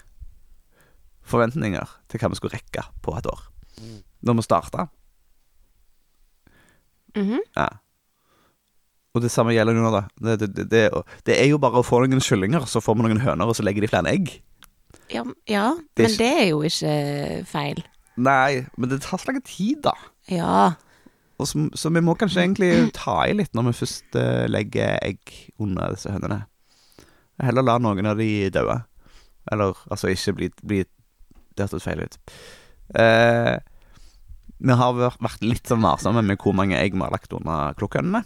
forventninger 1.26 1.88
til 2.12 2.20
hva 2.20 2.28
vi 2.30 2.36
skulle 2.38 2.58
rekke 2.58 2.84
på 3.02 3.14
et 3.18 3.26
år. 3.26 3.40
Når 4.22 4.36
vi 4.38 4.44
starta. 4.46 4.84
Mhm. 7.16 7.40
Ja. 7.56 7.64
Og 9.16 9.22
det 9.24 9.32
samme 9.32 9.54
gjelder 9.56 9.76
nå, 9.78 9.88
da. 9.94 10.02
Det, 10.20 10.36
det, 10.42 10.66
det, 10.68 10.82
det, 11.24 11.34
er 11.38 11.48
jo 11.48 11.60
bare 11.62 11.80
å 11.80 11.86
få 11.86 12.02
noen 12.04 12.20
kyllinger, 12.20 12.66
så 12.68 12.82
får 12.84 12.98
vi 12.98 13.06
noen 13.06 13.22
høner, 13.24 13.48
og 13.48 13.56
så 13.56 13.64
legger 13.64 13.86
de 13.86 13.88
flere 13.88 14.12
egg. 14.12 14.34
Ja, 15.12 15.22
ja 15.48 15.68
men 15.96 16.16
det 16.18 16.26
er 16.28 16.48
jo 16.50 16.60
ikke 16.66 16.92
feil. 17.48 17.80
Nei, 18.16 18.66
men 18.76 18.90
det 18.90 19.02
tar 19.04 19.20
så 19.20 19.30
lang 19.30 19.40
tid, 19.46 19.80
da. 19.86 19.94
Ja. 20.28 20.74
Så, 21.40 21.66
så 21.76 21.92
vi 21.92 22.02
må 22.04 22.16
kanskje 22.16 22.44
egentlig 22.44 22.70
ta 22.96 23.18
i 23.28 23.34
litt 23.36 23.56
når 23.56 23.70
vi 23.70 23.78
først 23.80 24.16
eh, 24.20 24.44
legger 24.48 24.96
egg 25.04 25.32
under 25.60 25.92
disse 25.92 26.12
hønene. 26.12 26.42
Heller 27.44 27.66
la 27.66 27.76
noen 27.80 28.08
av 28.08 28.20
de 28.20 28.48
daue. 28.52 28.78
Eller 29.52 29.80
altså 29.92 30.10
ikke 30.10 30.36
bli, 30.38 30.48
bli 30.66 30.78
Det 31.56 31.66
hørtes 31.66 31.84
feil 31.84 32.02
ut. 32.04 32.16
Eh, 32.98 33.56
vi 34.56 34.76
har 34.80 34.96
vært 34.96 35.44
litt 35.44 35.68
sånn 35.68 35.84
varsomme 35.84 36.24
med 36.24 36.40
hvor 36.40 36.56
mange 36.56 36.78
egg 36.80 36.96
vi 36.96 37.04
har 37.04 37.12
lagt 37.12 37.32
under 37.36 37.76
klokkhønene. 37.76 38.24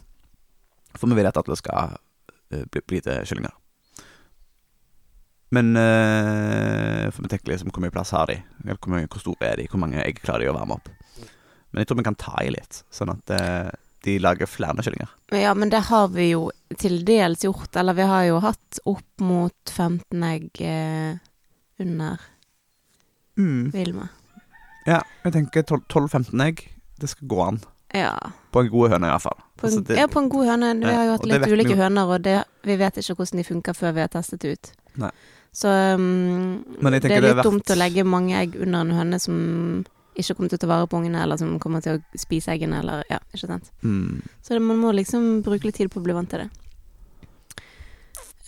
For 0.96 1.11
vi 1.11 1.18
vil 1.18 1.29
at 1.31 1.38
alle 1.40 1.57
skal 1.59 1.96
eh, 2.50 2.64
bli, 2.66 2.83
bli 2.87 3.00
til 3.05 3.26
kyllinger. 3.29 3.57
Men 5.50 5.74
eh, 5.76 7.11
For 7.11 7.24
vi 7.24 7.31
tenker 7.33 7.53
liksom 7.53 7.72
hvor 7.74 7.83
mye 7.83 7.94
plass 7.94 8.12
har 8.14 8.31
de? 8.31 8.38
Hvor, 8.68 8.90
mye, 8.92 9.09
hvor 9.11 9.22
store 9.22 9.50
er 9.50 9.61
de? 9.61 9.68
Hvor 9.70 9.83
mange 9.83 10.03
egg 10.05 10.22
klarer 10.22 10.46
de 10.46 10.50
å 10.53 10.57
varme 10.57 10.79
opp? 10.79 10.90
Men 11.70 11.83
jeg 11.83 11.90
tror 11.90 12.00
vi 12.00 12.07
kan 12.07 12.18
ta 12.18 12.35
i 12.42 12.50
litt, 12.50 12.83
sånn 12.90 13.12
at 13.12 13.33
eh, 13.35 13.70
de 14.07 14.16
lager 14.22 14.48
flere 14.48 14.83
kyllinger. 14.83 15.11
ja, 15.37 15.53
men 15.55 15.70
det 15.70 15.83
har 15.90 16.09
vi 16.14 16.31
jo 16.31 16.48
til 16.81 17.03
dels 17.07 17.44
gjort. 17.44 17.74
Eller 17.76 17.98
vi 17.98 18.07
har 18.09 18.24
jo 18.26 18.38
hatt 18.42 18.81
opp 18.88 19.24
mot 19.24 19.74
15 19.74 20.24
egg 20.31 20.62
eh, 20.64 21.18
under 21.83 22.22
Vilma. 23.74 24.09
Ja, 24.88 25.03
jeg 25.24 25.33
tenker 25.37 25.62
12-15 25.64 26.42
egg. 26.44 26.64
Det 27.00 27.09
skal 27.12 27.29
gå 27.31 27.42
an. 27.44 27.61
Ja. 27.94 28.14
På 28.55 28.62
en 28.62 28.70
god 28.70 28.90
høne, 28.94 29.11
iallfall. 29.11 29.38
Altså, 29.62 29.83
det- 29.87 29.98
ja, 29.98 30.07
på 30.07 30.18
en 30.22 30.29
god 30.29 30.46
høne. 30.46 30.74
Vi 30.79 30.94
har 30.94 31.05
jo 31.05 31.11
hatt 31.16 31.26
litt 31.26 31.46
vi 31.46 31.53
ulike 31.53 31.76
høner, 31.76 32.07
og 32.14 32.22
det, 32.22 32.44
vi 32.64 32.76
vet 32.76 32.96
ikke 32.96 33.14
hvordan 33.18 33.37
de 33.42 33.44
funker 33.44 33.74
før 33.76 33.92
vi 33.94 34.00
har 34.00 34.09
testet 34.09 34.40
det 34.40 34.53
ut. 34.53 34.72
Nei. 34.96 35.11
Så 35.53 35.68
um, 35.94 36.64
det 36.81 36.87
er 36.87 36.94
er 36.94 37.00
det 37.00 37.22
litt 37.22 37.38
er 37.38 37.42
dumt 37.42 37.70
å 37.70 37.74
legge 37.74 38.05
mange 38.07 38.37
egg 38.38 38.55
under 38.55 38.81
en 38.81 38.90
høne 38.94 39.18
som 39.18 39.85
ikke 40.14 40.35
kommer 40.37 40.50
til 40.53 40.59
å 40.59 40.62
ta 40.62 40.66
vare 40.70 40.87
på 40.87 40.96
ungene, 41.00 41.22
eller 41.22 41.37
som 41.40 41.59
kommer 41.59 41.83
til 41.83 41.98
å 41.98 42.18
spise 42.18 42.53
eggene, 42.55 42.79
eller 42.83 43.03
ja, 43.11 43.18
ikke 43.35 43.48
sant. 43.48 43.70
Mm. 43.83 44.22
Så 44.42 44.55
det, 44.55 44.62
man 44.62 44.79
må 44.79 44.92
liksom 44.94 45.42
bruke 45.42 45.66
litt 45.66 45.76
tid 45.81 45.90
på 45.90 46.00
å 46.00 46.05
bli 46.05 46.14
vant 46.14 46.31
til 46.31 46.44
det. 46.44 46.50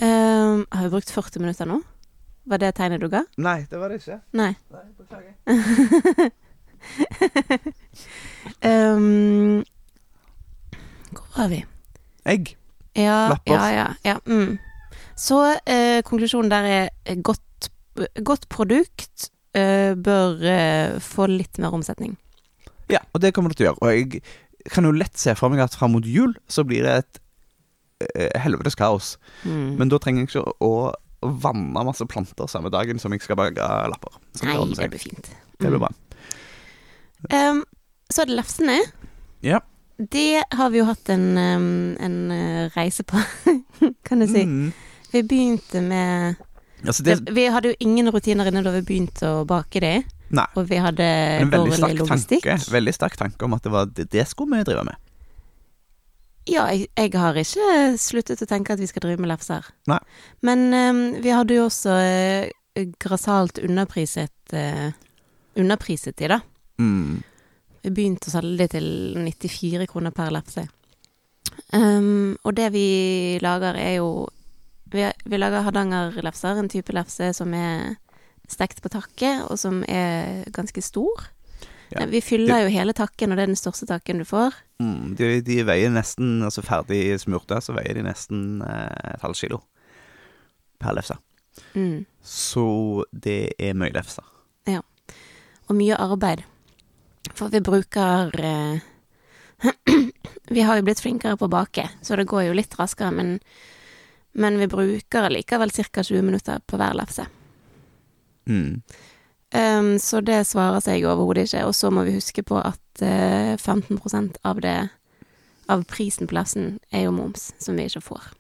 Um, 0.02 0.66
har 0.70 0.86
vi 0.86 0.95
brukt 0.95 1.11
40 1.11 1.40
minutter 1.43 1.66
nå? 1.66 1.80
Var 2.45 2.59
det 2.59 2.72
tegnet 2.74 3.01
du 3.03 3.09
ga? 3.11 3.24
Nei, 3.38 3.66
det 3.70 3.78
var 3.78 3.88
det 3.93 4.01
ikke. 4.01 4.20
Nei. 4.34 4.55
Nei, 4.70 4.84
Beklager. 4.99 6.30
um, 8.62 9.62
hvor 11.12 11.28
var 11.36 11.49
vi? 11.53 11.62
Egg. 12.28 12.57
Ja, 12.97 13.28
Lapper. 13.32 13.55
ja, 13.55 13.68
ja. 13.72 13.86
ja 14.05 14.18
mm. 14.26 14.59
Så 15.16 15.38
eh, 15.66 16.03
konklusjonen 16.05 16.51
der 16.51 16.68
er 16.68 16.88
eh, 17.05 17.18
godt, 17.22 17.70
godt 18.24 18.49
produkt 18.53 19.30
eh, 19.57 19.95
bør 19.97 20.40
eh, 20.43 21.01
få 21.01 21.28
litt 21.30 21.61
mer 21.62 21.74
omsetning. 21.76 22.16
Ja, 22.90 23.01
og 23.12 23.22
det 23.22 23.32
kommer 23.34 23.53
det 23.53 23.61
til 23.61 23.68
å 23.68 23.72
gjøre. 23.72 23.82
Og 23.82 23.93
jeg 23.93 24.72
kan 24.72 24.86
jo 24.86 24.95
lett 24.95 25.18
se 25.18 25.34
for 25.38 25.53
meg 25.53 25.62
at 25.64 25.76
fram 25.76 25.95
mot 25.97 26.07
jul 26.07 26.34
så 26.51 26.64
blir 26.66 26.84
det 26.86 26.97
et 27.03 27.22
eh, 28.09 28.40
helvetes 28.43 28.76
kaos. 28.78 29.16
Mm. 29.45 29.78
Men 29.80 29.93
da 29.93 30.01
trenger 30.03 30.24
jeg 30.24 30.32
ikke 30.32 30.57
å 30.64 30.72
vanne 31.22 31.84
masse 31.86 32.05
planter 32.11 32.49
samme 32.51 32.72
dagen 32.74 32.99
som 32.99 33.12
jeg 33.14 33.22
skal 33.22 33.38
bake 33.38 33.68
lapper. 33.93 34.18
Nei, 34.43 34.57
det 34.74 34.90
blir 34.90 35.05
fint. 35.05 35.30
Det 35.61 35.70
blir 35.70 35.82
bra. 35.82 35.93
Um, 37.30 37.62
så 38.14 38.24
er 38.24 38.30
det 38.30 38.38
lefsene. 38.38 38.78
Ja. 39.44 39.60
Det 39.96 40.42
har 40.50 40.72
vi 40.72 40.80
jo 40.80 40.86
hatt 40.88 41.10
en, 41.12 41.26
en 41.38 42.16
eh, 42.34 42.72
reise 42.76 43.04
på, 43.06 43.20
kan 44.08 44.22
du 44.22 44.26
si. 44.30 44.46
Mm. 44.48 44.72
Vi 45.12 45.22
begynte 45.28 45.82
med 45.84 46.40
Altså, 46.82 47.04
det, 47.06 47.20
det, 47.26 47.34
Vi 47.36 47.44
hadde 47.46 47.70
jo 47.70 47.74
ingen 47.84 48.10
rutiner 48.10 48.48
inne 48.50 48.62
da 48.64 48.72
vi 48.74 48.82
begynte 48.82 49.28
å 49.28 49.44
bake 49.46 49.78
de. 49.84 49.92
Nei. 50.34 50.46
Og 50.58 50.66
vi 50.66 50.80
hadde 50.82 51.06
dårlig 51.52 51.78
logistikk. 52.00 52.46
tanke, 52.48 52.72
veldig 52.72 52.94
sterk 52.96 53.18
tanke 53.20 53.46
om 53.46 53.54
at 53.54 53.62
det 53.62 53.72
var 53.72 53.90
det, 53.92 54.08
det 54.10 54.24
skulle 54.26 54.58
vi 54.58 54.66
drive 54.66 54.82
med. 54.88 54.98
Ja, 56.50 56.64
jeg, 56.74 56.88
jeg 56.98 57.12
har 57.14 57.38
ikke 57.38 57.66
sluttet 58.02 58.42
å 58.42 58.48
tenke 58.50 58.74
at 58.74 58.82
vi 58.82 58.88
skal 58.90 59.04
drive 59.04 59.22
med 59.22 59.30
lefser. 59.30 59.68
Nei. 59.90 60.00
Men 60.42 60.64
um, 60.74 61.02
vi 61.22 61.30
hadde 61.30 61.54
jo 61.54 61.68
også 61.68 61.94
uh, 61.94 62.82
grassat 63.02 63.62
underpriset 63.62 64.56
uh, 64.56 64.90
Underpriset 65.52 66.16
de, 66.16 66.30
da. 66.32 66.38
Mm. 66.80 67.20
Vi 67.83 67.91
begynte 67.91 68.30
å 68.30 68.37
selge 68.37 68.66
de 68.66 68.68
til 68.76 68.89
94 69.18 69.89
kroner 69.91 70.14
per 70.14 70.30
lefse. 70.35 70.66
Um, 71.72 72.39
og 72.47 72.55
det 72.57 72.70
vi 72.72 73.39
lager, 73.43 73.76
er 73.76 73.99
jo 73.99 74.28
Vi, 74.93 75.05
vi 75.24 75.39
lager 75.39 75.64
hardangerlefser, 75.64 76.59
en 76.61 76.68
type 76.68 76.93
lefse 76.93 77.30
som 77.33 77.55
er 77.57 77.95
stekt 78.49 78.83
på 78.85 78.91
takke, 78.93 79.30
og 79.49 79.57
som 79.57 79.80
er 79.89 80.45
ganske 80.53 80.83
stor. 80.85 81.30
Ja. 81.93 82.05
Vi 82.07 82.20
fyller 82.20 82.66
jo 82.66 82.72
hele 82.72 82.93
takken, 82.93 83.33
og 83.33 83.39
det 83.39 83.47
er 83.47 83.53
den 83.55 83.57
største 83.57 83.89
takken 83.89 84.20
du 84.20 84.26
får. 84.28 84.53
Mm. 84.85 85.14
De, 85.16 85.30
de 85.45 85.59
veier 85.64 85.93
nesten, 85.93 86.43
altså 86.45 86.64
ferdig 86.64 87.01
smurte, 87.20 87.61
så 87.64 87.72
veier 87.76 87.97
de 87.97 88.05
nesten 88.05 88.62
eh, 88.66 89.14
et 89.14 89.24
halvt 89.24 89.45
kilo 89.45 89.62
per 90.83 90.97
lefse. 90.97 91.16
Mm. 91.72 92.05
Så 92.24 92.66
det 93.12 93.55
er 93.61 93.76
mye 93.78 93.93
lefser. 93.95 94.24
Ja. 94.68 94.80
Og 95.68 95.76
mye 95.78 95.97
arbeid. 95.97 96.45
For 97.31 97.53
vi 97.53 97.61
bruker 97.64 98.33
eh, 98.45 98.81
Vi 100.53 100.64
har 100.66 100.77
jo 100.77 100.85
blitt 100.85 101.01
flinkere 101.01 101.39
på 101.39 101.47
å 101.47 101.53
bake, 101.53 101.87
så 102.03 102.16
det 102.18 102.27
går 102.29 102.49
jo 102.49 102.57
litt 102.59 102.75
raskere, 102.77 103.12
men, 103.14 103.37
men 104.35 104.59
vi 104.61 104.66
bruker 104.68 105.31
likevel 105.31 105.70
ca. 105.70 106.03
20 106.03 106.27
minutter 106.27 106.61
på 106.66 106.81
hver 106.81 106.99
lefse. 106.99 107.25
Mm. 108.51 108.83
Um, 109.53 109.99
så 110.01 110.20
det 110.25 110.43
svarer 110.49 110.81
seg 110.85 111.07
overhodet 111.07 111.47
ikke. 111.47 111.66
Og 111.68 111.77
så 111.77 111.93
må 111.93 112.05
vi 112.09 112.16
huske 112.16 112.45
på 112.45 112.59
at 112.61 113.05
eh, 113.05 113.55
15% 113.57 114.41
av 114.49 114.61
det 114.64 114.77
av 115.70 115.85
prisen 115.89 116.29
på 116.29 116.37
lefsen 116.37 116.79
er 116.91 117.07
jo 117.07 117.14
moms, 117.16 117.53
som 117.62 117.79
vi 117.79 117.87
ikke 117.89 118.05
får. 118.05 118.31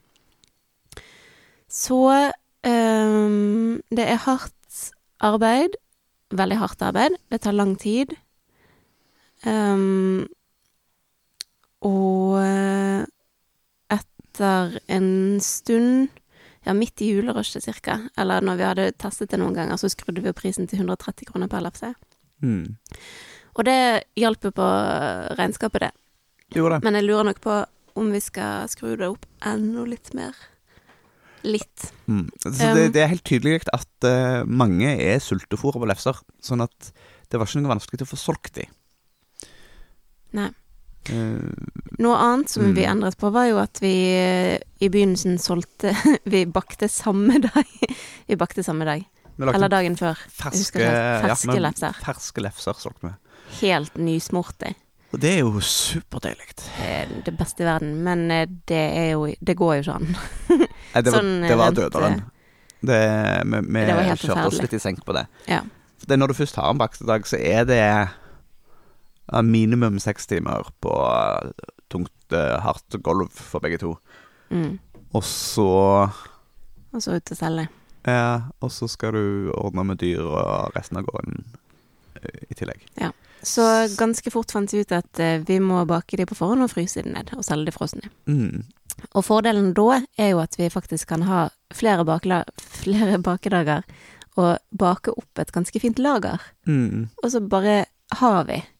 Så 1.72 2.02
um, 2.66 3.80
det 3.94 4.08
er 4.08 4.24
hardt 4.26 4.82
arbeid. 5.22 5.78
Veldig 6.32 6.58
hardt 6.60 6.84
arbeid. 6.84 7.16
Det 7.30 7.42
tar 7.44 7.56
lang 7.56 7.76
tid. 7.80 8.16
Um, 9.48 10.28
og 11.82 12.38
eh, 12.38 13.02
etter 13.90 14.76
en 14.92 15.40
stund 15.42 16.12
ja, 16.62 16.74
midt 16.78 17.02
i 17.02 17.10
julerushet 17.10 17.64
cirka, 17.64 17.98
eller 18.18 18.44
når 18.44 18.58
vi 18.60 18.66
hadde 18.68 18.86
testet 19.02 19.32
det 19.32 19.40
noen 19.42 19.56
ganger, 19.56 19.80
så 19.80 19.90
skrudde 19.90 20.22
vi 20.22 20.30
opp 20.30 20.38
prisen 20.38 20.68
til 20.70 20.84
130 20.84 21.26
kroner 21.32 21.50
per 21.50 21.64
LFC. 21.66 21.90
Mm. 22.42 22.76
Og 23.52 23.66
det 23.66 23.80
hjalp 24.18 24.46
jo 24.46 24.54
på 24.54 24.68
regnskapet, 25.38 25.88
det. 25.88 25.90
Gjorde 26.54 26.78
det. 26.78 26.86
Men 26.86 26.98
jeg 26.98 27.08
lurer 27.08 27.28
nok 27.28 27.42
på 27.42 27.58
om 27.98 28.08
vi 28.14 28.22
skal 28.24 28.70
skru 28.72 28.94
det 28.96 29.10
opp 29.10 29.26
enda 29.48 29.84
litt 29.88 30.12
mer. 30.16 30.38
Litt. 31.42 31.88
Mm. 32.06 32.28
Så 32.44 32.70
det, 32.76 32.92
det 32.94 33.02
er 33.02 33.10
helt 33.10 33.26
tydelig 33.26 33.58
at 33.74 34.06
uh, 34.06 34.46
mange 34.46 34.94
er 34.94 35.18
sultefòra 35.20 35.82
på 35.82 35.90
lefser, 35.90 36.22
sånn 36.38 36.62
at 36.62 36.92
det 37.32 37.40
var 37.40 37.50
ikke 37.50 37.64
noe 37.64 37.74
vanskelig 37.74 38.06
å 38.06 38.12
få 38.12 38.20
solgt 38.20 38.54
de. 38.60 38.68
Nei. 40.32 40.48
Eh, 41.10 41.96
Noe 41.98 42.16
annet 42.22 42.48
som 42.52 42.62
Mm. 42.68 42.74
vi 42.76 42.84
endret 42.86 43.16
på, 43.18 43.30
var 43.34 43.46
jo 43.50 43.58
at 43.58 43.78
vi 43.82 43.92
eh, 44.16 44.58
i 44.80 44.88
begynnelsen 44.88 45.38
solgte 45.42 45.94
Vi 46.24 46.44
bakte 46.46 46.88
samme 46.88 47.40
dag. 47.42 47.66
vi 48.28 48.36
bakte 48.38 48.62
samme 48.62 48.84
dag. 48.86 49.04
Eller 49.42 49.68
dagen 49.68 49.96
før. 49.96 50.14
ferske. 50.30 50.78
Ferske 51.24 51.56
ja, 51.56 51.60
lefser. 51.64 51.96
Ferske 52.04 52.40
lefser 52.44 52.78
solgte 52.78 53.08
vi. 53.08 53.12
Helt 53.62 53.96
nysmorte. 53.98 54.74
Og 55.12 55.20
det 55.20 55.32
er 55.34 55.40
jo 55.42 55.60
superdeilig. 55.60 56.46
Det 56.56 57.24
det 57.26 57.34
beste 57.36 57.64
i 57.64 57.66
verden. 57.66 57.96
Men 58.04 58.30
eh, 58.30 58.46
det 58.68 58.84
er 58.96 59.10
jo 59.12 59.26
Det 59.40 59.56
går 59.58 59.74
jo 59.74 59.80
ikke 59.82 59.96
an. 59.98 60.16
Nei, 60.94 61.02
det 61.02 61.10
var, 61.12 61.18
Sånn, 61.18 61.32
det 61.48 61.58
var 61.58 61.74
døderen. 61.76 62.22
Det, 62.82 62.98
vi 63.44 63.60
vi 63.72 63.82
kjørte 64.16 64.46
oss 64.46 64.62
litt 64.62 64.72
i 64.74 64.78
senk 64.82 65.04
på 65.06 65.12
det. 65.14 65.26
Ja. 65.48 65.60
Det 66.02 66.16
er 66.16 66.18
når 66.18 66.32
du 66.32 66.34
først 66.34 66.56
har 66.58 66.70
en 66.72 66.78
bakstedag, 66.80 67.26
så 67.30 67.38
er 67.38 67.64
det 67.68 67.82
minimum 69.42 69.98
seks 70.02 70.26
timer 70.26 70.68
på 70.82 70.94
tungt, 71.92 72.32
eh, 72.32 72.58
hardt 72.60 72.98
gulv 73.04 73.30
for 73.32 73.60
begge 73.64 73.78
to. 73.78 73.96
Mm. 74.50 74.78
Og 75.12 75.24
så 75.24 76.10
Og 76.92 77.02
så 77.02 77.16
ut 77.16 77.24
til 77.24 77.36
selge. 77.36 77.68
Ja, 78.06 78.50
og 78.60 78.72
så 78.74 78.88
skal 78.90 79.14
du 79.14 79.52
ordne 79.54 79.84
med 79.84 80.00
dyr 80.02 80.24
og 80.26 80.74
resten 80.76 80.98
av 80.98 81.06
gården 81.06 81.44
eh, 82.18 82.46
i 82.50 82.54
tillegg. 82.58 82.82
Så 83.42 83.62
ganske 83.98 84.30
fort 84.30 84.52
fant 84.54 84.70
vi 84.72 84.84
ut 84.84 84.92
at 84.94 85.18
eh, 85.18 85.40
vi 85.42 85.58
må 85.62 85.82
bake 85.88 86.16
de 86.18 86.26
på 86.26 86.36
forhånd 86.38 86.62
og 86.62 86.70
fryse 86.70 87.02
de 87.02 87.10
ned, 87.10 87.32
og 87.34 87.44
selge 87.46 87.70
de 87.70 87.74
frosne. 87.74 88.10
Mm. 88.30 88.62
Og 89.18 89.24
fordelen 89.26 89.72
da 89.74 90.02
er 90.20 90.32
jo 90.32 90.42
at 90.42 90.54
vi 90.58 90.70
faktisk 90.70 91.10
kan 91.10 91.24
ha 91.26 91.46
flere, 91.74 92.06
bakla, 92.06 92.42
flere 92.62 93.18
bakedager 93.22 93.82
og 94.38 94.56
bake 94.78 95.12
opp 95.12 95.42
et 95.42 95.50
ganske 95.52 95.82
fint 95.82 95.98
lager. 95.98 96.42
Mm. 96.66 97.10
Og 97.22 97.32
så 97.34 97.42
bare 97.42 97.84
har 98.20 98.46
vi 98.46 98.60
eh, 98.60 98.70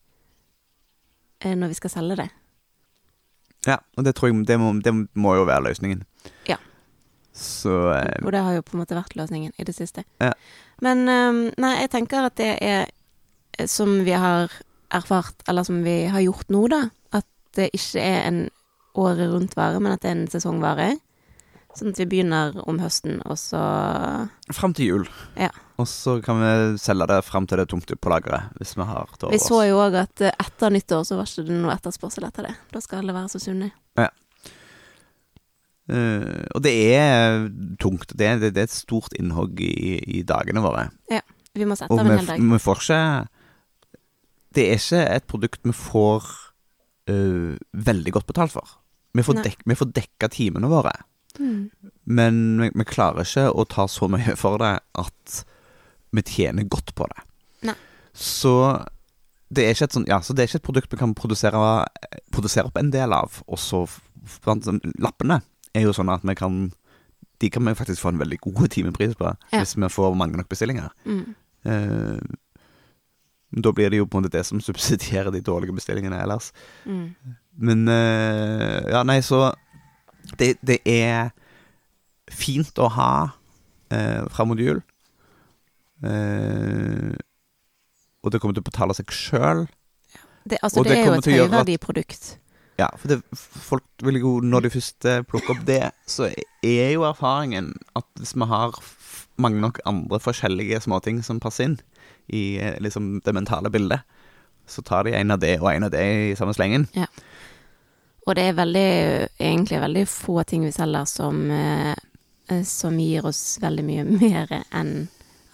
når 1.45 1.73
vi 1.73 1.79
skal 1.79 1.93
selge 1.93 2.19
det. 2.23 2.29
Ja, 3.67 3.79
og 3.97 4.07
det 4.07 4.17
tror 4.19 4.33
jeg 4.33 4.47
det 4.49 4.59
må, 4.59 4.73
det 4.83 4.93
må 5.15 5.37
jo 5.39 5.47
være 5.47 5.69
løsningen. 5.69 6.03
Ja. 6.49 6.59
Så 7.33 7.93
eh, 7.95 8.19
Og 8.25 8.33
det 8.35 8.43
har 8.43 8.57
jo 8.59 8.65
på 8.67 8.77
en 8.77 8.83
måte 8.83 8.99
vært 8.99 9.15
løsningen 9.17 9.55
i 9.57 9.67
det 9.67 9.75
siste. 9.77 10.05
Ja. 10.21 10.33
Men 10.83 11.07
eh, 11.09 11.55
nei, 11.63 11.77
jeg 11.85 11.93
tenker 11.95 12.27
at 12.29 12.37
det 12.41 12.57
er 12.59 12.83
eh, 12.85 13.69
som 13.71 14.01
vi 14.07 14.17
har 14.19 14.53
erfart, 14.93 15.47
eller 15.49 15.65
som 15.65 15.81
vi 15.87 16.03
har 16.13 16.25
gjort 16.25 16.51
nå, 16.53 16.67
da. 16.73 16.83
At 17.15 17.29
det 17.57 17.71
ikke 17.73 18.03
er 18.03 18.27
en 18.27 18.43
året 18.99 19.31
rundt-vare, 19.33 19.81
men 19.81 19.95
at 19.95 20.03
det 20.03 20.11
er 20.11 20.19
en 20.19 20.29
sesongvare. 20.33 20.91
Sånn 21.79 21.95
at 21.95 22.03
vi 22.03 22.09
begynner 22.11 22.59
om 22.69 22.83
høsten, 22.83 23.23
og 23.25 23.39
så 23.41 23.63
Fram 24.53 24.75
til 24.77 24.91
jul. 24.91 25.07
Ja. 25.41 25.49
Og 25.83 25.89
så 25.91 26.17
kan 26.23 26.39
vi 26.39 26.51
selge 26.79 27.09
det 27.11 27.21
fram 27.27 27.47
til 27.49 27.59
det 27.59 27.67
er 27.67 27.73
tomt 27.73 27.93
på 27.99 28.13
lageret, 28.13 28.53
hvis 28.61 28.77
vi 28.79 28.87
har 28.87 29.15
til 29.19 29.33
Vi 29.35 29.41
så 29.43 29.63
jo 29.67 29.81
òg 29.83 29.97
at 30.05 30.23
eh, 30.29 30.35
etter 30.45 30.71
nyttår 30.75 31.07
så 31.09 31.19
var 31.19 31.27
det 31.27 31.43
ikke 31.43 31.61
noe 31.65 31.75
etterspørsel 31.75 32.29
etter 32.29 32.47
det. 32.47 32.57
Da 32.71 32.83
skal 32.85 33.03
alle 33.03 33.17
være 33.17 33.33
så 33.33 33.41
sunne. 33.43 33.73
Eh, 35.91 36.47
og 36.55 36.63
det 36.63 36.73
er 36.95 37.49
tungt. 37.83 38.15
Det, 38.15 38.29
det, 38.41 38.53
det 38.55 38.65
er 38.65 38.69
et 38.71 38.75
stort 38.75 39.15
innhogg 39.19 39.59
i, 39.65 39.99
i 40.19 40.23
dagene 40.27 40.63
våre. 40.65 40.87
Ja. 41.11 41.23
Vi 41.53 41.67
må 41.69 41.77
sette 41.77 41.93
Og 41.93 42.01
av 42.01 42.07
en 42.07 42.15
hel 42.17 42.29
dag. 42.31 42.45
vi 42.55 42.61
får 42.65 42.79
ikke 42.81 43.01
Det 44.57 44.63
er 44.71 44.79
ikke 44.79 45.01
et 45.19 45.27
produkt 45.29 45.67
vi 45.69 45.75
får 45.77 46.29
uh, 47.11 47.59
veldig 47.73 48.15
godt 48.15 48.31
betalt 48.31 48.55
for. 48.55 48.79
Vi 49.13 49.25
får, 49.27 49.43
dek, 49.45 49.59
vi 49.69 49.77
får 49.77 49.91
dekka 49.93 50.31
timene 50.33 50.71
våre, 50.73 50.95
Mm. 51.41 51.71
men 52.05 52.61
vi, 52.61 52.67
vi 52.77 52.85
klarer 52.85 53.25
ikke 53.25 53.47
å 53.57 53.65
ta 53.65 53.87
så 53.89 54.05
mye 54.13 54.35
for 54.37 54.61
det 54.61 54.75
at 55.01 55.37
vi 56.13 56.23
tjener 56.23 56.69
godt 56.69 56.95
på 56.99 57.07
det. 57.11 57.23
Nei. 57.69 57.75
Så 58.13 58.53
det 59.53 59.65
er 59.67 59.75
ikke 59.75 59.85
et 59.91 59.97
sånt, 59.97 60.09
ja, 60.09 60.21
så 60.25 60.33
det 60.35 60.43
er 60.45 60.49
ikke 60.51 60.61
et 60.63 60.69
produkt 60.69 60.93
vi 60.95 61.01
kan 61.01 61.15
produsere, 61.17 61.63
produsere 62.33 62.69
opp 62.71 62.79
en 62.81 62.91
del 62.93 63.13
av. 63.13 63.43
Og 63.49 63.59
så 63.61 63.83
blant 64.45 64.65
sånn- 64.65 64.81
Lappene 65.03 65.41
er 65.75 65.83
jo 65.87 65.93
sånn 65.97 66.13
at 66.13 66.23
vi 66.23 66.35
kan 66.39 66.73
De 67.43 67.49
kan 67.51 67.65
vi 67.65 67.73
faktisk 67.75 67.99
få 68.01 68.13
en 68.13 68.21
veldig 68.21 68.39
god 68.41 68.69
timepris 68.71 69.17
på 69.19 69.25
Ja. 69.53 69.59
hvis 69.59 69.75
vi 69.75 69.89
får 69.91 70.15
mange 70.17 70.37
nok 70.37 70.47
bestillinger. 70.49 70.91
Mm. 71.05 71.35
Eh, 71.65 72.21
da 73.61 73.73
blir 73.73 73.91
det 73.91 73.99
jo 73.99 74.07
på 74.07 74.17
en 74.19 74.23
måte 74.23 74.31
det 74.31 74.47
som 74.47 74.61
subsidierer 74.61 75.33
de 75.33 75.41
dårlige 75.41 75.75
bestillingene 75.75 76.23
ellers. 76.23 76.53
Mm. 76.87 77.17
Men 77.59 77.89
eh, 77.89 78.91
Ja, 78.93 79.03
nei, 79.03 79.19
så 79.21 79.53
det, 80.39 80.57
det 80.63 80.79
er 80.87 81.33
fint 82.31 82.79
å 82.79 82.89
ha 82.89 83.33
uh, 83.93 84.29
fram 84.31 84.49
mot 84.53 84.59
jul. 84.63 84.81
Eh, 86.03 87.15
og 88.23 88.33
det 88.33 88.41
kommer 88.43 88.57
til 88.57 88.65
å 88.65 88.69
betale 88.71 88.97
seg 88.97 89.13
sjøl. 89.15 89.67
Det, 90.43 90.59
altså, 90.59 90.83
det, 90.83 90.91
det 90.91 90.99
er 90.99 91.07
jo 91.07 91.19
et 91.19 91.31
høyverdig 91.31 91.79
produkt. 91.83 92.33
Ja, 92.81 92.89
for 92.99 93.13
det, 93.13 93.21
folk 93.37 93.85
vil 94.03 94.19
jo, 94.23 94.33
når 94.43 94.67
de 94.67 94.73
først 94.75 95.07
eh, 95.07 95.23
plukker 95.29 95.55
opp 95.55 95.63
det, 95.69 95.85
så 96.09 96.31
er 96.65 96.89
jo 96.95 97.07
erfaringen 97.07 97.73
at 97.99 98.09
hvis 98.19 98.35
vi 98.35 98.49
har 98.51 98.79
mange 99.43 99.63
nok 99.63 99.79
andre 99.89 100.19
forskjellige 100.23 100.83
småting 100.85 101.23
som 101.27 101.41
passer 101.43 101.71
inn 101.71 101.79
i 102.33 102.59
eh, 102.59 102.79
liksom 102.83 103.21
det 103.25 103.37
mentale 103.37 103.71
bildet, 103.71 104.03
så 104.67 104.83
tar 104.87 105.07
de 105.07 105.15
en 105.19 105.35
av 105.35 105.43
det 105.43 105.57
og 105.61 105.71
en 105.73 105.87
av 105.87 105.95
det 105.95 106.03
i 106.33 106.35
samme 106.39 106.55
slengen. 106.57 106.89
Og 108.27 108.37
det 108.39 108.45
er 108.49 108.59
veldig, 108.59 108.91
egentlig 109.43 109.81
veldig 109.83 110.05
få 110.09 110.43
ting 110.47 110.63
vi 110.63 110.71
selger 110.75 111.09
som, 111.11 111.41
som 112.65 113.01
gir 113.03 113.27
oss 113.27 113.59
veldig 113.63 113.85
mye 113.85 114.05
mer 114.23 114.55
enn 114.71 114.95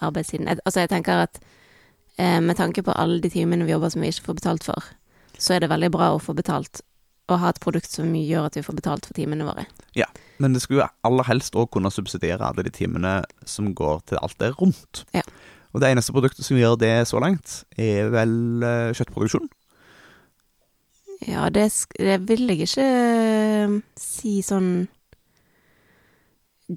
arbeidstiden. 0.05 0.47
Altså, 0.65 0.83
jeg 0.83 0.91
tenker 0.91 1.25
at 1.25 1.39
eh, 2.17 2.39
med 2.43 2.57
tanke 2.59 2.83
på 2.85 2.95
alle 2.95 3.19
de 3.23 3.31
timene 3.33 3.67
vi 3.67 3.73
jobber 3.75 3.93
som 3.93 4.03
vi 4.03 4.11
ikke 4.11 4.29
får 4.29 4.39
betalt 4.41 4.67
for, 4.67 4.91
så 5.39 5.55
er 5.55 5.63
det 5.63 5.71
veldig 5.71 5.91
bra 5.93 6.13
å 6.13 6.23
få 6.23 6.35
betalt 6.37 6.81
og 7.29 7.37
ha 7.43 7.51
et 7.53 7.61
produkt 7.61 7.91
som 7.93 8.09
gjør 8.15 8.47
at 8.47 8.57
vi 8.57 8.65
får 8.65 8.79
betalt 8.79 9.05
for 9.05 9.17
timene 9.17 9.45
våre. 9.45 9.67
Ja, 9.97 10.09
Men 10.39 10.53
det 10.55 10.63
skulle 10.63 10.81
jo 10.81 10.89
aller 11.03 11.27
helst 11.27 11.55
òg 11.59 11.69
kunne 11.73 11.91
subsidiere 11.91 12.47
alle 12.47 12.63
de 12.65 12.71
timene 12.73 13.19
som 13.45 13.73
går 13.75 14.01
til 14.09 14.21
alt 14.23 14.37
det 14.39 14.53
rundt. 14.57 15.03
Ja. 15.13 15.21
Og 15.73 15.83
det 15.83 15.91
eneste 15.91 16.13
produktet 16.15 16.47
som 16.47 16.57
gjør 16.57 16.77
det 16.79 17.07
så 17.07 17.19
langt, 17.21 17.63
er 17.77 18.09
vel 18.13 18.63
eh, 18.65 18.93
kjøttproduksjon. 18.97 19.49
Ja, 21.27 21.49
det, 21.51 21.67
det 21.99 22.21
vil 22.29 22.47
jeg 22.47 22.69
ikke 22.69 22.87
eh, 22.87 23.75
si 23.99 24.39
sånn 24.45 24.87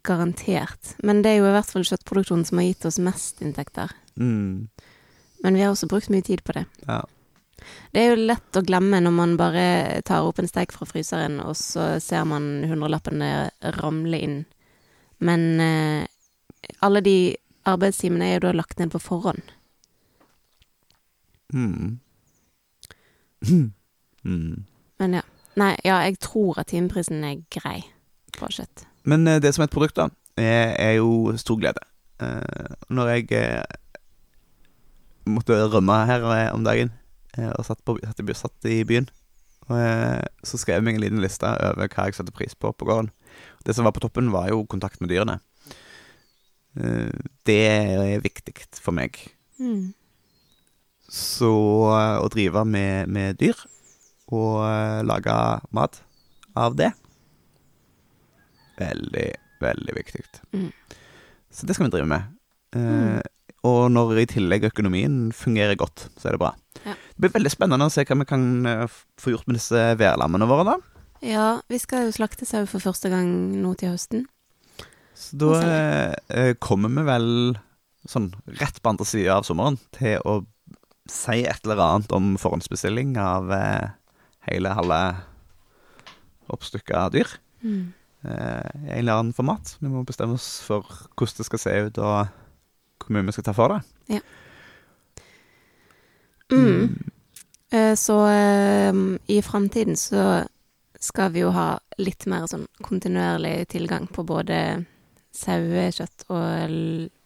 garantert. 0.04 0.94
Men 1.02 1.22
det 1.22 1.32
er 1.32 1.42
jo 1.42 1.48
i 1.50 1.54
hvert 1.56 1.70
fall 1.70 1.86
kjøttproduksjonen 1.86 2.46
som 2.48 2.60
har 2.60 2.68
gitt 2.70 2.86
oss 2.88 3.00
mest 3.02 3.42
inntekter. 3.44 3.92
Mm. 4.16 4.68
Men 5.42 5.58
vi 5.58 5.64
har 5.64 5.74
også 5.74 5.90
brukt 5.90 6.10
mye 6.12 6.24
tid 6.24 6.44
på 6.46 6.56
det. 6.56 6.64
Ja. 6.86 7.02
Det 7.92 8.02
er 8.02 8.12
jo 8.12 8.24
lett 8.26 8.58
å 8.58 8.64
glemme 8.66 8.98
når 9.02 9.14
man 9.14 9.36
bare 9.38 9.64
tar 10.06 10.26
opp 10.26 10.40
en 10.42 10.50
steik 10.50 10.72
fra 10.74 10.86
fryseren, 10.88 11.38
og 11.44 11.54
så 11.58 12.00
ser 12.02 12.24
man 12.26 12.64
hundrelappene 12.66 13.50
ramle 13.78 14.18
inn. 14.18 14.38
Men 15.22 15.60
eh, 15.62 16.06
alle 16.82 17.02
de 17.04 17.16
arbeidstimene 17.68 18.26
er 18.26 18.38
jo 18.38 18.46
da 18.48 18.56
lagt 18.56 18.80
ned 18.82 18.90
på 18.94 19.02
forhånd. 19.02 19.54
Mm. 21.52 22.00
Mm. 24.22 24.64
Men 25.02 25.14
ja. 25.16 25.22
Nei, 25.58 25.72
ja, 25.82 25.96
jeg 26.06 26.20
tror 26.22 26.60
at 26.62 26.68
timeprisen 26.70 27.24
er 27.26 27.40
grei 27.50 27.80
på 28.36 28.46
kjøtt. 28.54 28.84
Men 29.08 29.26
eh, 29.26 29.40
det 29.42 29.54
som 29.54 29.64
er 29.64 29.70
et 29.70 29.74
produkt, 29.74 29.98
da, 29.98 30.08
er, 30.38 30.74
er 30.78 30.92
jo 31.00 31.32
stor 31.40 31.58
glede. 31.60 31.82
Eh, 32.22 32.74
når 32.92 33.14
jeg 33.14 33.32
eh, 33.38 33.62
måtte 35.30 35.58
rømme 35.72 36.02
her 36.08 36.26
eh, 36.34 36.50
om 36.54 36.64
dagen, 36.66 36.92
eh, 37.36 37.50
og 37.50 37.66
satt, 37.66 37.82
på, 37.84 37.98
satt, 38.04 38.22
i, 38.22 38.36
satt 38.38 38.70
i 38.70 38.82
byen, 38.88 39.08
eh, 39.70 40.22
så 40.46 40.60
skrev 40.60 40.80
jeg 40.80 40.88
meg 40.88 41.00
en 41.00 41.06
liten 41.06 41.24
liste 41.24 41.48
over 41.48 41.88
hva 41.88 42.08
jeg 42.08 42.18
satte 42.18 42.34
pris 42.34 42.54
på 42.54 42.72
på 42.72 42.88
gården. 42.88 43.10
Det 43.66 43.74
som 43.74 43.86
var 43.86 43.94
på 43.96 44.02
toppen, 44.04 44.32
var 44.34 44.50
jo 44.50 44.64
kontakt 44.66 45.00
med 45.00 45.12
dyrene. 45.12 45.40
Eh, 46.78 47.10
det 47.46 47.60
er 47.68 48.24
viktig 48.24 48.54
for 48.80 48.94
meg. 48.96 49.18
Mm. 49.60 49.92
Så 51.12 51.52
eh, 51.92 52.18
å 52.22 52.30
drive 52.32 52.64
med, 52.64 53.10
med 53.12 53.38
dyr 53.40 53.58
og 54.32 54.62
eh, 54.64 55.02
lage 55.04 55.36
mat 55.76 56.00
av 56.56 56.76
det 56.78 56.92
Veldig, 58.82 59.28
veldig 59.62 59.94
viktig. 59.96 60.24
Mm. 60.52 60.68
Så 61.52 61.68
det 61.68 61.76
skal 61.76 61.86
vi 61.88 61.94
drive 61.96 62.10
med. 62.10 62.32
Eh, 62.76 63.20
Og 63.62 63.92
når 63.94 64.16
i 64.18 64.26
tillegg 64.26 64.64
økonomien 64.66 65.28
fungerer 65.36 65.76
godt, 65.78 66.08
så 66.18 66.28
er 66.28 66.34
det 66.34 66.40
bra. 66.42 66.48
Ja. 66.82 66.96
Det 67.14 67.22
blir 67.22 67.34
veldig 67.36 67.52
spennende 67.52 67.86
å 67.86 67.92
se 67.94 68.02
hva 68.08 68.16
vi 68.18 68.26
kan 68.26 68.46
eh, 68.66 68.88
få 69.22 69.34
gjort 69.36 69.46
med 69.46 69.60
disse 69.60 69.82
værlammene 70.00 70.48
våre, 70.50 70.64
da. 70.72 70.74
Ja, 71.22 71.44
vi 71.70 71.78
skal 71.78 72.08
jo 72.08 72.16
slakte 72.16 72.48
sau 72.48 72.64
for 72.66 72.82
første 72.82 73.12
gang 73.12 73.28
nå 73.62 73.76
til 73.78 73.92
høsten. 73.92 74.24
Så 75.14 75.38
da 75.38 75.52
eh, 75.62 76.14
eh, 76.34 76.54
kommer 76.58 76.90
vi 76.90 77.04
vel 77.06 77.28
sånn 78.10 78.32
rett 78.58 78.80
på 78.82 78.90
andre 78.90 79.06
sida 79.06 79.36
av 79.38 79.46
sommeren 79.46 79.78
til 79.94 80.18
å 80.26 80.40
si 81.06 81.44
et 81.46 81.62
eller 81.62 81.78
annet 81.84 82.10
om 82.18 82.32
forhåndsbestilling 82.42 83.14
av 83.22 83.52
eh, 83.54 83.92
hele 84.48 84.74
halve 84.74 85.02
oppstykka 86.50 87.06
dyr. 87.14 87.30
Mm. 87.62 87.92
Eh, 88.24 88.70
i 88.86 88.90
en 88.90 88.98
eller 89.02 89.18
annen 89.20 89.36
format. 89.36 89.76
Vi 89.80 89.90
må 89.90 90.04
bestemme 90.06 90.38
oss 90.38 90.60
for 90.66 90.86
hvordan 91.16 91.38
det 91.40 91.48
skal 91.48 91.62
se 91.62 91.74
ut, 91.88 91.98
og 91.98 92.26
hvor 93.02 93.16
mye 93.16 93.26
vi 93.26 93.34
skal 93.36 93.46
ta 93.48 93.54
for 93.56 93.74
det. 93.74 94.22
Mm. 96.52 96.98
Eh, 97.72 97.94
Så 97.96 98.16
eh, 98.28 98.94
i 99.26 99.42
framtiden 99.42 99.96
så 99.96 100.44
skal 101.00 101.32
vi 101.32 101.42
jo 101.42 101.50
ha 101.50 101.78
litt 101.98 102.26
mer 102.30 102.46
sånn 102.46 102.66
kontinuerlig 102.84 103.68
tilgang 103.72 104.06
på 104.06 104.22
både 104.22 104.84
sauekjøtt 105.34 106.26
og, 106.28 106.74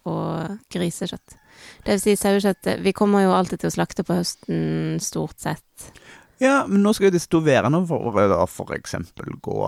og 0.07 0.55
grisekjøtt. 0.73 1.35
Det 1.83 1.97
vil 1.97 2.01
si 2.01 2.15
sauekjøtt 2.17 2.69
Vi 2.85 2.93
kommer 2.95 3.25
jo 3.25 3.35
alltid 3.35 3.61
til 3.61 3.69
å 3.69 3.75
slakte 3.75 4.05
på 4.07 4.17
høsten, 4.17 4.97
stort 5.03 5.37
sett. 5.41 5.91
Ja, 6.41 6.65
men 6.69 6.83
nå 6.85 6.93
skal 6.93 7.09
jo 7.09 7.15
disse 7.17 7.29
to 7.33 7.41
værene 7.45 7.81
våre 7.89 8.27
da 8.29 8.43
for 8.49 8.73
eksempel 8.75 9.37
gå 9.43 9.59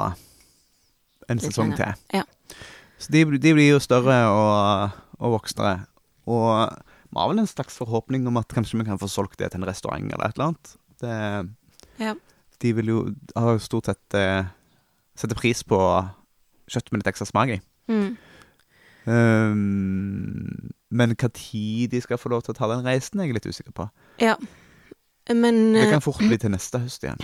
en 1.30 1.40
sesong 1.42 1.76
til. 1.78 1.94
Ja. 2.14 2.24
Så 3.00 3.12
de, 3.14 3.24
de 3.40 3.54
blir 3.56 3.70
jo 3.72 3.80
større 3.84 4.18
og, 4.34 4.96
og 5.20 5.36
voksnere. 5.38 5.86
Og 6.30 6.70
vi 7.10 7.18
har 7.18 7.30
vel 7.32 7.40
en 7.42 7.48
slags 7.50 7.78
forhåpning 7.80 8.28
om 8.30 8.38
at 8.42 8.50
kanskje 8.52 8.78
vi 8.82 8.86
kan 8.86 9.00
få 9.02 9.08
solgt 9.10 9.40
det 9.40 9.52
til 9.54 9.62
en 9.62 9.70
restaurant 9.70 10.04
eller 10.12 10.26
et 10.28 10.36
eller 10.38 10.52
annet. 10.52 10.74
Det, 11.00 11.56
Ja. 12.00 12.14
de 12.62 12.74
vil 12.76 12.88
jo 12.92 13.00
har 13.36 13.56
jo 13.56 13.60
stort 13.64 13.86
sett 13.90 14.16
eh, 14.20 14.46
sette 15.20 15.36
pris 15.36 15.64
på 15.64 15.80
kjøtt 16.70 16.92
med 16.92 17.02
litt 17.02 17.10
ekstra 17.14 17.26
smak 17.28 17.50
i. 17.56 17.60
Mm. 17.90 18.12
Um, 19.10 20.72
men 20.92 21.14
hva 21.18 21.30
tid 21.34 21.92
de 21.94 22.02
skal 22.04 22.20
få 22.20 22.30
lov 22.34 22.44
til 22.46 22.54
å 22.54 22.58
ta 22.60 22.68
den 22.72 22.86
reisen, 22.86 23.20
er 23.22 23.30
jeg 23.30 23.38
litt 23.40 23.50
usikker 23.50 23.76
på. 23.76 23.90
ja. 24.22 24.36
Men 25.30 25.74
Det 25.76 25.84
eh, 25.84 25.92
kan 25.92 26.02
fort 26.02 26.18
bli 26.26 26.38
til 26.42 26.50
neste 26.50 26.80
høst 26.82 27.04
igjen. 27.06 27.20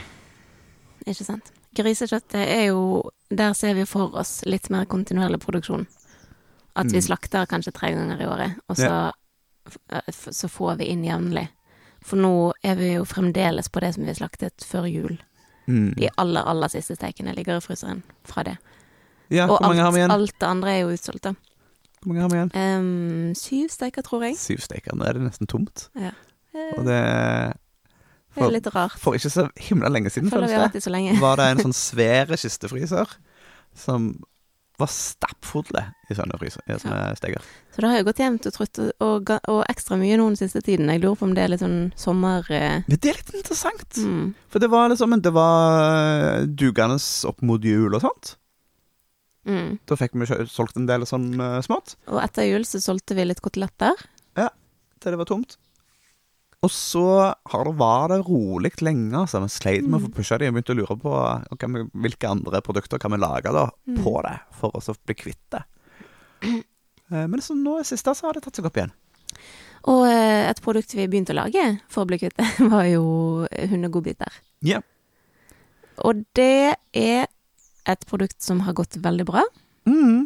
Ikke 1.10 1.26
sant. 1.26 1.48
Grisekjøttet 1.76 2.42
er 2.48 2.66
jo 2.70 3.12
Der 3.36 3.54
ser 3.58 3.74
vi 3.74 3.86
for 3.90 4.14
oss 4.16 4.44
litt 4.46 4.70
mer 4.70 4.86
kontinuerlig 4.86 5.40
produksjon. 5.42 5.88
At 6.76 6.86
vi 6.92 7.00
Mm. 7.00 7.06
slakter 7.08 7.46
kanskje 7.48 7.72
tre 7.74 7.92
ganger 7.96 8.22
i 8.22 8.26
året, 8.28 8.56
og 8.70 8.76
så, 8.78 9.12
ja. 9.92 10.02
så 10.12 10.48
får 10.52 10.78
vi 10.78 10.86
inn 10.92 11.04
jevnlig. 11.04 11.48
For 12.04 12.18
nå 12.18 12.52
er 12.64 12.76
vi 12.76 12.94
jo 12.94 13.04
fremdeles 13.06 13.70
på 13.72 13.80
det 13.82 13.94
som 13.96 14.06
vi 14.06 14.14
slaktet 14.14 14.62
før 14.64 14.86
jul. 14.92 15.18
Mm. 15.68 15.96
De 15.98 16.10
aller, 16.22 16.44
aller 16.46 16.68
siste 16.70 16.96
stekene 16.96 17.34
ligger 17.36 17.58
i 17.58 17.64
fryseren 17.66 18.04
fra 18.24 18.44
det. 18.44 18.58
Ja, 19.34 19.48
og 19.50 19.64
alt, 19.64 19.98
alt 20.12 20.36
det 20.40 20.48
andre 20.48 20.70
er 20.76 20.82
jo 20.84 20.94
utsolgt, 20.94 21.24
da. 21.24 21.34
Hvor 22.04 22.14
mange 22.14 22.22
har 22.22 22.30
vi 22.30 22.38
igjen? 22.38 22.52
Um, 22.78 23.34
syv 23.34 23.70
steker, 23.74 24.04
tror 24.06 24.22
jeg. 24.28 24.38
Syv 24.38 24.60
steker. 24.62 24.94
Nå 24.96 25.08
er 25.08 25.14
det 25.18 25.24
nesten 25.24 25.48
tomt. 25.50 25.88
Ja. 25.98 26.12
Og 26.78 26.86
det 26.86 27.00
det 28.36 28.42
er 28.42 28.46
For, 28.46 28.54
litt 28.54 28.70
rart. 28.76 29.00
for 29.02 29.18
ikke 29.18 29.32
så 29.34 29.48
himla 29.70 29.90
lenge 29.90 30.12
siden, 30.14 30.30
føles 30.34 30.54
det, 30.76 30.84
så 30.84 30.94
lenge. 30.94 31.18
var 31.26 31.40
det 31.42 31.50
en 31.54 31.66
sånn 31.68 31.76
svære 31.76 32.38
kistefryser 32.40 33.18
som 33.76 34.14
var 34.76 34.90
stappfulle 34.92 35.82
i 36.12 36.16
sånne 36.18 36.36
fryser, 36.40 36.64
i 36.68 36.76
sånne 36.80 37.14
steger 37.16 37.44
Så 37.72 37.80
det 37.80 37.90
har 37.92 38.02
jo 38.02 38.08
gått 38.10 38.20
jevnt 38.20 38.48
og 38.50 38.56
trutt, 38.58 38.80
og, 38.84 38.90
og, 39.00 39.30
og 39.52 39.62
ekstra 39.72 39.96
mye 40.00 40.18
noen 40.20 40.36
siste 40.36 40.60
tiden. 40.66 40.90
Jeg 40.92 41.00
lurer 41.04 41.16
på 41.20 41.28
om 41.30 41.36
det 41.36 41.46
er 41.46 41.54
litt 41.54 41.64
sånn 41.64 41.94
sommer... 42.00 42.44
eh, 42.52 42.82
Men 42.88 43.00
det 43.00 43.14
er 43.14 43.20
litt 43.22 43.32
interessant. 43.40 43.88
mm. 43.96 44.34
For 44.52 44.64
det 44.64 44.70
var 44.74 44.92
liksom 44.92 45.16
Det 45.24 45.32
var 45.36 46.44
dugende 46.48 47.00
opp 47.32 47.40
mot 47.48 47.64
jul 47.64 47.96
og 47.96 48.04
sånt. 48.04 48.36
Mm. 49.46 49.78
Da 49.88 49.96
fikk 50.00 50.18
vi 50.18 50.28
solgt 50.50 50.76
en 50.80 50.88
del 50.90 51.06
sånn 51.08 51.30
uh, 51.40 51.60
smått. 51.64 51.96
Og 52.10 52.20
etter 52.24 52.48
jul 52.50 52.66
så 52.68 52.82
solgte 52.84 53.16
vi 53.18 53.28
litt 53.30 53.44
koteletter. 53.46 53.94
Ja, 54.36 54.50
til 55.00 55.14
det 55.14 55.22
var 55.22 55.30
tomt. 55.30 55.56
Og 56.66 56.72
så 56.74 57.04
har 57.52 57.68
det, 57.68 57.74
var 57.78 58.10
det 58.12 58.18
rolig 58.26 58.72
lenge. 58.82 59.14
Altså. 59.20 59.42
Vi 59.44 59.52
sleit 59.54 59.86
med 59.86 60.00
å 60.00 60.06
få 60.08 60.12
pusha 60.18 60.40
de 60.42 60.48
og 60.50 60.56
begynte 60.58 60.74
å 60.74 60.80
lure 60.80 60.98
på 61.02 61.14
okay, 61.54 61.86
hvilke 61.94 62.30
andre 62.32 62.62
produkter 62.66 63.02
kan 63.02 63.14
vi 63.14 63.20
lage 63.22 63.52
da 63.54 63.68
Mm. 63.86 64.00
på 64.04 64.16
det, 64.26 64.36
for 64.58 64.74
å 64.74 64.96
bli 65.06 65.16
kvitt 65.22 65.44
det. 65.54 65.64
Eh, 67.14 67.28
Men 67.30 67.38
så 67.46 67.54
nå 67.54 67.76
i 67.78 67.84
siste 67.86 68.16
så 68.18 68.26
har 68.26 68.34
det 68.34 68.42
tatt 68.48 68.58
seg 68.58 68.66
opp 68.66 68.78
igjen. 68.80 68.90
Og 69.94 70.08
eh, 70.10 70.48
et 70.50 70.58
produkt 70.66 70.96
vi 70.98 71.04
begynte 71.06 71.36
å 71.36 71.38
lage 71.38 71.66
for 71.88 72.02
å 72.02 72.08
bli 72.10 72.18
kvitt 72.18 72.34
det, 72.40 72.48
var 72.74 72.88
jo 72.90 73.04
hundegodbiter. 73.70 74.34
Ja. 74.66 74.80
Og 76.02 76.24
det 76.34 76.74
er 76.98 77.28
et 77.86 78.08
produkt 78.10 78.42
som 78.42 78.64
har 78.66 78.74
gått 78.74 78.98
veldig 78.98 79.28
bra, 79.30 79.44
Mm. 79.86 80.26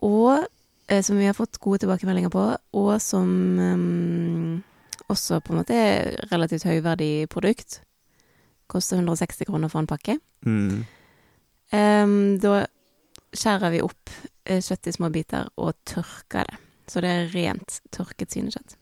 og 0.00 0.46
eh, 0.88 1.02
som 1.04 1.18
vi 1.20 1.26
har 1.28 1.36
fått 1.36 1.60
gode 1.60 1.82
tilbakemeldinger 1.84 2.32
på, 2.32 2.46
og 2.80 2.90
som 3.04 3.28
eh, 3.60 4.62
også 5.08 5.40
på 5.40 5.52
en 5.52 5.60
måte 5.62 5.76
relativt 6.30 6.66
høyverdig 6.68 7.28
produkt. 7.32 7.80
Koster 8.70 9.00
160 9.00 9.48
kroner 9.48 9.72
for 9.72 9.82
en 9.82 9.90
pakke. 9.90 10.18
Mm. 10.46 10.84
Um, 11.70 12.18
da 12.42 12.64
skjærer 13.32 13.72
vi 13.74 13.82
opp 13.84 14.10
eh, 14.44 14.60
kjøtt 14.62 14.90
i 14.90 14.94
små 14.94 15.10
biter 15.14 15.50
og 15.60 15.76
tørker 15.86 16.48
det. 16.48 16.58
Så 16.90 17.02
det 17.04 17.10
er 17.10 17.28
rent 17.34 17.78
tørket 17.94 18.32
svinekjøtt. 18.34 18.74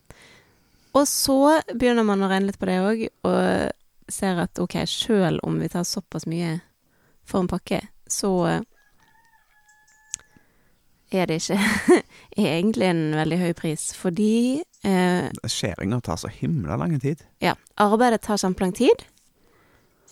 Og 0.97 1.05
så 1.09 1.59
begynner 1.75 2.07
man 2.09 2.25
å 2.25 2.31
regne 2.31 2.49
litt 2.49 2.59
på 2.61 2.69
det 2.69 2.79
òg, 2.81 3.05
og 3.29 4.09
ser 4.09 4.41
at 4.41 4.59
ok, 4.63 4.81
sjøl 4.89 5.37
om 5.45 5.59
vi 5.61 5.69
tar 5.69 5.85
såpass 5.85 6.25
mye 6.31 6.55
for 7.29 7.45
en 7.45 7.51
pakke, 7.51 7.83
så 8.09 8.33
er 11.13 11.29
det 11.29 11.43
ikke 11.43 12.01
egentlig 12.49 12.89
en 12.89 13.05
veldig 13.19 13.39
høy 13.43 13.53
pris. 13.57 13.91
Fordi 13.97 14.63
eh, 14.85 15.29
Skjæringa 15.47 16.01
tar 16.05 16.17
så 16.17 16.29
himla 16.29 16.77
lang 16.77 16.99
tid. 17.01 17.25
ja, 17.41 17.55
arbeidet 17.77 18.21
tar 18.23 18.37
kjempelang 18.37 18.75
tid. 18.75 19.05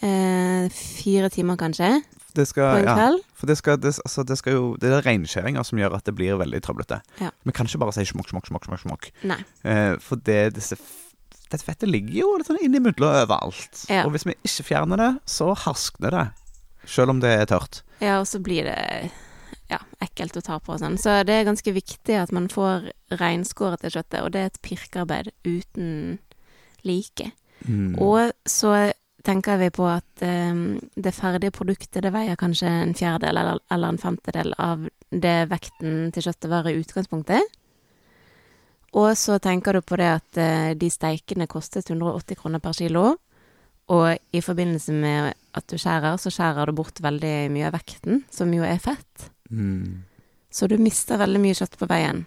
Eh, 0.02 0.68
fire 0.70 1.28
timer 1.32 1.56
kanskje, 1.56 2.02
Det 2.36 2.44
på 2.52 2.60
en 2.60 2.84
kveld. 2.84 3.16
ja, 3.22 3.34
for 3.34 3.46
det, 3.46 3.56
skal, 3.56 3.78
det, 3.80 3.94
altså, 4.04 4.22
det 4.28 4.36
skal 4.36 4.52
jo 4.52 4.76
Det 4.76 4.90
er 4.92 5.00
reinskjæringa 5.06 5.62
som 5.64 5.78
gjør 5.78 5.94
at 5.96 6.04
det 6.04 6.14
blir 6.14 6.36
veldig 6.36 6.60
trøblete. 6.62 7.00
Ja. 7.20 7.30
Vi 7.44 7.52
kan 7.52 7.66
ikke 7.66 7.78
bare 7.80 7.92
si 7.96 8.04
smokk, 8.04 8.28
smokk, 8.28 8.46
smokk. 8.46 8.64
smokk, 8.66 8.80
smokk. 8.84 9.10
Eh, 9.64 9.96
for 9.98 10.16
det, 10.16 10.54
disse, 10.54 10.76
dette 11.50 11.64
fettet 11.64 11.88
ligger 11.88 12.20
jo 12.20 12.36
litt 12.36 12.46
sånn 12.50 12.60
innimellom 12.60 13.08
overalt. 13.08 13.86
Ja. 13.88 14.04
Og 14.04 14.12
hvis 14.12 14.26
vi 14.26 14.34
ikke 14.44 14.66
fjerner 14.68 14.96
det, 15.00 15.10
så 15.24 15.54
harskner 15.56 16.10
det. 16.10 16.26
Selv 16.84 17.10
om 17.10 17.20
det 17.20 17.32
er 17.32 17.46
tørt. 17.46 17.80
Ja, 18.00 18.20
og 18.20 18.26
så 18.28 18.38
blir 18.38 18.68
det 18.68 19.10
ja, 19.70 19.80
ekkelt 20.02 20.36
å 20.38 20.44
ta 20.44 20.58
på 20.62 20.74
og 20.74 20.82
sånn. 20.82 20.98
Så 21.00 21.18
det 21.26 21.34
er 21.34 21.48
ganske 21.48 21.74
viktig 21.74 22.18
at 22.20 22.32
man 22.34 22.48
får 22.52 22.90
reinskåret 23.18 23.82
det 23.82 23.94
kjøttet, 23.94 24.20
og 24.22 24.30
det 24.34 24.42
er 24.42 24.52
et 24.52 24.62
pirkearbeid 24.64 25.32
uten 25.46 25.90
like. 26.86 27.32
Mm. 27.66 27.96
Og 28.02 28.32
så 28.46 28.92
tenker 29.26 29.58
vi 29.58 29.72
på 29.74 29.86
at 29.90 30.22
um, 30.22 30.78
det 30.94 31.14
ferdige 31.16 31.54
produktet 31.54 32.04
det 32.04 32.12
veier 32.14 32.38
kanskje 32.38 32.70
en 32.70 32.94
fjerdedel 32.94 33.40
eller, 33.40 33.62
eller 33.74 33.94
en 33.94 34.00
femtedel 34.00 34.54
av 34.62 34.86
det 35.10 35.38
vekten 35.50 36.12
til 36.14 36.28
kjøttet 36.28 36.50
var 36.52 36.68
i 36.70 36.76
utgangspunktet. 36.78 37.56
Og 38.96 39.10
så 39.18 39.40
tenker 39.42 39.76
du 39.76 39.82
på 39.82 39.98
det 39.98 40.10
at 40.20 40.40
uh, 40.40 40.74
de 40.78 40.90
steikene 40.92 41.50
kostet 41.50 41.90
180 41.90 42.38
kroner 42.38 42.62
per 42.62 42.76
kilo. 42.78 43.16
Og 43.92 44.34
i 44.34 44.42
forbindelse 44.42 44.94
med 44.94 45.34
at 45.54 45.66
du 45.70 45.78
skjærer, 45.78 46.18
så 46.18 46.30
skjærer 46.32 46.66
du 46.66 46.78
bort 46.78 46.98
veldig 47.02 47.36
mye 47.54 47.68
av 47.68 47.76
vekten, 47.76 48.24
som 48.34 48.50
jo 48.54 48.66
er 48.66 48.80
fett. 48.82 49.28
Mm. 49.50 50.04
Så 50.50 50.68
du 50.70 50.76
mister 50.80 51.18
veldig 51.20 51.40
mye 51.42 51.54
kjøtt 51.58 51.76
på 51.78 51.88
veien. 51.90 52.24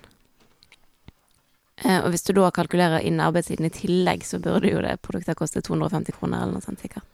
Eh, 1.79 1.99
og 2.03 2.09
hvis 2.11 2.25
du 2.27 2.33
da 2.35 2.49
kalkulerer 2.51 3.01
inn 3.07 3.21
arbeidstiden 3.23 3.65
i 3.69 3.71
tillegg, 3.73 4.25
så 4.27 4.39
burde 4.43 4.69
jo 4.71 4.81
det 4.83 4.97
produktet 5.05 5.37
koste 5.39 5.61
250 5.63 6.11
kroner 6.17 6.43
eller 6.43 6.57
noe 6.59 6.65
sånt 6.65 6.81
sikkert. 6.83 7.07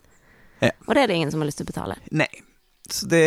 Ja. 0.63 0.71
Og 0.87 0.95
det 0.95 1.03
er 1.03 1.07
det 1.11 1.15
ingen 1.19 1.31
som 1.33 1.41
har 1.43 1.49
lyst 1.51 1.59
til 1.61 1.67
å 1.67 1.71
betale. 1.73 1.97
Nei. 2.11 2.29
Så 2.89 3.07
det, 3.09 3.21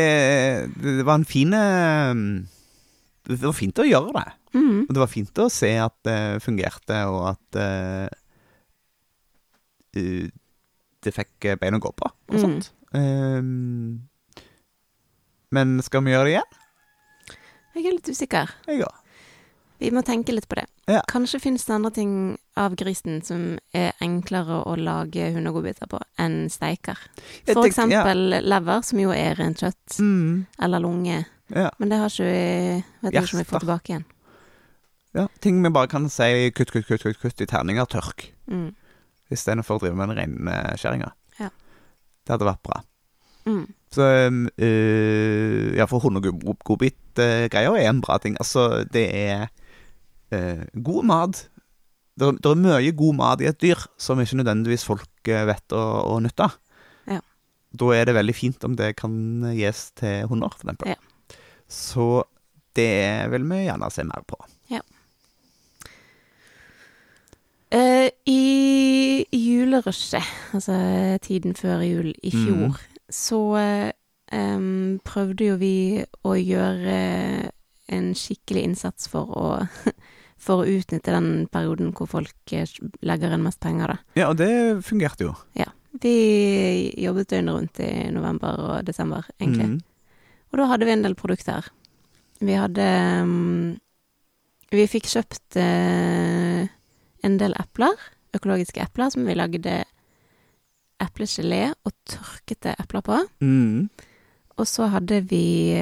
det 0.83 1.03
var 1.07 1.17
en 1.19 1.25
fin 1.27 1.51
eh, 1.55 2.15
Det 3.27 3.41
var 3.43 3.57
fint 3.59 3.79
å 3.83 3.87
gjøre 3.87 4.13
det. 4.15 4.27
Mm. 4.55 4.85
Og 4.87 4.93
det 4.95 5.01
var 5.03 5.11
fint 5.13 5.41
å 5.43 5.49
se 5.53 5.73
at 5.83 5.97
det 6.07 6.19
fungerte, 6.45 7.01
og 7.11 7.25
at 7.35 7.59
eh, 7.59 8.09
det 11.03 11.15
fikk 11.15 11.49
bein 11.61 11.77
å 11.79 11.81
gå 11.83 11.91
på, 11.97 12.07
og 12.29 12.35
Mm. 12.37 12.41
sånt. 12.43 12.71
Ehm, 12.95 14.09
men 15.53 15.83
skal 15.83 16.03
vi 16.05 16.11
gjøre 16.13 16.25
det 16.29 16.35
igjen? 16.37 16.57
Jeg 17.79 17.87
er 17.87 17.95
litt 17.99 18.09
usikker. 18.11 18.51
Ja. 18.75 18.89
Vi 19.79 19.93
må 19.95 20.03
tenke 20.03 20.35
litt 20.35 20.49
på 20.51 20.57
det. 20.59 20.65
Ja. 20.91 21.03
Kanskje 21.07 21.39
finnes 21.39 21.63
det 21.69 21.71
andre 21.77 21.93
ting 21.95 22.13
av 22.59 22.75
grisen 22.75 23.21
som 23.23 23.59
er 23.77 23.93
enklere 24.03 24.57
å 24.67 24.73
lage 24.75 25.29
hundegodbiter 25.37 25.87
på 25.87 26.01
enn 26.19 26.49
steiker. 26.51 26.99
Jeg 27.47 27.55
For 27.55 27.63
tenker- 27.63 27.93
ja. 27.93 28.03
eksempel 28.03 28.43
lever, 28.43 28.83
som 28.83 28.99
jo 28.99 29.11
er 29.15 29.37
rent 29.39 29.61
kjøtt, 29.63 29.99
Mm, 30.01 30.47
eller 30.59 30.81
lunge. 30.83 31.27
ja. 31.55 31.71
Men 31.79 31.89
det 31.89 31.99
har 31.99 32.09
ikke 32.11 32.25
vi 32.27 32.85
Vet 33.03 33.15
ikke 33.15 33.35
om 33.35 33.39
vi 33.39 33.45
får 33.53 33.61
tilbake 33.61 33.89
igjen. 33.93 34.05
ja. 35.15 35.29
Ting 35.41 35.63
vi 35.63 35.71
bare 35.71 35.87
kan 35.89 36.09
si 36.09 36.51
kutt, 36.51 36.73
kutt, 36.73 36.87
kutt, 36.89 37.03
kutt, 37.03 37.21
kutt 37.21 37.41
i 37.41 37.47
terninger, 37.47 37.87
tørk. 37.87 38.33
Mm. 38.51 38.75
Istedenfor 39.31 39.79
å 39.79 39.81
drive 39.81 39.95
med 39.95 40.09
den 40.09 40.17
reinskjæringa. 40.49 41.13
Ja. 41.39 41.51
Det 42.27 42.33
hadde 42.35 42.49
vært 42.51 42.63
bra. 42.65 42.83
Mm. 43.47 43.73
Så 43.95 44.05
øh, 44.59 45.77
Ja, 45.77 45.85
for 45.89 45.99
hundegodbit-greia 46.05 47.71
er 47.79 47.89
en 47.91 48.01
bra 48.05 48.19
ting. 48.19 48.37
Altså, 48.41 48.85
det 48.93 49.07
er 49.17 49.47
uh, 50.35 50.65
god 50.83 51.05
mat. 51.09 51.49
Det 52.19 52.27
er, 52.27 52.33
det 52.43 52.51
er 52.51 52.59
mye 52.61 52.93
god 52.99 53.15
mat 53.15 53.41
i 53.41 53.47
et 53.49 53.61
dyr 53.63 53.79
som 53.97 54.21
ikke 54.21 54.37
nødvendigvis 54.41 54.85
folk 54.85 55.09
øh, 55.31 55.47
vet 55.49 55.73
å, 55.77 55.85
å 56.13 56.19
nytte. 56.21 56.49
Ja. 57.09 57.21
Da 57.79 57.91
er 57.95 58.05
det 58.09 58.17
veldig 58.19 58.35
fint 58.35 58.65
om 58.67 58.75
det 58.77 58.97
kan 58.99 59.15
gis 59.55 59.91
til 59.97 60.27
hunder, 60.29 60.51
for 60.53 60.67
eksempel. 60.67 60.93
Ja. 60.93 61.39
Så 61.69 62.25
det 62.77 63.31
vil 63.33 63.45
vi 63.49 63.65
gjerne 63.69 63.91
se 63.95 64.05
mer 64.09 64.25
på. 64.29 64.37
Eh, 67.71 68.09
I 68.25 69.27
julerushet, 69.29 70.25
altså 70.57 70.73
tiden 71.21 71.53
før 71.55 71.83
jul 71.85 72.15
i 72.25 72.31
fjor, 72.33 72.71
Mhm. 72.73 72.75
Så 73.09 73.41
eh, 73.59 73.93
prøvde 75.09 75.51
jo 75.51 75.57
vi 75.61 76.05
å 76.27 76.35
gjøre 76.37 76.99
en 77.89 78.13
skikkelig 78.17 78.67
innsats 78.69 79.09
for 79.11 79.33
å, 79.33 79.49
for 80.45 80.63
å 80.63 80.69
utnytte 80.69 81.15
den 81.15 81.49
perioden 81.53 81.95
hvor 81.97 82.11
folk 82.11 82.55
eh, 82.55 82.69
legger 83.01 83.35
inn 83.35 83.45
mest 83.47 83.61
penger, 83.65 83.95
da. 83.95 84.15
Ja, 84.19 84.31
og 84.31 84.39
det 84.41 84.53
fungerte 84.87 85.31
jo. 85.31 85.35
Ja. 85.59 85.71
Vi 85.99 86.93
jobbet 87.01 87.31
døgnet 87.33 87.57
rundt 87.57 87.81
i 87.83 87.91
november 88.15 88.61
og 88.61 88.87
desember, 88.87 89.25
egentlig. 89.41 89.71
Mm. 89.73 89.79
Og 90.53 90.61
da 90.61 90.67
hadde 90.71 90.87
vi 90.87 90.95
en 90.95 91.05
del 91.05 91.17
produkter. 91.19 91.71
Vi 92.45 92.55
hadde 92.55 92.89
Vi 94.69 94.85
fikk 94.87 95.09
kjøpt 95.09 95.57
eh, 95.59 96.69
en 97.25 97.39
del 97.41 97.57
epler, 97.57 97.97
økologiske 98.37 98.83
epler, 98.85 99.11
som 99.11 99.25
vi 99.27 99.35
lagde 99.35 99.79
eplegelé 101.03 101.69
og 101.87 101.95
tørkete 102.11 102.75
epler 102.81 103.05
på. 103.07 103.19
Mm. 103.45 103.89
Og 104.59 104.67
så 104.67 104.89
hadde 104.91 105.21
vi 105.31 105.79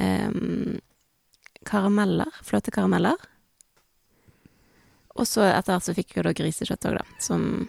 um, 0.00 0.78
karameller, 1.68 2.30
fløtekarameller. 2.46 3.20
Og 5.16 5.28
så 5.28 5.46
etter 5.48 5.74
hvert 5.74 5.86
så 5.86 5.96
fikk 5.96 6.16
vi 6.16 6.24
da 6.26 6.34
grisekjøtt 6.36 6.88
òg, 6.88 6.98
da, 6.98 7.20
som 7.22 7.66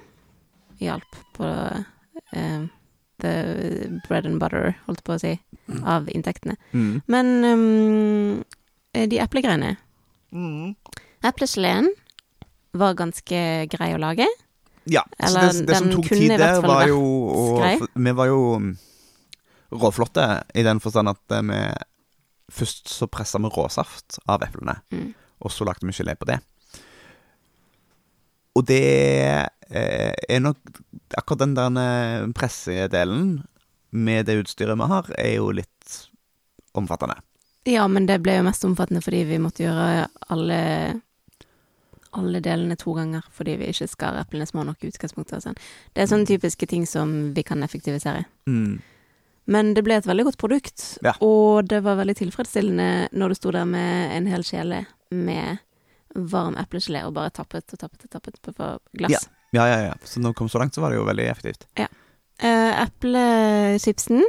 hjalp 0.84 1.20
på 1.38 1.48
uh, 1.48 2.64
the 3.24 3.36
bread 4.08 4.28
and 4.30 4.40
butter, 4.42 4.76
holdt 4.86 5.04
på 5.08 5.16
å 5.16 5.22
si, 5.22 5.34
av 5.84 6.10
inntektene. 6.12 6.58
Mm. 6.72 7.00
Men 7.12 7.32
um, 7.48 8.44
de 8.94 9.20
eplegreiene 9.22 9.76
mm. 10.32 10.76
Eplegeleen 11.28 11.90
var 12.78 12.98
ganske 13.00 13.40
grei 13.72 13.90
å 13.96 14.02
lage. 14.02 14.28
Ja, 14.92 15.04
så 15.20 15.42
det, 15.42 15.68
det 15.68 15.78
som 15.78 15.90
tok 15.92 16.10
tid 16.10 16.34
der, 16.40 16.62
var 16.64 16.88
jo 16.88 17.00
og, 17.28 17.88
Vi 17.94 18.14
var 18.16 18.30
jo 18.32 18.42
mm, 18.62 18.74
råflotte 19.82 20.28
i 20.56 20.64
den 20.64 20.80
forstand 20.84 21.12
at 21.12 21.38
eh, 21.38 21.46
vi 21.52 21.62
Først 22.48 22.88
så 22.88 23.10
pressa 23.12 23.42
vi 23.44 23.50
råsaft 23.52 24.22
av 24.32 24.44
eplene, 24.46 24.78
Mm. 24.96 25.10
og 25.44 25.52
så 25.52 25.66
lagde 25.68 25.84
vi 25.84 25.92
gelé 25.92 26.14
på 26.16 26.24
det. 26.30 26.38
Og 28.56 28.64
det 28.66 28.80
eh, 29.70 30.14
er 30.30 30.40
nok 30.40 30.58
Akkurat 31.18 31.40
den 31.44 31.56
der 31.56 31.76
eh, 31.80 32.32
pressedelen 32.36 33.44
med 33.92 34.26
det 34.28 34.38
utstyret 34.42 34.76
vi 34.80 34.88
har, 34.92 35.12
er 35.18 35.34
jo 35.38 35.52
litt 35.56 36.00
omfattende. 36.76 37.16
Ja, 37.68 37.86
men 37.88 38.06
det 38.08 38.22
ble 38.24 38.38
jo 38.38 38.46
mest 38.48 38.64
omfattende 38.68 39.02
fordi 39.04 39.22
vi 39.28 39.40
måtte 39.40 39.64
gjøre 39.64 40.08
alle 40.32 40.60
alle 42.18 42.42
delene 42.44 42.76
to 42.80 42.94
ganger 42.98 43.24
fordi 43.32 43.56
vi 43.62 43.70
ikke 43.72 43.88
skar 43.92 44.18
eplene 44.22 44.48
små 44.50 44.66
nok 44.68 44.84
i 44.84 44.90
utgangspunktet. 44.92 45.38
og 45.40 45.44
Sånn. 45.46 45.58
Det 45.94 46.04
er 46.04 46.10
sånne 46.12 46.28
typiske 46.30 46.68
ting 46.68 46.86
som 46.90 47.34
vi 47.34 47.44
kan 47.48 47.64
effektivisere. 47.64 48.26
Mm. 48.50 48.80
Men 49.48 49.74
det 49.78 49.84
ble 49.86 49.96
et 49.96 50.06
veldig 50.10 50.26
godt 50.28 50.38
produkt, 50.42 50.98
Ja. 51.06 51.14
og 51.24 51.68
det 51.72 51.80
var 51.84 51.96
veldig 51.96 52.18
tilfredsstillende 52.20 53.10
når 53.16 53.30
du 53.30 53.36
sto 53.36 53.52
der 53.52 53.64
med 53.66 54.12
en 54.18 54.28
hel 54.28 54.44
kjele 54.44 54.86
med 55.12 55.60
varm 56.16 56.56
eplegelé 56.60 57.06
og 57.06 57.14
bare 57.14 57.30
tappet 57.32 57.64
og 57.74 57.80
tappet 57.80 58.04
og 58.06 58.12
tappet 58.12 58.42
på 58.42 58.68
glass. 58.98 59.28
Ja, 59.54 59.66
ja, 59.70 59.80
ja. 59.88 59.94
Så 60.04 60.20
når 60.20 60.34
det 60.34 60.36
kom 60.42 60.50
så 60.50 60.60
langt, 60.60 60.74
så 60.76 60.82
var 60.82 60.92
det 60.92 60.98
jo 61.00 61.06
veldig 61.08 61.30
effektivt. 61.32 61.64
Eh, 61.78 62.84
Eplechipsen 62.84 64.24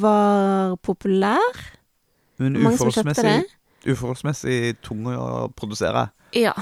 var 0.00 0.76
populær. 0.84 1.56
Men 2.38 2.56
uforholdsmessig, 2.60 3.44
uforholdsmessig 3.86 4.76
tung 4.82 5.06
å 5.06 5.48
produsere. 5.56 6.08
Ja, 6.34 6.52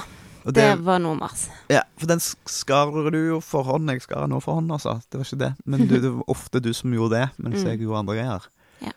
Og 0.45 0.53
det 0.53 0.65
var 0.83 0.99
noe 0.99 1.15
mars. 1.15 1.45
Ja, 1.71 1.81
for 1.97 2.05
den 2.11 2.19
sk- 2.19 2.49
skar 2.51 2.91
du 3.11 3.17
jo 3.17 3.39
for 3.41 3.63
hånd. 3.63 3.89
Jeg 3.89 4.01
skar 4.03 4.21
den 4.25 4.33
nå 4.35 4.41
for 4.43 4.59
hånd, 4.59 4.71
altså. 4.75 4.97
Det 5.09 5.17
var 5.21 5.25
ikke 5.25 5.39
det. 5.39 5.51
Men 5.65 5.87
du, 5.87 5.95
det 6.03 6.11
var 6.13 6.23
ofte 6.29 6.59
du 6.61 6.73
som 6.75 6.91
gjorde 6.93 7.15
det, 7.21 7.29
mens 7.39 7.61
Mm. 7.63 7.69
jeg 7.69 7.79
gjorde 7.79 7.99
andre 8.03 8.15
greier. 8.19 8.47
Ja. 8.83 8.91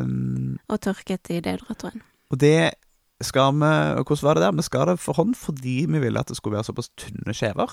Um, 0.00 0.56
Og 0.72 0.80
tørket 0.80 1.28
i 1.30 1.40
deodoratoren. 1.44 2.00
og 2.30 2.38
det 2.40 2.72
skar 3.22 3.52
vi 3.52 3.68
og 4.00 4.06
Hvordan 4.06 4.22
var 4.26 4.34
det 4.34 4.42
der? 4.42 4.52
Vi 4.56 4.62
skar 4.62 4.86
det 4.86 4.98
for 4.98 5.12
hånd 5.14 5.36
fordi 5.36 5.86
vi 5.86 5.98
ville 6.00 6.18
at 6.18 6.26
det 6.26 6.36
skulle 6.36 6.56
være 6.56 6.64
såpass 6.64 6.88
tynne 6.96 7.34
skjever. 7.36 7.68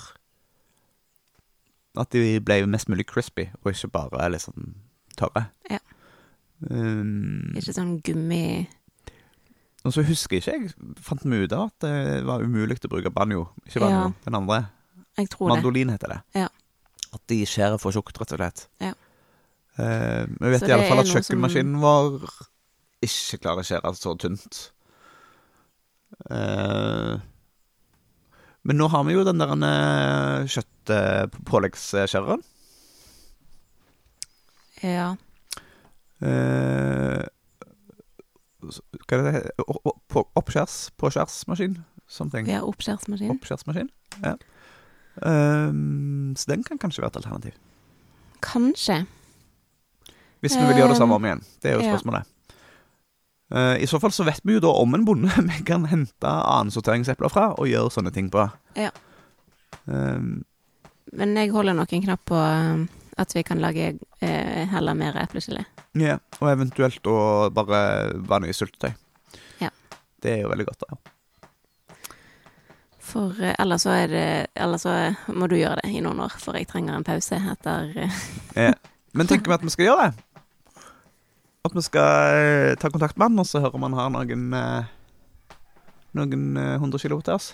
At 1.97 2.11
de 2.11 2.39
ble 2.45 2.65
mest 2.69 2.89
mulig 2.91 3.07
crispy, 3.09 3.47
og 3.63 3.71
ikke 3.73 3.89
bare 3.91 4.29
liksom 4.31 4.75
tørre. 5.17 5.47
Ja. 5.71 5.79
Um, 6.69 7.53
Ikke 7.55 7.73
sånn 7.73 8.01
gummi 8.03 8.67
og 9.85 9.93
så 9.95 10.03
husker 10.03 10.35
jeg 10.37 10.43
ikke, 10.43 10.55
jeg 10.59 11.03
fant 11.05 11.23
vi 11.23 11.43
ut 11.45 11.53
av 11.55 11.69
at 11.69 11.79
det 11.85 12.23
var 12.27 12.41
umulig 12.43 12.75
å 12.83 12.89
bruke 12.91 13.11
banjo. 13.15 13.45
Ikke 13.65 13.79
banjo, 13.85 14.01
Ja. 14.09 14.11
den 14.25 14.35
andre. 14.35 14.57
Jeg 15.17 15.29
tror 15.29 15.47
det. 15.49 15.55
Mandolin 15.55 15.89
heter 15.93 16.07
det. 16.15 16.19
Ja. 16.35 16.47
At 17.13 17.21
de 17.27 17.45
skjærer 17.45 17.79
for 17.79 17.91
tjukt, 17.95 18.17
rett 18.19 18.33
og 18.35 18.39
slett. 18.39 18.67
Ja. 18.83 18.93
Eh, 19.79 20.25
vi 20.27 20.49
vet 20.51 20.61
Så 20.61 20.67
i 20.67 20.71
alle 20.75 20.89
fall 20.89 20.99
at 20.99 21.05
kjøkkenmaskinen 21.07 21.73
som- 21.73 21.81
vår 21.81 22.29
ikke 23.01 23.39
klarer 23.39 23.63
å 23.63 23.67
skjære 23.69 23.95
så 23.95 24.17
tynt. 24.19 24.71
Eh, 26.29 27.17
men 28.63 28.77
nå 28.77 28.89
har 28.91 29.03
vi 29.07 29.13
jo 29.13 29.23
den 29.23 29.37
der 29.39 29.47
uh, 29.55 30.45
kjøttpåleggsskjæreren. 30.45 32.43
Ja. 34.83 35.15
Eh, 36.21 37.23
hva 38.59 39.21
det 39.23 39.33
heter? 39.37 39.51
Oppskjærs? 40.35 40.89
Påskjærsmaskin? 40.99 41.77
Vi 42.45 42.57
oppskjærsmaskin. 42.57 43.31
Oppskjærsmaskin. 43.31 43.89
Ja. 44.23 44.33
Um, 45.19 46.33
så 46.37 46.45
den 46.49 46.63
kan 46.63 46.77
kanskje 46.77 47.01
være 47.01 47.13
et 47.13 47.21
alternativ. 47.21 47.51
Kanskje. 48.41 49.05
Hvis 50.39 50.55
vi 50.55 50.65
vil 50.65 50.75
gjøre 50.79 50.89
det 50.89 50.97
samme 50.97 51.15
Ehm, 51.15 51.21
om 51.21 51.25
igjen. 51.25 51.43
Det 51.61 51.71
er 51.71 51.75
jo 51.75 51.81
ja. 51.83 51.91
spørsmålet. 51.91 52.23
Eh, 53.51 53.83
I 53.83 53.87
så 53.89 53.99
fall 53.99 54.11
så 54.11 54.23
vet 54.23 54.41
vi 54.43 54.53
jo 54.53 54.59
da 54.63 54.67
om 54.67 54.93
en 54.93 55.05
bonde 55.05 55.31
vi 55.51 55.63
kan 55.65 55.85
hente 55.89 56.29
annensorteringsepler 56.29 57.31
fra 57.33 57.49
og 57.57 57.67
gjøre 57.67 57.91
sånne 57.91 58.13
ting 58.15 58.29
på. 58.31 58.45
Ja. 58.77 58.91
Um, 59.85 60.45
Men 61.13 61.37
jeg 61.37 61.51
holder 61.51 61.73
nok 61.73 61.93
en 61.93 62.03
knapp 62.05 62.25
på 62.29 62.39
at 63.19 63.35
vi 63.35 63.43
kan 63.43 63.59
lage 63.59 63.97
uh, 64.21 64.63
heller 64.69 64.93
mer 64.93 65.17
eplegelé. 65.17 65.65
Ja, 65.97 66.19
og 66.39 66.51
eventuelt 66.51 67.07
å 67.09 67.19
bare 67.53 67.79
vanlig 68.29 68.53
syltetøy. 68.57 68.91
Ja. 69.63 69.71
Det 70.21 70.35
er 70.35 70.43
jo 70.43 70.51
veldig 70.51 70.67
godt. 70.69 70.85
da. 70.85 70.99
For 73.09 73.33
eh, 73.41 73.55
ellers 73.57 73.85
så 73.87 73.95
er 73.95 74.11
det 74.11 74.25
Ellers 74.53 74.85
så 74.85 74.93
må 75.33 75.47
du 75.49 75.57
gjøre 75.57 75.79
det 75.81 75.89
i 75.95 76.01
noen 76.05 76.21
år, 76.21 76.35
for 76.37 76.57
jeg 76.57 76.69
trenger 76.69 76.97
en 76.97 77.07
pause 77.07 77.39
etter 77.53 77.93
eh, 78.05 78.19
Eh, 78.59 78.75
men 79.17 79.29
tenker 79.29 79.49
vi 79.49 79.55
at 79.57 79.65
vi 79.65 79.73
skal 79.73 79.87
gjøre 79.87 80.09
det? 80.09 80.25
At 81.65 81.75
vi 81.75 81.83
skal 81.85 82.37
eh, 82.37 82.75
ta 82.79 82.91
kontakt 82.93 83.17
med 83.17 83.31
han, 83.31 83.41
og 83.41 83.47
så 83.49 83.63
hører 83.63 83.79
om 83.79 83.87
han 83.87 83.97
har 83.97 84.13
noen 84.13 84.49
Noen 86.17 86.57
hundre 86.81 86.97
kilo 86.97 87.19
til 87.21 87.35
oss? 87.37 87.51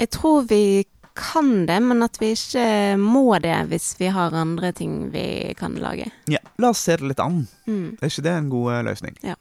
Jeg 0.00 0.08
tror 0.14 0.46
vi 0.48 0.86
kan 1.20 1.66
det, 1.68 1.76
men 1.84 2.04
at 2.06 2.16
vi 2.20 2.32
ikke 2.34 2.64
må 3.00 3.38
det 3.44 3.56
hvis 3.70 3.92
vi 4.00 4.08
har 4.12 4.34
andre 4.36 4.72
ting 4.76 5.10
vi 5.14 5.52
kan 5.58 5.76
lage. 5.80 6.08
Ja. 6.30 6.40
La 6.60 6.72
oss 6.74 6.82
se 6.86 6.96
det 7.00 7.12
litt 7.12 7.22
an. 7.22 7.44
Mm. 7.68 7.98
Er 8.00 8.10
ikke 8.10 8.26
det 8.26 8.34
en 8.36 8.50
god 8.52 8.72
løsning? 8.88 8.90
løsning? 8.90 9.36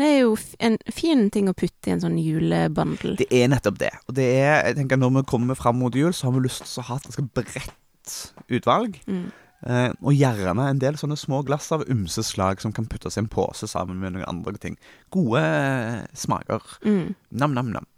Det 0.00 0.06
er 0.06 0.18
jo 0.22 0.36
en 0.64 0.78
fin 0.94 1.28
ting 1.30 1.50
å 1.50 1.56
putte 1.56 1.90
i 1.90 1.94
en 1.94 2.02
sånn 2.02 2.16
julebandel. 2.20 3.18
Det 3.20 3.28
er 3.34 3.50
nettopp 3.52 3.78
det. 3.82 3.92
Og 4.08 4.16
det 4.16 4.26
er, 4.38 4.64
jeg 4.70 4.78
tenker 4.78 5.00
Når 5.00 5.12
vi 5.18 5.28
kommer 5.28 5.58
fram 5.58 5.80
mot 5.82 5.94
jul, 5.94 6.12
så 6.14 6.28
har 6.28 6.38
vi 6.38 6.46
lyst 6.46 6.64
til 6.64 6.82
å 6.82 6.88
ha 6.88 6.96
et 6.96 7.08
ganske 7.08 7.26
bredt 7.36 8.16
utvalg. 8.48 9.00
Mm. 9.06 9.28
Eh, 9.60 9.90
og 10.00 10.16
gjerne 10.16 10.70
en 10.70 10.80
del 10.80 10.96
sånne 10.96 11.18
små 11.20 11.42
glass 11.44 11.68
av 11.76 11.84
ymse 11.92 12.24
slag 12.24 12.62
som 12.62 12.72
kan 12.72 12.88
puttes 12.88 13.18
i 13.18 13.20
en 13.20 13.28
pose 13.28 13.68
sammen 13.68 14.00
med 14.00 14.14
noen 14.14 14.28
andre 14.30 14.56
ting. 14.60 14.78
Gode 15.12 15.42
eh, 15.44 16.06
smaker. 16.16 16.64
Mm. 16.86 17.12
Nam-nam-nam. 17.42 17.88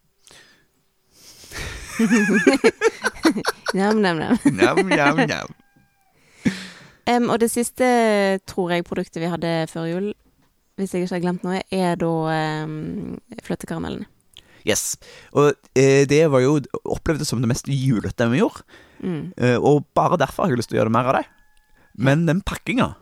Nam, 3.79 4.01
nam, 4.05 4.19
nam. 4.21 4.37
Nam-nam-nam. 4.53 5.53
Um, 7.09 7.31
og 7.33 7.41
det 7.43 7.51
siste, 7.51 7.87
tror 8.47 8.75
jeg, 8.75 8.85
produktet 8.87 9.23
vi 9.23 9.31
hadde 9.33 9.53
før 9.71 9.89
jul, 9.91 10.11
hvis 10.79 10.95
jeg 10.95 11.07
ikke 11.07 11.17
har 11.17 11.25
glemt 11.25 11.47
noe, 11.47 11.63
er 11.73 11.97
da 12.01 12.13
um, 12.65 13.17
fløtekaramellene. 13.43 14.07
Yes. 14.69 14.97
Og 15.35 15.53
eh, 15.75 16.05
det 16.07 16.23
var 16.31 16.43
jo 16.45 16.61
opplevd 16.85 17.25
som 17.27 17.43
det 17.43 17.51
mest 17.51 17.67
julete 17.67 18.29
vi 18.31 18.43
gjorde. 18.43 18.63
Mm. 19.03 19.33
Eh, 19.35 19.59
og 19.59 19.89
bare 19.97 20.21
derfor 20.21 20.45
har 20.45 20.53
jeg 20.53 20.63
lyst 20.63 20.71
til 20.71 20.79
å 20.79 20.83
gjøre 20.83 20.95
mer 20.95 21.11
av 21.11 21.19
det. 21.19 21.25
Men 21.99 22.29
den 22.29 22.45
pakkinga 22.47 22.95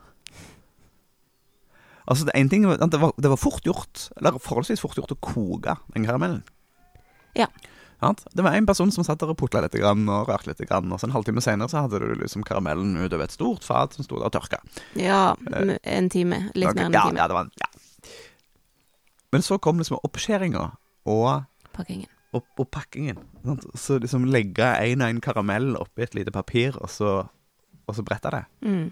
Altså, 2.09 2.25
det, 2.27 2.33
en 2.35 2.49
ting, 2.49 2.65
det, 2.65 2.97
var, 2.99 3.13
det 3.15 3.29
var 3.29 3.39
fort 3.39 3.63
gjort, 3.63 4.07
eller 4.17 4.39
forholdsvis 4.41 4.81
fort 4.81 4.97
gjort, 4.97 5.13
å 5.13 5.21
koke 5.21 5.77
den 5.93 6.03
karamellen. 6.03 6.41
Ja. 7.37 7.45
Det 8.01 8.41
var 8.43 8.55
en 8.57 8.65
person 8.65 8.89
som 8.91 9.05
satt 9.05 9.19
der 9.21 9.29
og 9.29 9.37
putla 9.37 9.61
litt 9.61 9.75
og 9.77 10.27
rørte 10.27 10.49
litt, 10.49 10.61
og 10.71 10.97
så 10.99 11.05
en 11.05 11.13
halvtime 11.13 11.41
senere 11.45 11.69
så 11.69 11.83
hadde 11.85 11.99
du 12.01 12.15
liksom 12.17 12.41
karamellen 12.43 12.95
utover 12.97 13.27
et 13.27 13.35
stort 13.35 13.63
fat 13.63 13.93
som 13.93 14.03
sto 14.07 14.17
der 14.17 14.25
og 14.25 14.33
tørka. 14.33 14.57
Ja, 14.97 15.35
en 15.83 16.09
time. 16.09 16.47
Litt 16.55 16.73
mer 16.73 16.87
enn 16.87 16.89
en 16.89 16.97
ja, 16.97 17.03
time. 17.05 17.19
Ja, 17.21 17.27
det 17.29 17.37
var 17.37 17.45
en, 17.45 17.51
ja. 17.61 17.69
Men 19.31 19.45
så 19.45 19.59
kom 19.61 19.77
liksom 19.79 19.99
oppskjæringa 20.03 20.63
og, 21.05 21.43
Pakkingen. 21.77 22.09
og, 22.33 22.43
og 22.59 22.67
pakkingen. 22.73 23.21
Sant? 23.45 23.67
Så 23.79 23.99
liksom 24.01 24.25
legge 24.25 24.65
en 24.65 25.01
og 25.05 25.13
en 25.13 25.21
karamell 25.21 25.75
oppi 25.79 26.03
et 26.07 26.17
lite 26.17 26.33
papir, 26.35 26.75
og 26.81 26.89
så, 26.89 27.13
og 27.85 27.95
så 27.95 28.03
brette 28.03 28.33
det. 28.33 28.41
Mm. 28.65 28.89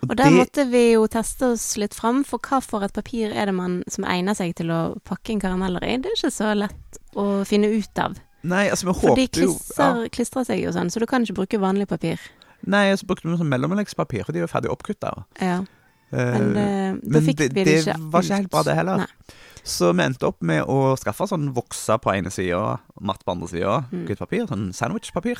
Og 0.00 0.10
Og 0.10 0.16
der 0.16 0.24
det- 0.30 0.38
måtte 0.38 0.64
vi 0.70 0.92
jo 0.94 1.06
teste 1.12 1.52
oss 1.52 1.76
litt 1.76 1.94
fram, 1.94 2.22
for 2.24 2.38
hva 2.38 2.62
for 2.62 2.82
et 2.86 2.92
papir 2.94 3.34
er 3.34 3.46
det 3.50 3.54
man 3.54 3.82
som 3.88 4.04
egner 4.04 4.34
seg 4.34 4.54
til 4.56 4.70
å 4.70 4.80
pakke 5.04 5.34
inn 5.34 5.40
karameller 5.42 5.82
i? 5.84 5.98
Det 5.98 6.06
er 6.14 6.16
ikke 6.16 6.32
så 6.32 6.54
lett 6.56 6.99
å 7.18 7.44
finne 7.48 7.66
ut 7.72 7.98
av. 7.98 8.18
Nei, 8.42 8.68
altså 8.72 8.86
vi 8.88 8.94
For 8.96 9.14
de 9.16 9.22
håpte 9.26 9.40
jo 9.42 9.52
klistrer, 9.54 10.08
klistrer 10.14 10.44
seg 10.48 10.62
jo 10.64 10.70
sånn, 10.72 10.88
så 10.90 11.00
du 11.02 11.06
kan 11.06 11.22
ikke 11.26 11.34
bruke 11.42 11.58
vanlig 11.60 11.88
papir. 11.88 12.20
Nei, 12.66 12.86
så 12.96 13.06
brukte 13.08 13.28
vi 13.28 13.36
sånn 13.36 13.48
mellomleggspapir, 13.52 14.24
for 14.24 14.32
de 14.32 14.40
jo 14.44 14.48
ferdig 14.50 14.70
oppkutta. 14.72 15.24
Ja, 15.40 15.62
Eh, 16.10 16.18
men 16.40 16.48
det, 16.56 16.62
men 17.06 17.26
det, 17.38 17.44
det 17.54 17.62
ikke 17.70 17.94
var 18.10 18.24
ikke 18.26 18.34
helt 18.40 18.50
bra, 18.50 18.62
det 18.66 18.74
heller. 18.74 18.96
Nei. 19.04 19.34
Så 19.62 19.92
vi 19.94 20.02
endte 20.02 20.26
opp 20.26 20.40
med 20.42 20.64
å 20.66 20.96
skaffe 20.98 21.28
sånn 21.30 21.52
voksa 21.54 22.00
på 22.02 22.10
ene 22.16 22.32
sida 22.34 22.80
matt 22.98 23.22
på 23.22 23.30
andre 23.30 23.46
sida. 23.46 23.76
Mm. 23.92 24.08
Hvitt 24.08 24.18
papir. 24.18 24.42
Sånn 24.50 24.72
sandwichpapir, 24.74 25.38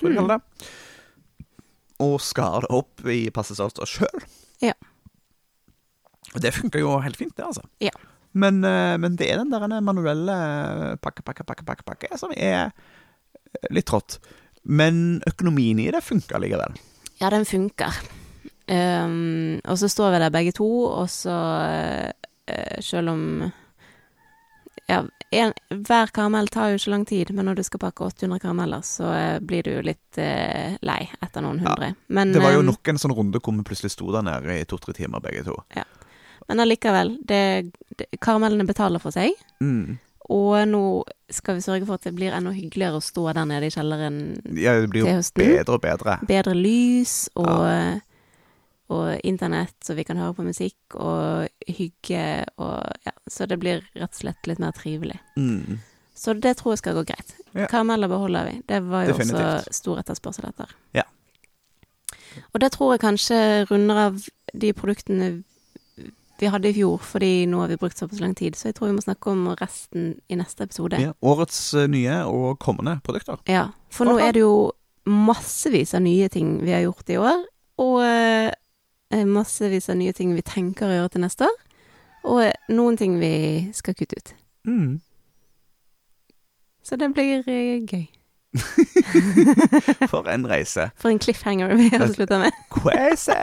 tror 0.00 0.08
jeg 0.08 0.14
de 0.14 0.16
Mm. 0.16 0.16
kaller 0.22 0.38
det. 0.40 0.70
Og 2.00 2.16
skar 2.24 2.64
det 2.64 2.70
opp 2.72 3.04
i 3.12 3.28
passe 3.28 3.52
størrelse 3.58 3.84
sjøl. 3.92 4.24
Ja. 4.64 4.72
Og 6.34 6.40
det 6.40 6.54
funka 6.56 6.80
jo 6.80 6.96
helt 7.04 7.16
fint, 7.20 7.36
det, 7.36 7.44
altså. 7.44 7.62
Ja. 7.84 7.92
Men, 8.36 8.60
eh, 8.64 8.96
men 9.00 9.16
det 9.16 9.30
er 9.32 9.40
den 9.40 9.52
der 9.54 9.80
manuelle 9.80 10.36
pakke, 11.00 11.24
pakke, 11.24 11.46
pakke, 11.48 11.64
pakke, 11.64 11.86
pakke 11.86 12.20
som 12.20 12.34
er 12.36 12.70
litt 13.72 13.88
trått. 13.88 14.18
Men 14.66 15.22
økonomien 15.26 15.80
i 15.80 15.90
det 15.94 16.02
funker 16.04 16.42
likevel. 16.42 16.76
Ja, 17.20 17.30
den 17.32 17.46
funker. 17.48 17.96
Um, 18.66 19.60
og 19.62 19.78
så 19.78 19.88
står 19.88 20.10
vi 20.10 20.22
der 20.24 20.32
begge 20.34 20.52
to, 20.56 20.66
og 20.90 21.06
så 21.10 21.30
uh, 21.30 22.80
Selv 22.82 23.12
om 23.12 23.20
Ja, 24.90 25.04
en, 25.30 25.52
hver 25.70 26.10
karamell 26.14 26.50
tar 26.50 26.72
jo 26.72 26.80
ikke 26.80 26.90
lang 26.90 27.04
tid, 27.06 27.30
men 27.34 27.46
når 27.46 27.60
du 27.60 27.62
skal 27.66 27.80
pakke 27.82 28.06
800 28.06 28.38
karameller, 28.42 28.82
så 28.86 29.08
eh, 29.10 29.38
blir 29.42 29.66
du 29.66 29.72
jo 29.72 29.80
litt 29.82 30.18
uh, 30.22 30.76
lei 30.86 31.00
etter 31.18 31.42
noen 31.42 31.58
Ja, 31.58 31.72
hundre. 31.72 31.88
Men, 32.06 32.30
Det 32.34 32.42
var 32.42 32.54
jo 32.54 32.60
ehm, 32.62 32.70
nok 32.70 32.92
en 32.92 33.00
sånn 33.02 33.14
runde 33.16 33.40
hvor 33.42 33.56
vi 33.56 33.64
plutselig 33.66 33.96
sto 33.96 34.12
der 34.14 34.22
nede 34.26 34.60
i 34.60 34.68
to-tre 34.70 34.94
timer, 34.94 35.22
begge 35.24 35.42
to. 35.48 35.56
Men 36.48 36.62
allikevel, 36.62 37.16
det, 37.26 37.70
det, 37.96 38.08
karamellene 38.22 38.66
betaler 38.68 39.02
for 39.02 39.14
seg. 39.14 39.34
Mm. 39.60 39.98
Og 40.34 40.56
nå 40.66 40.82
skal 41.30 41.58
vi 41.58 41.62
sørge 41.62 41.86
for 41.86 42.00
at 42.00 42.06
det 42.06 42.16
blir 42.16 42.34
enda 42.34 42.50
hyggeligere 42.54 42.98
å 42.98 43.04
stå 43.04 43.28
der 43.30 43.46
nede 43.46 43.68
i 43.68 43.74
kjelleren 43.74 44.18
Ja, 44.58 44.74
det 44.82 44.90
blir 44.90 45.06
jo 45.06 45.20
bedre 45.38 45.76
og 45.76 45.82
bedre. 45.84 46.16
Bedre 46.26 46.54
lys 46.58 47.14
og, 47.38 48.00
og 48.90 49.26
internett, 49.26 49.76
så 49.86 49.94
vi 49.98 50.06
kan 50.06 50.18
høre 50.18 50.34
på 50.34 50.46
musikk 50.46 50.98
og 50.98 51.46
hygge 51.70 52.24
og 52.58 53.06
ja, 53.06 53.14
Så 53.30 53.46
det 53.46 53.60
blir 53.62 53.84
rett 53.94 54.10
og 54.10 54.18
slett 54.18 54.50
litt 54.50 54.62
mer 54.62 54.74
trivelig. 54.74 55.20
Mm. 55.38 55.78
Så 56.16 56.34
det 56.34 56.56
tror 56.58 56.74
jeg 56.74 56.82
skal 56.82 56.96
gå 56.96 57.04
greit. 57.06 57.34
Ja. 57.52 57.66
Karameller 57.68 58.08
beholder 58.08 58.48
vi. 58.48 58.60
Det 58.66 58.80
var 58.88 59.04
jo 59.04 59.14
Definitivt. 59.14 59.42
også 59.46 59.78
stor 59.78 60.00
etterspørsel 60.00 60.48
etter. 60.48 60.72
Ja. 60.96 61.04
Og 62.52 62.60
det 62.60 62.72
tror 62.74 62.94
jeg 62.94 63.02
kanskje 63.04 63.38
runder 63.70 64.00
av 64.08 64.24
de 64.52 64.72
produktene 64.76 65.28
vi 66.38 66.50
hadde 66.52 66.68
i 66.68 66.74
fjor, 66.76 67.00
fordi 67.02 67.46
nå 67.50 67.60
har 67.62 67.70
vi 67.72 67.78
brukt 67.80 67.98
såpass 67.98 68.20
lang 68.20 68.34
tid. 68.36 68.56
Så 68.56 68.68
jeg 68.68 68.76
tror 68.76 68.90
vi 68.90 68.96
må 68.96 69.04
snakke 69.04 69.32
om 69.32 69.46
resten 69.60 70.14
i 70.28 70.38
neste 70.38 70.66
episode. 70.66 71.00
Ja, 71.00 71.14
årets 71.22 71.60
eh, 71.74 71.88
nye 71.90 72.22
og 72.28 72.58
kommende 72.62 72.98
produkter. 73.04 73.40
Ja, 73.50 73.68
for 73.90 74.08
nå 74.08 74.18
er 74.20 74.36
det 74.36 74.44
jo 74.44 74.72
massevis 75.06 75.94
av 75.94 76.02
nye 76.04 76.28
ting 76.32 76.58
vi 76.64 76.74
har 76.74 76.84
gjort 76.86 77.12
i 77.12 77.18
år, 77.22 77.46
og 77.82 78.00
eh, 78.04 79.24
massevis 79.26 79.88
av 79.92 80.00
nye 80.00 80.12
ting 80.16 80.34
vi 80.36 80.44
tenker 80.46 80.90
å 80.90 80.98
gjøre 80.98 81.14
til 81.14 81.24
neste 81.24 81.48
år, 81.48 81.56
og 82.26 82.42
eh, 82.48 82.52
noen 82.74 82.98
ting 82.98 83.20
vi 83.22 83.32
skal 83.76 83.96
kutte 83.98 84.18
ut. 84.18 84.34
Mm. 84.66 84.98
Så 86.86 86.98
det 86.98 87.10
blir 87.14 87.46
gøy. 87.46 88.06
For 90.10 90.28
en 90.32 90.46
reise. 90.48 90.90
For 90.96 91.12
en 91.12 91.18
cliffhanger 91.18 91.74
vi 91.76 91.90
har 91.92 92.06
slutta 92.14 92.38
med. 92.38 92.52
Crazy! 92.70 93.34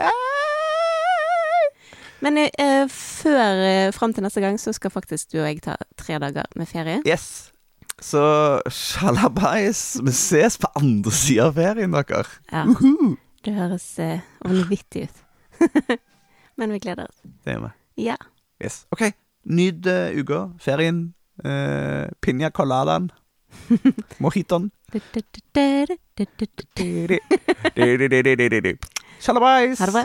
Men 2.24 2.38
eh, 2.40 2.86
før 2.88 3.58
eh, 3.66 3.90
fram 3.92 4.14
til 4.16 4.24
neste 4.24 4.40
gang, 4.40 4.56
så 4.60 4.72
skal 4.72 4.92
faktisk 4.92 5.32
du 5.34 5.42
og 5.42 5.48
jeg 5.50 5.60
ta 5.64 5.74
tre 6.00 6.16
dager 6.22 6.46
med 6.56 6.66
ferie. 6.70 7.02
Yes. 7.04 7.50
Så 8.00 8.22
sjalabais. 8.72 10.00
Vi 10.02 10.12
ses 10.16 10.56
på 10.58 10.70
andre 10.80 11.12
sida 11.12 11.50
av 11.50 11.54
ferien, 11.58 11.92
dere. 11.92 12.24
Ja, 12.52 12.64
Uhu. 12.64 13.16
det 13.44 13.54
høres 13.58 13.98
eh, 14.00 14.20
vanvittig 14.44 15.08
ut. 15.08 15.16
Men 16.58 16.72
vi 16.72 16.78
gleder 16.80 17.04
oss. 17.10 17.20
Det 17.44 17.52
gjør 17.56 17.66
vi. 17.66 17.70
Ja. 18.08 18.16
Yes. 18.62 18.86
OK. 18.94 19.02
Nyt 19.44 19.86
uh, 19.86 20.08
uka, 20.16 20.48
ferien, 20.62 21.14
uh, 21.44 22.08
piña 22.24 22.50
coladaen, 22.50 23.10
mojiton. 24.18 24.70
Sjalabais! 29.20 29.78
Ha 29.78 29.86
det 29.86 29.92
bra. 29.92 30.04